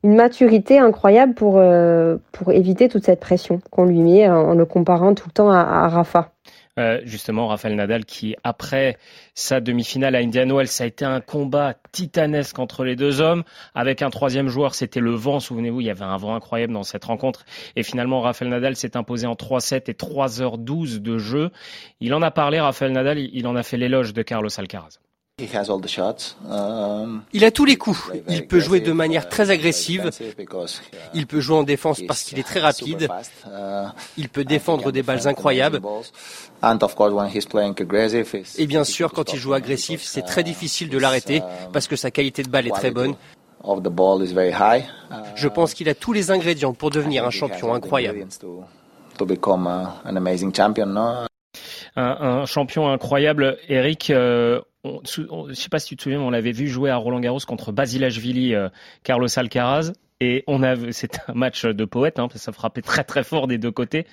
une 0.04 0.16
maturité 0.16 0.80
incroyable 0.80 1.34
pour 1.34 1.62
pour 2.34 2.52
éviter 2.52 2.90
toute 2.90 3.06
cette 3.06 3.22
pression 3.22 3.62
qu'on 3.72 3.86
lui 3.86 4.00
met 4.02 4.30
en, 4.30 4.54
le 4.54 4.66
comparant 4.66 5.14
tout 5.14 5.28
le 5.28 5.34
temps 5.34 5.50
à, 5.50 5.60
à 5.60 5.88
Rafa. 5.88 6.33
Euh, 6.80 7.02
justement, 7.04 7.48
Rafael 7.48 7.76
Nadal 7.76 8.04
qui, 8.06 8.36
après 8.44 8.98
sa 9.36 9.62
demi-finale 9.62 10.16
à 10.16 10.20
Indian 10.20 10.48
Wells, 10.48 10.68
ça 10.68 10.86
a 10.86 10.88
été 10.88 11.06
un 11.06 11.22
combat 11.22 11.76
titanesque 11.92 12.58
entre 12.58 12.84
les 12.84 12.96
deux 12.96 13.22
hommes. 13.22 13.44
Avec 13.76 14.02
un 14.02 14.10
troisième 14.10 14.48
joueur, 14.48 14.74
c'était 14.74 15.00
le 15.00 15.12
vent. 15.12 15.40
Souvenez-vous, 15.40 15.82
il 15.82 15.88
y 15.88 15.92
avait 15.92 16.04
un 16.04 16.18
vent 16.18 16.34
incroyable 16.36 16.74
dans 16.74 16.84
cette 16.84 17.06
rencontre. 17.06 17.46
Et 17.76 17.84
finalement, 17.84 18.22
Rafael 18.22 18.50
Nadal 18.50 18.76
s'est 18.76 18.98
imposé 18.98 19.28
en 19.28 19.36
3-7 19.36 19.90
et 19.90 19.94
3h12 19.94 21.00
de 21.00 21.18
jeu. 21.20 21.52
Il 22.00 22.14
en 22.14 22.22
a 22.22 22.32
parlé, 22.32 22.60
Rafael 22.60 22.92
Nadal, 22.92 23.20
il 23.20 23.46
en 23.48 23.56
a 23.56 23.64
fait 23.64 23.78
l'éloge 23.78 24.14
de 24.14 24.24
Carlos 24.24 24.50
Alcaraz. 24.58 25.00
Il 27.34 27.44
a 27.44 27.52
tous 27.52 27.66
les 27.66 27.76
coups. 27.76 28.12
Il 28.30 28.46
peut 28.46 28.60
jouer 28.60 28.82
de 28.82 28.92
manière 28.92 29.30
très 29.30 29.50
agressive. 29.50 30.12
Il 31.16 31.26
peut 31.26 31.40
jouer 31.40 31.58
en 31.58 31.64
défense 31.64 32.02
parce 32.08 32.22
qu'il 32.22 32.38
est 32.38 32.44
très 32.44 32.60
rapide. 32.60 33.10
Il 34.16 34.30
peut 34.30 34.44
défendre 34.46 34.92
des 34.92 35.02
balles 35.02 35.28
incroyables. 35.28 35.82
Et 38.58 38.68
bien 38.68 38.84
sûr, 38.84 39.12
quand 39.12 39.34
il 39.34 39.40
joue 39.40 39.54
agressif, 39.54 40.04
c'est 40.04 40.22
très 40.22 40.44
difficile 40.44 40.90
de 40.90 41.00
l'arrêter 41.00 41.42
parce 41.74 41.88
que 41.88 41.96
sa 41.96 42.12
qualité 42.12 42.44
de 42.44 42.50
balle 42.50 42.68
est 42.68 42.72
très 42.72 42.92
bonne. 42.92 43.16
Je 45.36 45.48
pense 45.48 45.74
qu'il 45.74 45.90
a 45.90 45.96
tous 45.96 46.14
les 46.14 46.30
ingrédients 46.30 46.74
pour 46.74 46.92
devenir 46.92 47.26
un 47.26 47.32
champion 47.32 47.74
incroyable. 47.74 48.28
Un, 51.96 52.46
champion 52.46 52.90
incroyable, 52.90 53.58
Eric. 53.70 54.10
Euh, 54.10 54.62
je 54.84 55.22
ne 55.22 55.54
sais 55.54 55.70
pas 55.70 55.80
si 55.80 55.90
tu 55.90 55.96
te 55.96 56.04
souviens, 56.04 56.20
on 56.20 56.30
l'avait 56.30 56.52
vu 56.52 56.68
jouer 56.68 56.90
à 56.90 56.98
Roland 56.98 57.20
Garros 57.20 57.40
contre 57.48 57.72
Basilashvili, 57.72 58.56
euh, 58.56 58.70
Carlos 59.04 59.28
Alcaraz. 59.36 59.94
Et 60.20 60.44
on 60.48 60.64
a, 60.64 60.76
c'était 60.92 61.20
un 61.28 61.34
match 61.34 61.66
de 61.66 61.86
poète, 61.86 62.18
hein, 62.18 62.28
ça 62.36 62.54
frappait 62.54 62.82
très 62.82 63.04
très 63.04 63.24
fort 63.24 63.48
des 63.48 63.58
deux 63.58 63.72
côtés. 63.72 64.06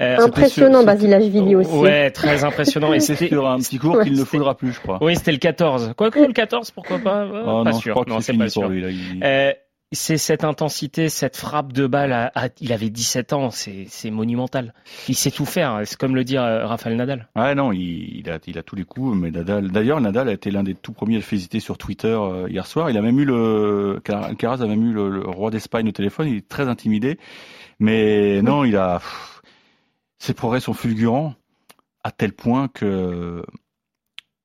Euh, 0.00 0.16
impressionnant 0.18 0.84
Basilashvili 0.84 1.54
aussi. 1.54 1.70
Ouais, 1.74 2.10
très 2.10 2.44
impressionnant. 2.44 2.94
et 2.94 3.00
c'était 3.00 3.34
un 3.34 3.58
petit 3.58 3.78
cours 3.78 4.00
qu'il 4.02 4.14
ne 4.14 4.24
faudra 4.24 4.56
plus, 4.56 4.72
je 4.72 4.80
crois. 4.80 4.98
Oui, 5.02 5.16
c'était 5.16 5.32
le 5.32 5.38
14. 5.38 5.92
Quoi 5.96 6.10
que 6.10 6.20
le 6.20 6.32
14, 6.32 6.70
pourquoi 6.70 6.98
pas? 6.98 7.26
Oh, 7.26 7.62
Pas 7.64 7.72
non, 7.72 7.78
sûr. 7.78 8.04
non, 8.06 8.20
c'est 8.20 8.32
pas 8.32 8.48
sûr. 8.48 8.68
Lui, 8.68 8.80
là, 8.80 8.88
il... 8.90 9.56
c'est 9.92 10.18
cette 10.18 10.44
intensité, 10.44 11.08
cette 11.08 11.36
frappe 11.36 11.72
de 11.72 11.86
balle. 11.86 12.12
À, 12.12 12.48
il 12.60 12.72
avait 12.72 12.90
17 12.90 13.32
ans, 13.32 13.50
c'est 13.50 14.10
monumental. 14.10 14.72
Il 15.08 15.16
sait 15.16 15.32
tout 15.32 15.46
faire. 15.46 15.80
C'est 15.84 15.98
comme 15.98 16.14
le 16.14 16.22
dit 16.22 16.36
euh, 16.36 16.64
Rafael 16.66 16.96
Nadal. 16.96 17.28
Ah 17.34 17.54
non, 17.54 17.72
il, 17.72 18.30
a, 18.30 18.38
il 18.46 18.58
a 18.58 18.62
tous 18.62 18.76
les 18.76 18.84
coups. 18.84 19.16
Mais 19.16 19.30
Nadal, 19.30 19.70
d'ailleurs, 19.70 20.00
Nadal 20.00 20.28
a 20.28 20.32
été 20.32 20.50
l'un 20.50 20.62
des 20.62 20.74
tout 20.74 20.92
premiers 20.92 21.16
à 21.16 21.18
le 21.18 21.24
féliciter 21.24 21.58
sur 21.58 21.76
Twitter 21.76 22.08
euh, 22.08 22.48
hier 22.48 22.66
soir. 22.66 22.88
Il 22.90 22.96
a 22.96 23.02
même 23.02 23.18
eu 23.18 23.24
le, 23.24 24.00
Alcaraz 24.08 24.62
a 24.62 24.66
même 24.66 24.84
eu 24.84 24.92
le, 24.92 25.22
roi 25.22 25.50
d'Espagne 25.50 25.88
au 25.88 25.92
téléphone. 25.92 26.28
Il 26.28 26.36
est 26.36 26.48
très 26.48 26.68
intimidé. 26.68 27.18
Mais 27.80 28.42
non, 28.42 28.64
il 28.64 28.76
a, 28.76 29.00
ses 30.18 30.34
progrès 30.34 30.60
sont 30.60 30.74
fulgurants 30.74 31.34
à 32.04 32.12
tel 32.12 32.32
point 32.32 32.68
que 32.68 33.42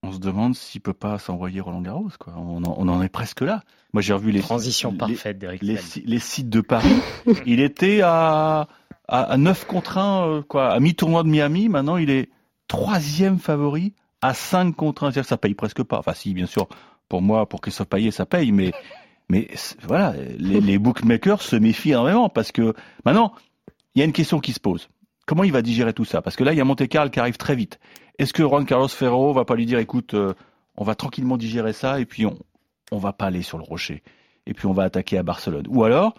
on 0.05 0.11
se 0.11 0.19
demande 0.19 0.55
s'il 0.55 0.81
peut 0.81 0.93
pas 0.93 1.17
s'envoyer 1.17 1.61
Roland 1.61 1.81
Garros. 1.81 2.09
Quoi. 2.19 2.33
On, 2.37 2.63
en, 2.63 3.01
est 3.01 3.09
presque 3.09 3.41
là. 3.41 3.63
Moi, 3.95 4.01
j'ai 4.01 4.11
revu 4.11 4.31
les 4.31 4.41
transitions 4.41 4.91
parfaites 4.91 5.41
les, 5.61 5.79
les, 6.03 6.19
sites 6.19 6.49
de 6.49 6.59
Paris. 6.59 6.97
il 7.45 7.61
était 7.61 8.01
à, 8.03 8.67
à, 9.07 9.37
9 9.37 9.65
contre 9.67 9.97
1, 9.97 10.27
euh, 10.27 10.41
quoi, 10.41 10.73
à 10.73 10.81
mi-tournoi 10.81 11.23
de 11.23 11.29
Miami. 11.29 11.69
Maintenant, 11.69 11.95
il 11.95 12.09
est 12.09 12.27
troisième 12.67 13.39
favori 13.39 13.93
à 14.21 14.33
5 14.33 14.75
contre 14.75 15.05
1. 15.05 15.11
C'est-à-dire 15.11 15.21
que 15.21 15.29
ça 15.29 15.37
paye 15.37 15.53
presque 15.53 15.81
pas. 15.83 15.97
Enfin, 15.97 16.11
si, 16.13 16.33
bien 16.33 16.45
sûr, 16.45 16.67
pour 17.07 17.21
moi, 17.21 17.47
pour 17.47 17.61
Christophe 17.61 17.87
Payet, 17.87 18.11
ça 18.11 18.25
paye, 18.25 18.51
mais, 18.51 18.73
mais 19.29 19.47
voilà, 19.83 20.13
les, 20.39 20.59
les 20.59 20.77
bookmakers 20.77 21.41
se 21.41 21.55
méfient 21.55 21.91
énormément 21.91 22.27
parce 22.27 22.51
que 22.51 22.73
maintenant, 23.05 23.31
il 23.95 23.99
y 23.99 24.01
a 24.01 24.05
une 24.05 24.11
question 24.11 24.41
qui 24.41 24.51
se 24.51 24.59
pose. 24.59 24.89
Comment 25.25 25.45
il 25.45 25.53
va 25.53 25.61
digérer 25.61 25.93
tout 25.93 26.03
ça? 26.03 26.21
Parce 26.21 26.35
que 26.35 26.43
là, 26.43 26.51
il 26.51 26.57
y 26.57 26.61
a 26.61 26.65
Monte 26.65 26.85
Carlo 26.89 27.09
qui 27.09 27.21
arrive 27.21 27.37
très 27.37 27.55
vite. 27.55 27.79
Est-ce 28.19 28.33
que 28.33 28.43
Juan 28.43 28.65
Carlos 28.65 28.89
Ferrero 28.89 29.31
va 29.31 29.45
pas 29.45 29.55
lui 29.55 29.65
dire, 29.65 29.79
écoute, 29.79 30.15
euh, 30.15 30.33
on 30.75 30.83
va 30.83 30.95
tranquillement 30.95 31.37
digérer 31.37 31.71
ça 31.71 32.01
et 32.01 32.05
puis 32.05 32.25
on 32.25 32.37
on 32.91 32.97
va 32.97 33.13
pas 33.13 33.25
aller 33.25 33.41
sur 33.41 33.57
le 33.57 33.63
rocher 33.63 34.03
et 34.45 34.53
puis 34.53 34.67
on 34.67 34.73
va 34.73 34.83
attaquer 34.83 35.17
à 35.17 35.23
Barcelone 35.23 35.65
Ou 35.69 35.83
alors 35.83 36.15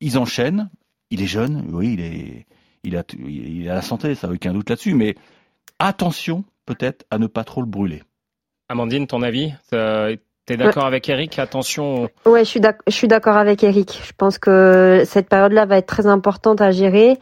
ils 0.00 0.18
enchaînent. 0.18 0.68
Il 1.10 1.22
est 1.22 1.26
jeune, 1.26 1.64
oui, 1.72 1.94
il 1.94 2.00
est, 2.00 2.46
il 2.82 2.96
a, 2.96 3.04
il 3.16 3.70
a 3.70 3.74
la 3.74 3.82
santé, 3.82 4.14
ça 4.14 4.28
aucun 4.28 4.52
doute 4.52 4.68
là-dessus. 4.68 4.94
Mais 4.94 5.14
attention, 5.78 6.44
peut-être 6.66 7.06
à 7.10 7.18
ne 7.18 7.28
pas 7.28 7.44
trop 7.44 7.60
le 7.60 7.66
brûler. 7.66 8.02
Amandine, 8.68 9.06
ton 9.06 9.22
avis 9.22 9.52
tu 10.46 10.52
es 10.52 10.56
d'accord 10.56 10.86
avec 10.86 11.08
Eric? 11.08 11.40
Attention. 11.40 12.08
Ouais, 12.24 12.44
je 12.44 12.92
suis 12.92 13.08
d'accord 13.08 13.36
avec 13.36 13.64
Eric. 13.64 14.00
Je 14.06 14.12
pense 14.16 14.38
que 14.38 15.02
cette 15.04 15.28
période-là 15.28 15.66
va 15.66 15.78
être 15.78 15.86
très 15.86 16.06
importante 16.06 16.60
à 16.60 16.70
gérer. 16.70 17.18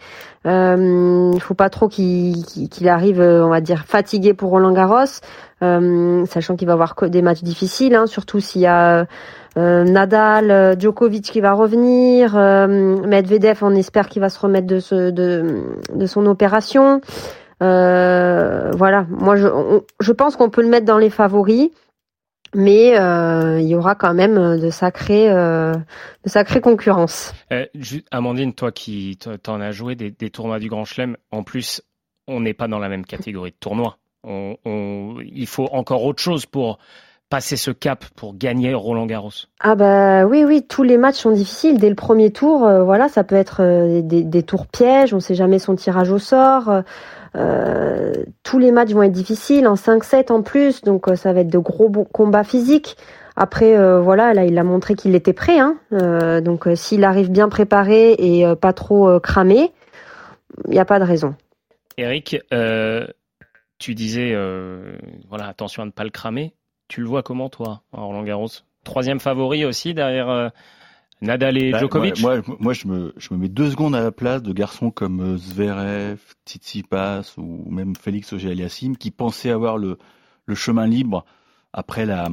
Euh, 0.47 1.31
il 1.33 1.41
faut 1.41 1.55
pas 1.55 1.71
trop 1.71 1.89
qu'il 1.89 2.45
arrive, 2.87 3.21
on 3.21 3.49
va 3.49 3.63
dire, 3.63 3.87
fatigué 3.87 4.35
pour 4.35 4.51
Roland 4.51 4.73
Garros, 4.73 4.95
euh, 4.95 5.07
sachant 6.27 6.57
qu'il 6.57 6.67
va 6.67 6.75
avoir 6.75 6.95
des 7.05 7.23
matchs 7.23 7.43
difficiles, 7.43 7.95
hein, 7.95 8.07
surtout 8.07 8.41
s'il 8.41 8.63
y 8.63 8.67
a 8.67 9.07
euh, 9.57 9.85
Nadal, 9.85 10.81
Djokovic 10.81 11.25
qui 11.25 11.41
va 11.41 11.53
revenir, 11.53 12.35
Medvedev, 12.37 13.59
on 13.63 13.75
espère 13.75 14.09
qu'il 14.09 14.21
va 14.21 14.29
se 14.29 14.39
remettre 14.39 14.67
de, 14.67 16.07
son 16.07 16.27
opération. 16.27 17.01
voilà, 17.61 19.07
moi 19.09 19.37
je, 19.37 20.13
pense 20.13 20.37
qu'on 20.37 20.51
peut 20.51 20.63
le 20.63 20.69
mettre 20.69 20.87
dans 20.87 20.99
les 20.99 21.11
favoris 21.11 21.71
mais 22.55 22.99
euh, 22.99 23.61
il 23.61 23.69
y 23.69 23.75
aura 23.75 23.95
quand 23.95 24.15
même 24.15 24.39
euh, 24.39 24.59
de 24.59 24.71
sacrées, 24.71 25.31
euh, 25.31 25.75
concurrences. 26.63 27.35
Euh, 27.53 27.67
Amandine, 28.11 28.55
toi 28.55 28.73
qui 28.73 29.19
t'en 29.43 29.61
as 29.61 29.73
joué 29.73 29.95
des, 29.95 30.11
des, 30.11 30.31
tournois 30.31 30.59
du 30.59 30.69
Grand 30.69 30.85
Chelem, 30.85 31.17
en 31.31 31.43
plus, 31.43 31.83
on 32.27 32.41
n'est 32.41 32.55
pas 32.55 32.69
dans 32.69 32.79
la 32.79 32.89
même 32.89 33.05
catégorie 33.05 33.51
de 33.51 33.57
tournois. 33.59 33.99
On, 34.27 34.57
on, 34.65 35.17
il 35.21 35.47
faut 35.47 35.69
encore 35.73 36.05
autre 36.05 36.23
chose 36.23 36.47
pour 36.47 36.79
passer 37.31 37.57
ce 37.57 37.71
cap 37.71 38.05
pour 38.17 38.37
gagner 38.37 38.75
Roland 38.75 39.07
Garros 39.07 39.31
Ah 39.61 39.75
bah 39.75 40.27
oui 40.27 40.45
oui 40.45 40.65
tous 40.69 40.83
les 40.83 40.99
matchs 40.99 41.17
sont 41.17 41.33
difficiles 41.33 41.79
dès 41.79 41.89
le 41.89 41.95
premier 41.95 42.31
tour 42.31 42.65
euh, 42.65 42.85
voilà 42.85 43.09
ça 43.09 43.25
peut 43.25 43.35
être 43.35 43.61
euh, 43.61 44.03
des, 44.03 44.23
des, 44.23 44.43
tours 44.43 44.67
pièges 44.67 45.15
on 45.15 45.21
sait 45.21 45.35
jamais 45.35 45.59
son 45.59 45.75
tirage 45.75 46.11
au 46.11 46.19
sort 46.19 46.83
euh, 47.37 48.13
tous 48.43 48.59
les 48.59 48.71
matchs 48.71 48.91
vont 48.91 49.03
être 49.03 49.13
difficiles, 49.13 49.67
en 49.67 49.75
5-7 49.75 50.31
en 50.31 50.43
plus, 50.43 50.83
donc 50.83 51.07
ça 51.17 51.33
va 51.33 51.41
être 51.41 51.49
de 51.49 51.59
gros 51.59 51.91
combats 51.91 52.45
physiques. 52.45 52.97
Après, 53.35 53.77
euh, 53.77 54.01
voilà, 54.01 54.33
là, 54.35 54.45
il 54.45 54.57
a 54.57 54.63
montré 54.63 54.95
qu'il 54.95 55.17
était 55.17 55.33
prêt. 55.33 55.59
Hein. 55.59 55.77
donc, 56.43 56.69
s'il 56.77 57.03
arrive 57.03 57.33
bien 57.33 57.49
préparé 57.49 58.13
et 58.13 58.45
pas 58.61 58.73
trop 58.73 59.19
cramé, 59.19 59.73
il 60.67 60.71
n'y 60.71 60.79
a 60.79 60.85
pas 60.85 61.01
de 61.01 61.05
raison. 61.05 61.35
Eric, 61.99 62.39
tu 63.79 63.95
disais, 63.95 64.35
voilà, 65.29 65.47
attention 65.47 65.83
à 65.83 65.87
ne 65.87 65.91
pas 65.91 66.05
le 66.05 66.11
cramer. 66.11 66.55
Tu 66.89 67.01
le 67.01 67.07
vois 67.07 67.23
comment, 67.23 67.49
toi, 67.49 67.83
Roland 67.93 68.23
Garros? 68.23 68.49
Troisième 68.85 69.21
favori 69.21 69.65
aussi 69.65 69.95
derrière 69.95 70.53
Nadal 71.23 71.57
et 71.57 71.71
bah, 71.73 71.79
Djokovic? 71.79 72.21
moi, 72.21 72.43
moi, 72.59 72.73
je, 72.75 72.87
me, 72.87 73.15
je 73.17 73.33
me 73.33 73.39
mets 73.39 73.49
deux 73.49 73.71
secondes 73.71 73.95
à 73.95 74.03
la 74.03 74.13
place 74.13 74.43
de 74.43 74.53
garçons 74.53 74.91
comme 74.91 75.21
euh, 75.21 75.37
Zverev, 75.39 76.19
Tsitsipas 76.45 77.35
ou 77.39 77.71
même 77.71 77.97
Félix 77.97 78.33
Auger-Aliassime 78.33 78.97
qui 78.99 79.11
pensaient 79.11 79.51
avoir 79.51 79.79
le, 79.79 79.97
le 80.45 80.55
chemin 80.55 80.87
libre 80.87 81.25
après 81.73 82.05
la, 82.05 82.29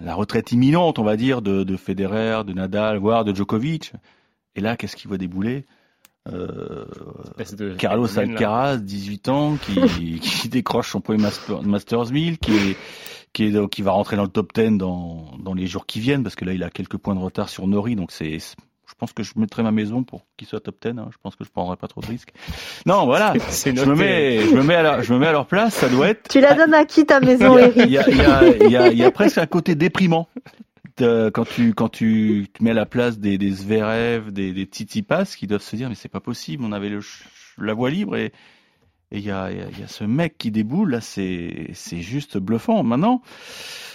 la 0.00 0.14
retraite 0.14 0.52
imminente, 0.52 0.98
on 0.98 1.04
va 1.04 1.16
dire, 1.16 1.42
de, 1.42 1.64
de 1.64 1.76
Federer, 1.76 2.44
de 2.44 2.52
Nadal, 2.52 2.98
voire 2.98 3.24
de 3.24 3.34
Djokovic. 3.34 3.92
Et 4.54 4.60
là, 4.60 4.76
qu'est-ce 4.76 4.96
qui 4.96 5.08
va 5.08 5.18
débouler? 5.18 5.66
Euh, 6.32 7.76
Carlos 7.76 8.18
Alcaraz, 8.18 8.78
18 8.78 9.28
ans, 9.28 9.56
qui, 9.56 10.20
qui 10.20 10.48
décroche 10.48 10.90
son 10.90 11.00
premier 11.00 11.22
Masters 11.62 12.12
1000, 12.12 12.38
qui 12.38 12.52
est 12.52 12.76
qui, 13.34 13.44
est, 13.44 13.68
qui 13.68 13.82
va 13.82 13.92
rentrer 13.92 14.16
dans 14.16 14.22
le 14.22 14.30
top 14.30 14.52
10 14.54 14.78
dans, 14.78 15.26
dans 15.38 15.54
les 15.54 15.66
jours 15.66 15.86
qui 15.86 16.00
viennent, 16.00 16.22
parce 16.22 16.34
que 16.34 16.44
là, 16.44 16.54
il 16.54 16.62
a 16.62 16.70
quelques 16.70 16.96
points 16.96 17.14
de 17.14 17.20
retard 17.20 17.48
sur 17.48 17.66
Nori, 17.66 17.94
donc 17.94 18.10
c'est 18.10 18.38
je 18.88 18.94
pense 18.98 19.12
que 19.12 19.22
je 19.22 19.32
mettrai 19.36 19.62
ma 19.62 19.70
maison 19.70 20.02
pour 20.02 20.22
qu'il 20.36 20.48
soit 20.48 20.60
top 20.60 20.76
10. 20.82 20.98
Hein. 20.98 21.08
Je 21.12 21.18
pense 21.22 21.36
que 21.36 21.44
je 21.44 21.50
prendrai 21.50 21.76
pas 21.76 21.88
trop 21.88 22.00
de 22.00 22.06
risques. 22.06 22.32
Non, 22.86 23.04
voilà. 23.04 23.34
je 23.50 23.84
me 23.84 23.94
mets, 23.94 24.40
je 24.40 24.54
me 24.54 24.62
mets 24.62 24.74
à 24.76 24.82
leur, 24.82 25.02
je 25.02 25.12
me 25.12 25.18
mets 25.18 25.26
à 25.26 25.32
leur 25.32 25.46
place. 25.46 25.74
Ça 25.74 25.88
doit 25.90 26.08
être. 26.08 26.28
Tu 26.28 26.40
la 26.40 26.54
donnes 26.54 26.72
à 26.72 26.86
qui 26.86 27.04
ta 27.04 27.20
maison, 27.20 27.58
Eric 27.58 27.74
Il 27.76 27.90
y 27.90 27.98
a, 27.98 28.08
il 28.08 28.16
y 28.16 28.22
a, 28.22 28.42
il 28.66 28.70
y 28.70 28.76
a, 28.76 28.88
il 28.88 28.98
y 28.98 29.04
a 29.04 29.10
presque 29.10 29.38
un 29.38 29.46
côté 29.46 29.74
déprimant 29.74 30.26
quand 31.02 31.88
tu 31.88 32.46
te 32.52 32.62
mets 32.62 32.70
à 32.70 32.74
la 32.74 32.86
place 32.86 33.18
des, 33.18 33.38
des 33.38 33.50
Zverev, 33.50 34.32
des, 34.32 34.52
des 34.52 34.64
Tsitsipas, 34.64 35.24
qui 35.36 35.46
doivent 35.46 35.62
se 35.62 35.76
dire 35.76 35.88
mais 35.88 35.94
c'est 35.94 36.08
pas 36.08 36.20
possible. 36.20 36.64
On 36.64 36.72
avait 36.72 36.90
la 37.58 37.74
voie 37.74 37.90
libre 37.90 38.16
et 38.16 38.32
il 39.10 39.20
y 39.20 39.30
a, 39.30 39.50
ce 39.86 40.04
mec 40.04 40.36
qui 40.36 40.50
déboule, 40.50 40.90
là, 40.90 41.00
c'est, 41.00 41.72
juste 41.92 42.38
bluffant. 42.38 42.82
Maintenant, 42.82 43.22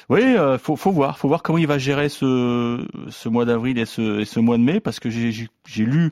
oui, 0.09 0.21
euh, 0.21 0.57
faut, 0.57 0.75
faut 0.75 0.91
voir, 0.91 1.17
faut 1.17 1.27
voir 1.27 1.43
comment 1.43 1.59
il 1.59 1.67
va 1.67 1.77
gérer 1.77 2.09
ce, 2.09 3.27
mois 3.29 3.45
d'avril 3.45 3.77
et 3.77 3.85
ce, 3.85 4.39
mois 4.39 4.57
de 4.57 4.63
mai, 4.63 4.79
parce 4.79 4.99
que 4.99 5.09
j'ai, 5.09 5.85
lu 5.85 6.11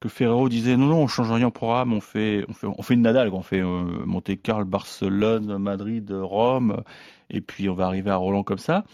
que 0.00 0.08
Ferrero 0.08 0.48
disait 0.48 0.76
non, 0.76 0.86
non, 0.86 1.02
on 1.02 1.06
change 1.06 1.30
rien 1.30 1.46
au 1.46 1.50
programme, 1.50 1.92
on 1.92 2.00
fait 2.00 2.44
une 2.90 3.02
Nadal, 3.02 3.28
on 3.32 3.42
fait 3.42 3.60
euh, 3.60 3.84
Monte 4.04 4.42
Carlo, 4.42 4.64
Barcelone, 4.64 5.58
Madrid, 5.58 6.10
Rome, 6.10 6.82
et 7.28 7.40
puis 7.40 7.68
on 7.68 7.74
va 7.74 7.86
arriver 7.86 8.10
à 8.10 8.16
Roland 8.16 8.42
comme 8.42 8.58
ça. 8.58 8.84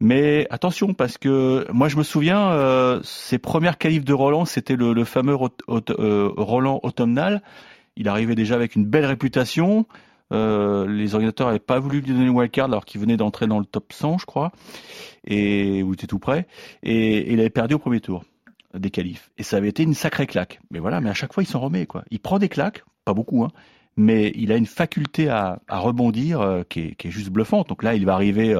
Mais 0.00 0.46
attention, 0.50 0.92
parce 0.92 1.16
que 1.16 1.66
moi 1.72 1.88
je 1.88 1.96
me 1.96 2.02
souviens, 2.02 2.50
euh, 2.50 3.00
ses 3.02 3.38
premières 3.38 3.78
qualifs 3.78 4.04
de 4.04 4.12
Roland, 4.12 4.44
c'était 4.44 4.76
le, 4.76 5.04
fameux 5.04 5.36
euh, 5.68 6.32
Roland 6.36 6.80
automnal 6.82 7.42
il 7.96 8.08
arrivait 8.08 8.34
déjà 8.34 8.54
avec 8.54 8.76
une 8.76 8.84
belle 8.84 9.06
réputation. 9.06 9.86
Euh, 10.32 10.86
les 10.86 11.14
organisateurs 11.14 11.46
n'avaient 11.46 11.58
pas 11.58 11.78
voulu 11.78 12.00
lui 12.00 12.12
donner 12.12 12.24
le 12.24 12.30
wildcard 12.30 12.66
alors 12.66 12.84
qu'il 12.84 13.00
venait 13.00 13.16
d'entrer 13.16 13.46
dans 13.46 13.58
le 13.58 13.64
top 13.64 13.92
100, 13.92 14.18
je 14.18 14.26
crois, 14.26 14.52
et 15.26 15.82
où 15.82 15.92
il 15.92 15.94
était 15.94 16.06
tout 16.06 16.18
près, 16.18 16.46
et, 16.82 17.32
il 17.32 17.40
avait 17.40 17.50
perdu 17.50 17.74
au 17.74 17.78
premier 17.78 18.00
tour 18.00 18.24
des 18.74 18.90
qualifs. 18.90 19.30
Et 19.38 19.42
ça 19.42 19.56
avait 19.56 19.68
été 19.68 19.82
une 19.82 19.94
sacrée 19.94 20.26
claque. 20.26 20.60
Mais 20.70 20.78
voilà, 20.78 21.00
mais 21.00 21.08
à 21.08 21.14
chaque 21.14 21.32
fois, 21.32 21.42
il 21.42 21.46
s'en 21.46 21.60
remet, 21.60 21.86
quoi. 21.86 22.04
Il 22.10 22.20
prend 22.20 22.38
des 22.38 22.48
claques, 22.48 22.84
pas 23.04 23.14
beaucoup, 23.14 23.44
hein, 23.44 23.48
mais 23.96 24.32
il 24.34 24.52
a 24.52 24.56
une 24.56 24.66
faculté 24.66 25.30
à, 25.30 25.60
rebondir 25.70 26.64
qui, 26.68 26.80
est, 26.80 26.94
qui, 26.96 27.08
est, 27.08 27.10
juste 27.10 27.30
bluffante. 27.30 27.68
Donc 27.70 27.82
là, 27.82 27.94
il 27.94 28.04
va 28.04 28.14
arriver 28.14 28.54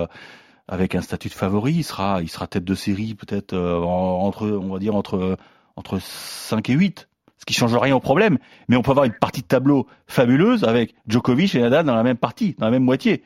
avec 0.69 0.95
un 0.95 1.01
statut 1.01 1.29
de 1.29 1.35
favori. 1.35 1.75
Il 1.75 1.85
sera, 1.85 2.23
il 2.23 2.29
sera 2.29 2.47
tête 2.47 2.65
de 2.65 2.75
série 2.75 3.15
peut-être 3.15 3.53
euh, 3.53 3.81
entre, 3.81 4.49
on 4.49 4.73
va 4.73 4.79
dire 4.79 4.95
entre 4.95 5.37
entre 5.77 5.99
5 6.01 6.71
et 6.71 6.73
8 6.73 7.09
ce 7.39 7.45
qui 7.45 7.53
change 7.53 7.77
rien 7.77 7.95
au 7.95 8.01
problème. 8.01 8.39
Mais 8.69 8.77
on 8.77 8.83
peut 8.83 8.91
avoir 8.91 9.05
une 9.05 9.13
partie 9.13 9.43
de 9.43 9.47
tableau 9.47 9.87
fabuleuse 10.07 10.65
avec 10.65 10.95
Djokovic 11.07 11.55
et 11.55 11.61
Nadal 11.61 11.85
dans 11.85 11.95
la 11.95 12.03
même 12.03 12.17
partie, 12.17 12.57
dans 12.59 12.67
la 12.67 12.73
même 12.73 12.83
moitié. 12.85 13.23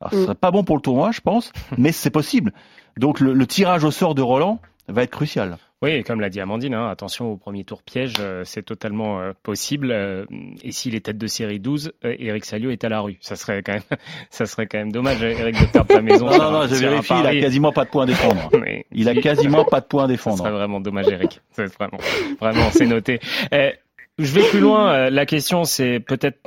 Alors, 0.00 0.12
ce 0.12 0.22
serait 0.24 0.34
pas 0.34 0.50
bon 0.50 0.64
pour 0.64 0.76
le 0.76 0.82
tournoi, 0.82 1.12
je 1.12 1.20
pense, 1.20 1.52
mais 1.78 1.92
c'est 1.92 2.10
possible. 2.10 2.52
Donc 2.98 3.20
le, 3.20 3.32
le 3.32 3.46
tirage 3.46 3.84
au 3.84 3.90
sort 3.90 4.14
de 4.14 4.22
Roland 4.22 4.60
va 4.88 5.02
être 5.02 5.10
crucial. 5.10 5.56
Oui, 5.82 6.02
comme 6.02 6.20
l'a 6.20 6.30
dit 6.30 6.40
Amandine, 6.40 6.72
hein, 6.74 6.88
attention 6.88 7.32
au 7.32 7.36
premier 7.36 7.64
tour 7.64 7.82
piège, 7.82 8.14
euh, 8.18 8.42
c'est 8.44 8.62
totalement 8.62 9.20
euh, 9.20 9.32
possible. 9.42 9.90
Euh, 9.90 10.24
et 10.62 10.72
s'il 10.72 10.94
est 10.94 11.00
tête 11.00 11.18
de 11.18 11.26
série 11.26 11.60
12, 11.60 11.92
Eric 12.02 12.44
Salio 12.46 12.70
est 12.70 12.84
à 12.84 12.88
la 12.88 13.00
rue. 13.00 13.18
Ça 13.20 13.36
serait 13.36 13.62
quand 13.62 13.74
même, 13.74 13.82
ça 14.30 14.46
serait 14.46 14.66
quand 14.66 14.78
même 14.78 14.92
dommage, 14.92 15.22
Eric, 15.22 15.60
de 15.60 15.66
perdre 15.66 15.88
ta 15.88 16.00
maison. 16.00 16.26
non, 16.26 16.38
non, 16.38 16.50
non, 16.52 16.66
je 16.66 16.74
vérifie, 16.76 17.12
il 17.20 17.26
a 17.26 17.38
quasiment 17.38 17.72
pas 17.72 17.84
de 17.84 17.90
points 17.90 18.04
à 18.04 18.06
défendre. 18.06 18.48
Mais, 18.58 18.86
il 18.92 19.08
a 19.08 19.14
quasiment 19.14 19.64
pas 19.64 19.80
de 19.80 19.86
points 19.86 20.04
à 20.04 20.08
défendre. 20.08 20.38
Ça 20.38 20.44
serait 20.44 20.52
vraiment 20.52 20.80
dommage, 20.80 21.08
Eric. 21.08 21.40
C'est 21.50 21.66
vraiment, 21.74 21.98
vraiment, 22.40 22.70
c'est 22.70 22.86
noté. 22.86 23.20
je 23.52 24.32
vais 24.32 24.48
plus 24.48 24.60
loin. 24.60 25.10
La 25.10 25.26
question, 25.26 25.64
c'est 25.64 26.00
peut-être 26.00 26.38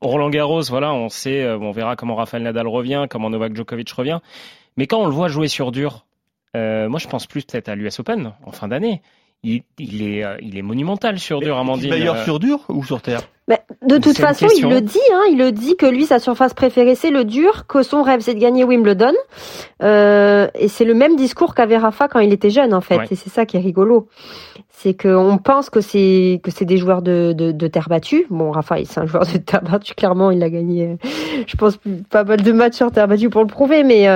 Roland 0.00 0.30
Garros. 0.30 0.62
Voilà, 0.70 0.94
on 0.94 1.10
sait, 1.10 1.46
on 1.46 1.72
verra 1.72 1.96
comment 1.96 2.14
Rafael 2.14 2.42
Nadal 2.42 2.66
revient, 2.66 3.06
comment 3.10 3.28
Novak 3.28 3.54
Djokovic 3.54 3.90
revient. 3.90 4.20
Mais 4.78 4.86
quand 4.86 5.00
on 5.00 5.06
le 5.06 5.12
voit 5.12 5.28
jouer 5.28 5.48
sur 5.48 5.70
dur, 5.70 6.06
euh, 6.56 6.88
moi, 6.88 6.98
je 6.98 7.08
pense 7.08 7.26
plus 7.26 7.44
peut-être 7.44 7.68
à 7.68 7.74
l'US 7.74 7.98
Open 8.00 8.32
en 8.44 8.52
fin 8.52 8.68
d'année. 8.68 9.02
Il, 9.42 9.62
il, 9.78 10.02
est, 10.02 10.22
euh, 10.22 10.36
il 10.42 10.58
est 10.58 10.62
monumental 10.62 11.18
sur 11.18 11.40
dur, 11.40 11.56
Amandine. 11.56 11.88
Meilleur 11.88 12.22
sur 12.24 12.38
dur 12.38 12.60
ou 12.68 12.84
sur 12.84 13.00
terre? 13.00 13.22
Mais 13.48 13.62
de 13.82 13.96
toute 13.96 14.18
façon, 14.18 14.46
il 14.54 14.68
le 14.68 14.82
dit, 14.82 14.98
hein, 15.14 15.22
il 15.30 15.38
le 15.38 15.50
dit 15.50 15.76
que 15.76 15.86
lui, 15.86 16.04
sa 16.04 16.18
surface 16.18 16.52
préférée, 16.52 16.94
c'est 16.94 17.10
le 17.10 17.24
dur, 17.24 17.66
que 17.66 17.82
son 17.82 18.02
rêve, 18.02 18.20
c'est 18.20 18.34
de 18.34 18.38
gagner 18.38 18.64
Wimbledon. 18.64 19.14
Euh, 19.82 20.48
et 20.54 20.68
c'est 20.68 20.84
le 20.84 20.92
même 20.92 21.16
discours 21.16 21.54
qu'avait 21.54 21.78
Rafa 21.78 22.06
quand 22.08 22.20
il 22.20 22.34
était 22.34 22.50
jeune, 22.50 22.74
en 22.74 22.82
fait. 22.82 22.98
Ouais. 22.98 23.06
Et 23.10 23.14
c'est 23.14 23.30
ça 23.30 23.46
qui 23.46 23.56
est 23.56 23.60
rigolo. 23.60 24.08
C'est 24.82 24.94
qu'on 24.94 25.36
pense 25.36 25.68
que 25.68 25.82
c'est 25.82 26.40
que 26.42 26.50
c'est 26.50 26.64
des 26.64 26.78
joueurs 26.78 27.02
de, 27.02 27.34
de, 27.36 27.52
de, 27.52 27.66
terre 27.66 27.88
battue. 27.90 28.26
Bon, 28.30 28.50
Rafa, 28.50 28.76
c'est 28.84 29.00
un 29.00 29.06
joueur 29.06 29.26
de 29.26 29.36
terre 29.38 29.62
battue. 29.62 29.94
Clairement, 29.94 30.30
il 30.30 30.42
a 30.42 30.48
gagné, 30.48 30.96
je 31.46 31.56
pense, 31.56 31.78
pas 32.08 32.24
mal 32.24 32.40
de 32.40 32.52
matchs 32.52 32.76
sur 32.76 32.90
terre 32.90 33.06
battue 33.06 33.28
pour 33.28 33.42
le 33.42 33.46
prouver. 33.46 33.84
Mais 33.84 34.08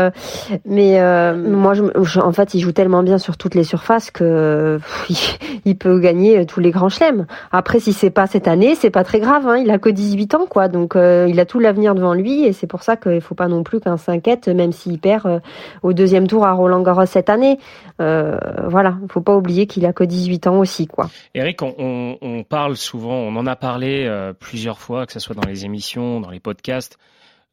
mais 0.64 1.00
euh, 1.00 1.36
moi, 1.36 1.74
je, 1.74 2.20
en 2.20 2.32
fait, 2.32 2.54
il 2.54 2.60
joue 2.60 2.72
tellement 2.72 3.02
bien 3.02 3.18
sur 3.18 3.36
toutes 3.36 3.54
les 3.54 3.64
surfaces 3.64 4.10
que 4.10 4.78
il, 5.66 5.76
peut 5.76 5.98
gagner 5.98 6.46
tous 6.46 6.60
les 6.60 6.70
grands 6.70 6.88
chelems. 6.88 7.26
Après, 7.52 7.80
si 7.80 7.92
c'est 7.92 8.10
pas 8.10 8.26
cette 8.26 8.48
année, 8.48 8.74
c'est 8.74 8.90
pas 8.90 9.04
très 9.04 9.20
grave. 9.20 9.46
Hein. 9.46 9.58
Il 9.58 9.70
a 9.70 9.78
que 9.78 9.90
18 9.90 10.34
ans, 10.34 10.46
quoi. 10.48 10.68
Donc, 10.68 10.96
euh, 10.96 11.26
il 11.28 11.40
a 11.40 11.44
tout 11.44 11.58
l'avenir 11.58 11.94
devant 11.94 12.14
lui. 12.14 12.44
Et 12.44 12.52
c'est 12.52 12.66
pour 12.66 12.82
ça 12.82 12.96
qu'il 12.96 13.20
faut 13.20 13.34
pas 13.34 13.48
non 13.48 13.62
plus 13.62 13.80
qu'un 13.80 13.96
s'inquiète, 13.96 14.48
même 14.48 14.72
s'il 14.72 14.98
perd 14.98 15.26
euh, 15.26 15.40
au 15.82 15.92
deuxième 15.92 16.26
tour 16.26 16.46
à 16.46 16.52
Roland 16.52 16.82
Garros 16.82 17.06
cette 17.06 17.28
année. 17.28 17.58
Euh, 18.00 18.36
voilà, 18.66 18.96
il 19.02 19.12
faut 19.12 19.20
pas 19.20 19.36
oublier 19.36 19.66
qu'il 19.66 19.86
a 19.86 19.92
que 19.92 20.04
18 20.04 20.46
ans 20.46 20.53
aussi, 20.58 20.86
quoi. 20.86 21.10
Eric, 21.34 21.62
on, 21.62 21.74
on, 21.78 22.18
on 22.20 22.42
parle 22.44 22.76
souvent, 22.76 23.14
on 23.14 23.36
en 23.36 23.46
a 23.46 23.56
parlé 23.56 24.04
euh, 24.06 24.32
plusieurs 24.32 24.78
fois, 24.78 25.06
que 25.06 25.12
ce 25.12 25.20
soit 25.20 25.34
dans 25.34 25.46
les 25.46 25.64
émissions, 25.64 26.20
dans 26.20 26.30
les 26.30 26.40
podcasts, 26.40 26.98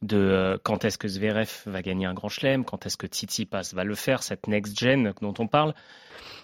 de 0.02 0.16
euh, 0.16 0.58
quand 0.62 0.84
est-ce 0.84 0.98
que 0.98 1.08
Zverev 1.08 1.50
va 1.66 1.80
gagner 1.82 2.06
un 2.06 2.14
grand 2.14 2.28
chelem, 2.28 2.64
quand 2.64 2.86
est-ce 2.86 2.96
que 2.96 3.06
Tsitsipas 3.06 3.72
va 3.72 3.84
le 3.84 3.94
faire, 3.94 4.22
cette 4.22 4.48
next 4.48 4.78
gen 4.78 5.12
dont 5.20 5.34
on 5.38 5.46
parle. 5.46 5.74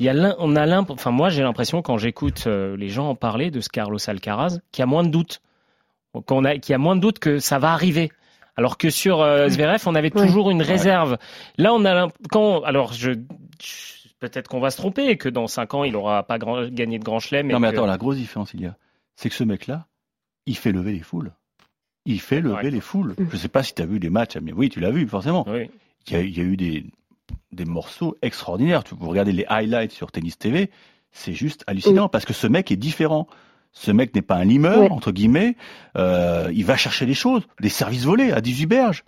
Il 0.00 0.06
y 0.06 0.08
a 0.08 0.36
on 0.38 0.54
a 0.54 0.64
l'impression, 0.64 0.94
enfin 0.94 1.10
moi 1.10 1.28
j'ai 1.28 1.42
l'impression 1.42 1.82
quand 1.82 1.98
j'écoute 1.98 2.44
euh, 2.46 2.76
les 2.76 2.88
gens 2.88 3.08
en 3.08 3.14
parler 3.16 3.50
de 3.50 3.60
ce 3.60 3.68
Carlos 3.68 3.98
Alcaraz, 4.06 4.60
qu'il 4.70 4.82
y 4.82 4.84
a 4.84 4.86
moins 4.86 5.02
de 5.02 5.08
doutes, 5.08 5.40
qu'on 6.26 6.44
a, 6.44 6.56
qu'il 6.58 6.72
y 6.72 6.74
a 6.74 6.78
moins 6.78 6.94
de 6.94 7.00
doutes 7.00 7.18
que 7.18 7.40
ça 7.40 7.58
va 7.58 7.72
arriver. 7.72 8.12
Alors 8.56 8.76
que 8.76 8.90
sur 8.90 9.20
euh, 9.20 9.48
Zverev, 9.48 9.82
on 9.86 9.94
avait 9.94 10.10
toujours 10.10 10.46
ouais. 10.46 10.52
une 10.52 10.62
réserve. 10.62 11.12
Ouais. 11.12 11.18
Là, 11.58 11.72
on 11.72 11.84
a 11.84 12.08
quand, 12.30 12.62
alors 12.62 12.92
je, 12.92 13.12
peut-être 14.18 14.48
qu'on 14.48 14.60
va 14.60 14.70
se 14.70 14.76
tromper, 14.76 15.16
que 15.16 15.28
dans 15.28 15.46
5 15.46 15.74
ans, 15.74 15.84
il 15.84 15.92
n'aura 15.92 16.22
pas 16.22 16.38
grand, 16.38 16.68
gagné 16.68 16.98
de 16.98 17.04
grand 17.04 17.20
chelem. 17.20 17.48
Non, 17.48 17.60
mais 17.60 17.70
que... 17.70 17.76
attends, 17.76 17.86
la 17.86 17.98
grosse 17.98 18.16
différence, 18.16 18.52
il 18.54 18.62
y 18.62 18.66
a, 18.66 18.76
c'est 19.16 19.28
que 19.28 19.34
ce 19.34 19.44
mec-là, 19.44 19.86
il 20.46 20.56
fait 20.56 20.72
lever 20.72 20.92
les 20.92 21.00
foules. 21.00 21.32
Il 22.04 22.20
fait 22.20 22.40
lever 22.40 22.54
ouais. 22.54 22.70
les 22.70 22.80
foules. 22.80 23.14
Je 23.18 23.24
ne 23.24 23.36
sais 23.36 23.48
pas 23.48 23.62
si 23.62 23.74
tu 23.74 23.82
as 23.82 23.86
vu 23.86 24.00
des 24.00 24.10
matchs, 24.10 24.36
mais 24.38 24.52
oui, 24.52 24.68
tu 24.70 24.80
l'as 24.80 24.90
vu, 24.90 25.06
forcément. 25.06 25.44
Oui. 25.48 25.70
Il, 26.06 26.12
y 26.12 26.16
a, 26.16 26.20
il 26.20 26.36
y 26.36 26.40
a 26.40 26.44
eu 26.44 26.56
des, 26.56 26.86
des 27.52 27.64
morceaux 27.64 28.16
extraordinaires. 28.22 28.82
Vous 28.98 29.08
regardez 29.08 29.32
les 29.32 29.44
highlights 29.48 29.92
sur 29.92 30.10
Tennis 30.10 30.38
TV, 30.38 30.70
c'est 31.12 31.32
juste 31.32 31.64
hallucinant 31.66 32.04
oui. 32.04 32.08
parce 32.10 32.24
que 32.24 32.32
ce 32.32 32.46
mec 32.46 32.70
est 32.70 32.76
différent. 32.76 33.26
Ce 33.72 33.90
mec 33.90 34.14
n'est 34.14 34.22
pas 34.22 34.36
un 34.36 34.44
limeur, 34.44 34.90
entre 34.92 35.12
guillemets. 35.12 35.56
Euh, 35.96 36.50
il 36.54 36.64
va 36.64 36.76
chercher 36.76 37.06
les 37.06 37.14
choses, 37.14 37.46
des 37.60 37.68
services 37.68 38.04
volés 38.04 38.32
à 38.32 38.40
18 38.40 38.66
berges. 38.66 39.04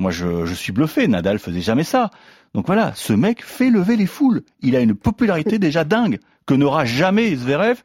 Moi, 0.00 0.10
je, 0.10 0.46
je 0.46 0.54
suis 0.54 0.72
bluffé. 0.72 1.06
Nadal 1.06 1.38
faisait 1.38 1.60
jamais 1.60 1.84
ça. 1.84 2.10
Donc 2.54 2.66
voilà, 2.66 2.92
ce 2.96 3.12
mec 3.12 3.44
fait 3.44 3.70
lever 3.70 3.96
les 3.96 4.06
foules. 4.06 4.42
Il 4.62 4.74
a 4.74 4.80
une 4.80 4.94
popularité 4.94 5.58
déjà 5.60 5.84
dingue 5.84 6.18
que 6.46 6.54
n'aura 6.54 6.86
jamais 6.86 7.36
Zverev. 7.36 7.82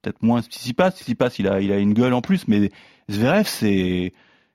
Peut-être 0.00 0.22
moins 0.22 0.40
Tsitsipas. 0.40 0.92
Tsitsipas, 0.92 1.30
il 1.38 1.48
a, 1.48 1.60
il 1.60 1.72
a 1.72 1.78
une 1.78 1.92
gueule 1.92 2.14
en 2.14 2.22
plus, 2.22 2.46
mais 2.46 2.70
Zverev, 3.10 3.46
c'est, 3.46 4.12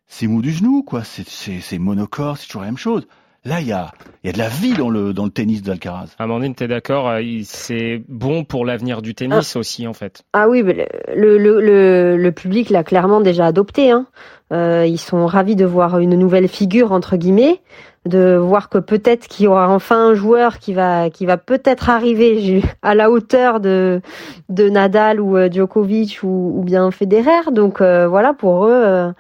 c'est 0.08 0.28
mou 0.28 0.42
du 0.42 0.52
genou, 0.52 0.84
quoi. 0.84 1.04
C'est, 1.04 1.28
c'est, 1.28 1.60
c'est 1.60 1.80
monocorde, 1.80 2.38
c'est 2.38 2.48
toujours 2.48 2.62
la 2.62 2.70
même 2.70 2.78
chose. 2.78 3.06
Là, 3.44 3.60
il 3.60 3.68
y 3.68 3.72
a, 3.72 3.92
il 4.24 4.28
y 4.28 4.30
a 4.30 4.34
de 4.34 4.38
la 4.38 4.50
vie 4.50 4.74
dans 4.74 4.90
le, 4.92 5.14
dans 5.14 5.26
le 5.26 5.32
tennis 5.32 5.64
d'Alcaraz. 5.64 6.16
Amandine, 6.20 6.54
t'es 6.54 6.68
d'accord 6.68 7.10
euh, 7.10 7.22
C'est 7.44 8.04
bon 8.08 8.44
pour 8.46 8.66
l'avenir 8.66 9.02
du 9.02 9.16
tennis 9.16 9.56
ah. 9.56 9.60
aussi, 9.60 9.88
en 9.88 9.94
fait. 9.94 10.24
Ah 10.32 10.48
oui, 10.48 10.62
le, 10.62 11.38
le, 11.38 11.60
le, 11.60 12.18
le 12.18 12.32
public 12.32 12.70
l'a 12.70 12.84
clairement 12.84 13.20
déjà 13.20 13.48
adopté. 13.48 13.90
Hein. 13.90 14.06
Euh, 14.52 14.86
ils 14.86 15.00
sont 15.00 15.26
ravis 15.26 15.56
de 15.56 15.66
voir 15.66 16.00
une 16.00 16.16
nouvelle 16.16 16.48
figure, 16.48 16.92
entre 16.92 17.18
guillemets 17.18 17.62
de 18.06 18.36
voir 18.36 18.70
que 18.70 18.80
peut-être 18.80 19.28
qu'il 19.28 19.46
y 19.46 19.48
aura 19.48 19.70
enfin 19.70 20.10
un 20.10 20.14
joueur 20.16 20.58
qui 20.58 20.74
va 20.74 21.10
qui 21.12 21.26
va 21.26 21.38
peut-être 21.38 21.90
arriver 21.90 22.64
à 22.82 22.96
la 22.96 23.12
hauteur 23.12 23.60
de 23.60 24.02
de 24.50 24.70
Nadal 24.70 25.22
ou 25.22 25.38
euh, 25.38 25.50
Djokovic 25.52 26.24
ou, 26.24 26.54
ou 26.58 26.64
bien 26.64 26.90
Federer. 26.92 27.52
Donc 27.52 27.80
euh, 27.82 28.08
voilà, 28.08 28.34
pour 28.34 28.66
eux, 28.66 28.72
euh, 28.74 29.12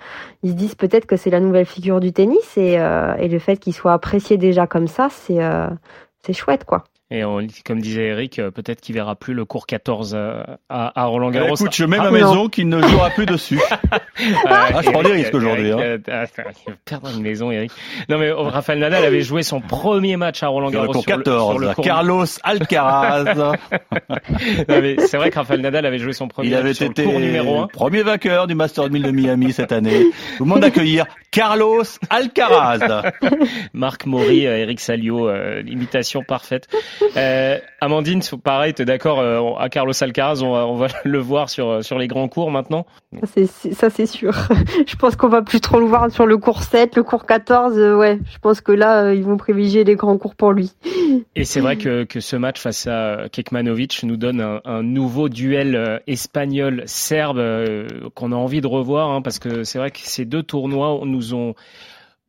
ils 0.41 0.51
se 0.51 0.55
disent 0.55 0.75
peut-être 0.75 1.05
que 1.05 1.15
c'est 1.15 1.29
la 1.29 1.39
nouvelle 1.39 1.65
figure 1.65 1.99
du 1.99 2.11
tennis 2.11 2.57
et, 2.57 2.79
euh, 2.79 3.13
et 3.17 3.27
le 3.27 3.39
fait 3.39 3.57
qu'il 3.57 3.73
soit 3.73 3.93
apprécié 3.93 4.37
déjà 4.37 4.65
comme 4.65 4.87
ça, 4.87 5.09
c'est 5.11 5.39
c'est 6.23 6.33
chouette 6.33 6.65
quoi. 6.65 6.83
Et 7.13 7.25
on, 7.25 7.45
comme 7.65 7.81
disait 7.81 8.05
Eric, 8.05 8.39
euh, 8.39 8.51
peut-être 8.51 8.79
qu'il 8.79 8.95
verra 8.95 9.15
plus 9.15 9.33
le 9.33 9.43
cours 9.43 9.67
14 9.67 10.15
à, 10.15 10.59
à 10.69 11.05
Roland 11.05 11.29
Garros. 11.29 11.55
écoute, 11.55 11.75
je 11.75 11.83
mets 11.83 11.97
ah, 11.99 12.03
ma 12.03 12.11
maison 12.11 12.47
qu'il 12.47 12.69
ne 12.69 12.81
jouera 12.81 13.09
plus 13.09 13.25
dessus. 13.25 13.59
ah, 14.47 14.81
je 14.81 14.89
prends 14.89 15.03
des 15.03 15.11
risques 15.11 15.33
aujourd'hui. 15.33 15.73
Hein. 15.73 15.97
Ah, 16.09 16.23
perdre 16.85 17.09
une 17.13 17.21
maison, 17.21 17.51
Eric. 17.51 17.69
Non, 18.07 18.17
mais 18.17 18.31
oh, 18.31 18.43
Rafael 18.43 18.79
Nadal 18.79 19.03
avait 19.03 19.23
joué 19.23 19.43
son 19.43 19.59
premier 19.59 20.15
match 20.15 20.41
à 20.41 20.47
Roland 20.47 20.69
Garros. 20.69 20.85
Sur 20.85 20.93
le 20.93 20.97
cours 20.99 21.05
14, 21.05 21.49
sur 21.49 21.59
le, 21.59 21.65
sur 21.65 21.69
le 21.69 21.75
cours... 21.75 21.83
Carlos 21.83 22.25
Alcaraz. 22.43 23.25
c'est 25.07 25.17
vrai 25.17 25.31
que 25.31 25.35
Rafael 25.35 25.59
Nadal 25.59 25.85
avait 25.85 25.99
joué 25.99 26.13
son 26.13 26.29
premier 26.29 26.47
Il 26.47 26.55
avait 26.55 26.73
sur 26.73 26.85
été 26.85 27.03
le 27.03 27.09
cours 27.09 27.19
numéro 27.19 27.59
1. 27.63 27.67
premier 27.67 28.03
vainqueur 28.03 28.47
du 28.47 28.55
Master 28.55 28.89
1000 28.89 29.03
de 29.03 29.11
Miami 29.11 29.51
cette 29.51 29.73
année. 29.73 30.05
Vous 30.39 30.45
monde 30.45 30.61
d'accueillir 30.61 31.05
Carlos 31.31 31.83
Alcaraz. 32.09 33.11
Marc 33.73 34.05
Maury, 34.05 34.47
euh, 34.47 34.57
Eric 34.57 34.79
Salio, 34.79 35.27
euh, 35.27 35.61
l'imitation 35.61 36.23
parfaite. 36.23 36.67
Euh, 37.17 37.59
Amandine, 37.79 38.21
pareil, 38.43 38.73
tu 38.73 38.81
es 38.81 38.85
d'accord 38.85 39.19
euh, 39.19 39.53
À 39.59 39.69
Carlos 39.69 39.93
Alcaraz, 39.99 40.41
on 40.41 40.51
va, 40.51 40.67
on 40.67 40.75
va, 40.75 40.87
le 41.03 41.19
voir 41.19 41.49
sur, 41.49 41.83
sur 41.83 41.97
les 41.97 42.07
grands 42.07 42.27
cours 42.27 42.51
maintenant? 42.51 42.85
Ça, 43.25 43.89
c'est 43.89 44.05
sûr. 44.05 44.33
je 44.87 44.95
pense 44.95 45.15
qu'on 45.15 45.27
va 45.27 45.41
plus 45.41 45.59
trop 45.59 45.79
le 45.79 45.85
voir 45.85 46.09
sur 46.11 46.25
le 46.25 46.37
cours 46.37 46.63
7, 46.63 46.95
le 46.95 47.03
cours 47.03 47.25
14. 47.25 47.77
Euh, 47.77 47.97
ouais, 47.97 48.19
je 48.31 48.37
pense 48.39 48.61
que 48.61 48.71
là, 48.71 49.03
euh, 49.03 49.15
ils 49.15 49.23
vont 49.23 49.37
privilégier 49.37 49.83
les 49.83 49.95
grands 49.95 50.17
cours 50.17 50.35
pour 50.35 50.53
lui. 50.53 50.71
Et 51.35 51.43
c'est 51.43 51.59
vrai 51.59 51.75
que, 51.77 52.03
que 52.03 52.19
ce 52.19 52.35
match 52.35 52.59
face 52.59 52.87
à 52.87 53.27
Kekmanovic 53.31 54.03
nous 54.03 54.17
donne 54.17 54.41
un, 54.41 54.61
un 54.65 54.83
nouveau 54.83 55.29
duel 55.29 55.75
euh, 55.75 55.99
espagnol-serbe 56.07 57.37
euh, 57.37 57.87
qu'on 58.15 58.31
a 58.31 58.35
envie 58.35 58.61
de 58.61 58.67
revoir, 58.67 59.11
hein, 59.11 59.21
parce 59.21 59.39
que 59.39 59.63
c'est 59.63 59.77
vrai 59.77 59.91
que 59.91 59.99
ces 59.99 60.25
deux 60.25 60.43
tournois 60.43 61.01
nous 61.03 61.33
ont 61.33 61.55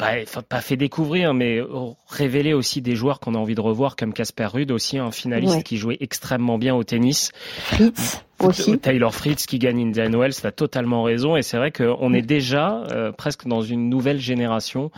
pas, 0.03 0.43
pas 0.43 0.61
fait 0.61 0.77
découvrir, 0.77 1.35
mais 1.35 1.61
révéler 2.09 2.53
aussi 2.53 2.83
des 2.83 2.95
joueurs 2.95 3.21
qu'on 3.21 3.35
a 3.35 3.39
envie 3.39 3.55
de 3.55 3.61
revoir, 3.61 3.97
comme 3.97 4.13
Casper 4.13 4.47
Ruud, 4.47 4.71
aussi 4.71 4.99
un 4.99 5.11
finaliste 5.11 5.57
ouais. 5.57 5.63
qui 5.63 5.77
jouait 5.77 5.99
extrêmement 6.01 6.59
bien 6.59 6.75
au 6.75 6.85
tennis. 6.85 7.33
Fritz 7.65 8.25
aussi. 8.49 8.79
Taylor 8.79 9.15
Fritz 9.15 9.47
qui 9.47 9.59
gagne 9.59 9.81
Indian 9.81 10.11
Wells, 10.19 10.35
tu 10.35 10.47
as 10.47 10.53
totalement 10.53 11.03
raison. 11.03 11.37
Et 11.37 11.43
c'est 11.43 11.57
vrai 11.57 11.71
qu'on 11.71 12.13
est 12.13 12.23
déjà 12.23 12.83
euh, 12.91 13.13
presque 13.13 13.47
dans 13.47 13.63
une 13.63 13.89
nouvelle 13.89 14.19
génération 14.19 14.91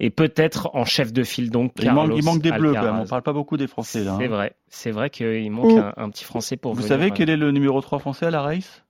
et 0.00 0.10
peut-être 0.10 0.70
en 0.74 0.84
chef 0.84 1.12
de 1.12 1.22
file 1.22 1.50
donc. 1.50 1.72
Il 1.80 1.90
manque, 1.92 2.12
il 2.16 2.24
manque, 2.24 2.42
des 2.42 2.52
bleus 2.52 2.74
quand 2.74 2.82
même. 2.82 3.00
On 3.00 3.06
parle 3.06 3.22
pas 3.22 3.32
beaucoup 3.32 3.56
des 3.56 3.66
Français 3.66 4.04
là. 4.04 4.16
C'est 4.18 4.26
hein. 4.26 4.28
vrai. 4.28 4.52
C'est 4.68 4.90
vrai 4.90 5.10
qu'il 5.10 5.50
manque 5.50 5.72
mm. 5.72 5.92
un, 5.96 6.04
un, 6.04 6.10
petit 6.10 6.24
Français 6.24 6.56
pour. 6.56 6.72
Vous 6.72 6.82
venir, 6.82 6.88
savez 6.88 7.10
quel 7.10 7.30
est 7.30 7.36
le 7.36 7.50
numéro 7.50 7.80
3 7.80 7.98
français 7.98 8.26
à 8.26 8.30
la 8.30 8.42
race? 8.42 8.84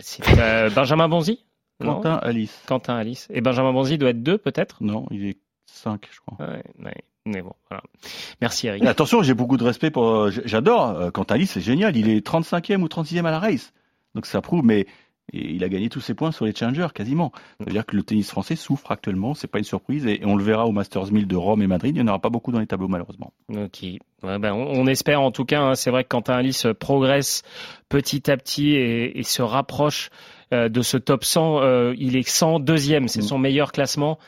C'est 0.00 0.22
euh, 0.38 0.70
Benjamin 0.70 1.08
Bonzi? 1.08 1.44
Non 1.80 1.94
Quentin 1.96 2.20
Alice. 2.22 2.62
Quentin 2.66 2.96
Alice. 2.96 3.26
Et 3.30 3.40
Benjamin 3.40 3.72
Bonzi 3.72 3.98
doit 3.98 4.10
être 4.10 4.22
2 4.22 4.38
peut-être? 4.38 4.76
Non, 4.82 5.06
il 5.10 5.26
est 5.26 5.38
5, 5.66 6.08
je 6.10 6.20
crois. 6.20 6.46
Ouais, 6.46 6.62
ouais. 6.84 6.94
Mais 7.26 7.40
bon, 7.42 7.52
voilà. 7.70 7.82
Merci 8.42 8.66
Eric. 8.66 8.84
Attention, 8.84 9.22
j'ai 9.22 9.34
beaucoup 9.34 9.56
de 9.56 9.64
respect 9.64 9.90
pour. 9.90 10.04
euh, 10.08 10.30
J'adore. 10.44 10.90
euh, 10.90 11.10
Quentin 11.10 11.36
Alice, 11.36 11.52
c'est 11.52 11.60
génial. 11.62 11.96
Il 11.96 12.08
est 12.10 12.24
35e 12.26 12.82
ou 12.82 12.86
36e 12.86 13.24
à 13.24 13.30
la 13.30 13.38
race. 13.38 13.72
Donc 14.14 14.26
ça 14.26 14.40
prouve, 14.42 14.62
mais 14.64 14.86
il 15.32 15.64
a 15.64 15.70
gagné 15.70 15.88
tous 15.88 16.00
ses 16.02 16.12
points 16.12 16.32
sur 16.32 16.44
les 16.44 16.54
challengers 16.54 16.88
quasiment. 16.94 17.32
Ça 17.58 17.64
veut 17.64 17.72
dire 17.72 17.86
que 17.86 17.96
le 17.96 18.02
tennis 18.02 18.28
français 18.30 18.56
souffre 18.56 18.92
actuellement. 18.92 19.32
C'est 19.32 19.48
pas 19.48 19.56
une 19.58 19.64
surprise 19.64 20.06
et, 20.06 20.20
on 20.24 20.36
le 20.36 20.44
verra 20.44 20.66
au 20.66 20.72
Masters 20.72 21.10
1000 21.10 21.26
de 21.26 21.34
Rome 21.34 21.62
et 21.62 21.66
Madrid. 21.66 21.96
Il 21.96 22.02
n'y 22.02 22.08
en 22.08 22.08
aura 22.12 22.20
pas 22.20 22.28
beaucoup 22.28 22.52
dans 22.52 22.60
les 22.60 22.66
tableaux 22.66 22.88
malheureusement. 22.88 23.32
Ok. 23.48 23.82
Ouais, 24.22 24.38
ben, 24.38 24.52
on, 24.52 24.86
espère 24.86 25.22
en 25.22 25.30
tout 25.30 25.46
cas. 25.46 25.62
hein, 25.62 25.74
c'est 25.76 25.90
vrai 25.90 26.04
que 26.04 26.10
Quentin 26.10 26.34
Alice 26.34 26.66
progresse 26.78 27.42
petit 27.88 28.30
à 28.30 28.36
petit 28.36 28.74
et, 28.74 29.18
et 29.18 29.22
se 29.22 29.40
rapproche 29.40 30.10
euh, 30.10 30.43
de 30.52 30.82
ce 30.82 30.96
top 30.96 31.24
100. 31.24 31.60
Euh, 31.62 31.94
il 31.98 32.16
est 32.16 32.28
102e, 32.28 33.08
c'est 33.08 33.22
son 33.22 33.38
meilleur 33.38 33.72
classement. 33.72 34.18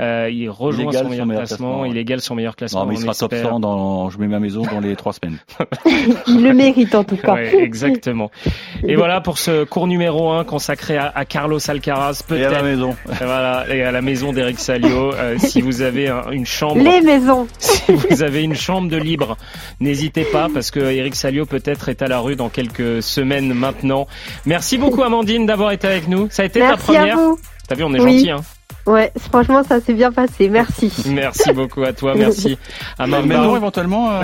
Euh, 0.00 0.30
il 0.32 0.48
rejoint 0.48 0.92
son 0.92 1.08
meilleur 1.08 1.26
classement. 1.26 1.80
ouais. 1.80 1.90
Il 1.90 1.96
égale 1.98 2.20
son 2.20 2.36
meilleur 2.36 2.54
classement. 2.54 2.80
Non, 2.82 2.86
mais 2.86 2.94
il 2.94 3.00
sera 3.00 3.14
top 3.14 3.32
espère. 3.32 3.50
100 3.50 3.60
dans 3.60 4.10
Je 4.10 4.18
mets 4.18 4.28
ma 4.28 4.38
maison 4.38 4.62
dans 4.62 4.78
les 4.78 4.94
trois 4.94 5.12
semaines. 5.12 5.38
Il 6.28 6.42
le 6.44 6.54
mérite 6.54 6.94
en 6.94 7.02
tout 7.02 7.16
cas. 7.16 7.34
Ouais, 7.34 7.52
exactement. 7.62 8.30
Et 8.86 8.94
voilà 8.94 9.20
pour 9.20 9.38
ce 9.38 9.64
cours 9.64 9.88
numéro 9.88 10.30
1 10.30 10.44
consacré 10.44 10.96
à, 10.96 11.10
à 11.14 11.24
Carlos 11.24 11.58
Alcaraz. 11.68 12.22
Et 12.30 12.34
à 12.34 12.38
la 12.38 12.48
Peut-être. 12.48 12.64
maison. 12.64 12.96
Et 13.10 13.24
Voilà, 13.24 13.64
et 13.74 13.82
à 13.82 13.90
la 13.90 14.00
maison 14.00 14.32
d'Eric 14.32 14.60
Salio. 14.60 15.12
Euh, 15.14 15.36
si 15.38 15.60
vous 15.62 15.82
avez 15.82 16.08
un- 16.08 16.30
une 16.30 16.46
chambre, 16.46 16.76
Les 16.80 17.00
maisons. 17.00 17.48
si 17.58 17.92
vous 17.92 18.22
avez 18.22 18.42
une 18.44 18.54
chambre 18.54 18.88
de 18.88 18.96
libre, 18.98 19.36
n'hésitez 19.80 20.24
pas 20.24 20.46
parce 20.52 20.70
que 20.70 20.78
Eric 20.80 21.16
Salio 21.16 21.44
peut-être 21.44 21.88
est 21.88 22.02
à 22.02 22.06
la 22.06 22.20
rue 22.20 22.36
dans 22.36 22.50
quelques 22.50 23.02
semaines 23.02 23.52
maintenant. 23.52 24.06
Merci 24.46 24.78
beaucoup 24.78 25.02
Amandine 25.02 25.44
d'avoir 25.44 25.72
été 25.72 25.88
avec 25.88 26.06
nous. 26.06 26.28
Ça 26.30 26.42
a 26.42 26.46
été 26.46 26.60
Merci 26.60 26.86
ta 26.86 26.92
à 26.92 26.96
première. 26.98 27.16
vous. 27.16 27.38
T'as 27.66 27.74
vu, 27.74 27.82
on 27.82 27.92
est 27.94 28.00
Oui. 28.00 28.18
gentil. 28.18 28.30
Hein. 28.30 28.40
Ouais, 28.88 29.12
franchement, 29.30 29.62
ça 29.62 29.80
s'est 29.80 29.92
bien 29.92 30.10
passé. 30.10 30.48
Merci. 30.48 30.90
Merci 31.08 31.52
beaucoup 31.52 31.82
à 31.82 31.92
toi. 31.92 32.14
Merci 32.14 32.56
à 32.98 33.06
Marc 33.06 33.26
Barbier. 33.26 33.56
éventuellement 33.56 34.10
euh, 34.12 34.22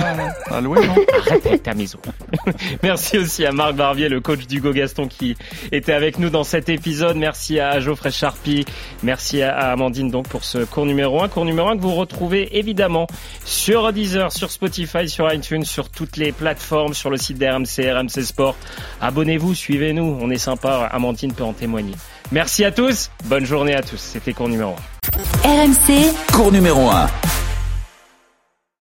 à 0.50 0.60
louer, 0.62 0.86
non 0.86 0.94
Arrête 1.26 1.46
avec 1.46 1.62
ta 1.62 1.74
maison. 1.74 1.98
Merci 2.82 3.18
aussi 3.18 3.44
à 3.44 3.52
Marc 3.52 3.74
Barbier, 3.74 4.08
le 4.08 4.20
coach 4.20 4.46
d'Hugo 4.46 4.72
Gaston 4.72 5.06
qui 5.06 5.36
était 5.70 5.92
avec 5.92 6.18
nous 6.18 6.30
dans 6.30 6.44
cet 6.44 6.70
épisode. 6.70 7.16
Merci 7.16 7.60
à 7.60 7.78
Geoffrey 7.78 8.10
Charpie. 8.10 8.64
Merci 9.02 9.42
à 9.42 9.54
à 9.54 9.72
Amandine 9.72 10.10
donc 10.10 10.28
pour 10.28 10.44
ce 10.44 10.64
cours 10.64 10.86
numéro 10.86 11.22
1. 11.22 11.28
Cours 11.28 11.44
numéro 11.44 11.68
1 11.68 11.76
que 11.76 11.82
vous 11.82 11.94
retrouvez 11.94 12.56
évidemment 12.58 13.06
sur 13.44 13.92
Deezer, 13.92 14.32
sur 14.32 14.50
Spotify, 14.50 15.08
sur 15.08 15.30
iTunes, 15.32 15.64
sur 15.64 15.90
toutes 15.90 16.16
les 16.16 16.32
plateformes, 16.32 16.94
sur 16.94 17.10
le 17.10 17.18
site 17.18 17.38
d'RMC, 17.38 17.92
RMC 17.92 18.22
Sport. 18.22 18.56
Abonnez-vous, 19.00 19.54
suivez-nous. 19.54 20.18
On 20.20 20.30
est 20.30 20.38
sympa. 20.38 20.88
Amandine 20.90 21.34
peut 21.34 21.44
en 21.44 21.52
témoigner. 21.52 21.94
Merci 22.34 22.64
à 22.64 22.72
tous. 22.72 23.12
Bonne 23.26 23.46
journée 23.46 23.76
à 23.76 23.80
tous. 23.80 23.96
C'était 23.96 24.32
cours 24.32 24.48
numéro 24.48 24.74
1. 25.44 25.48
RMC, 25.48 26.12
Cours 26.32 26.50
numéro 26.50 26.90
1. 26.90 27.06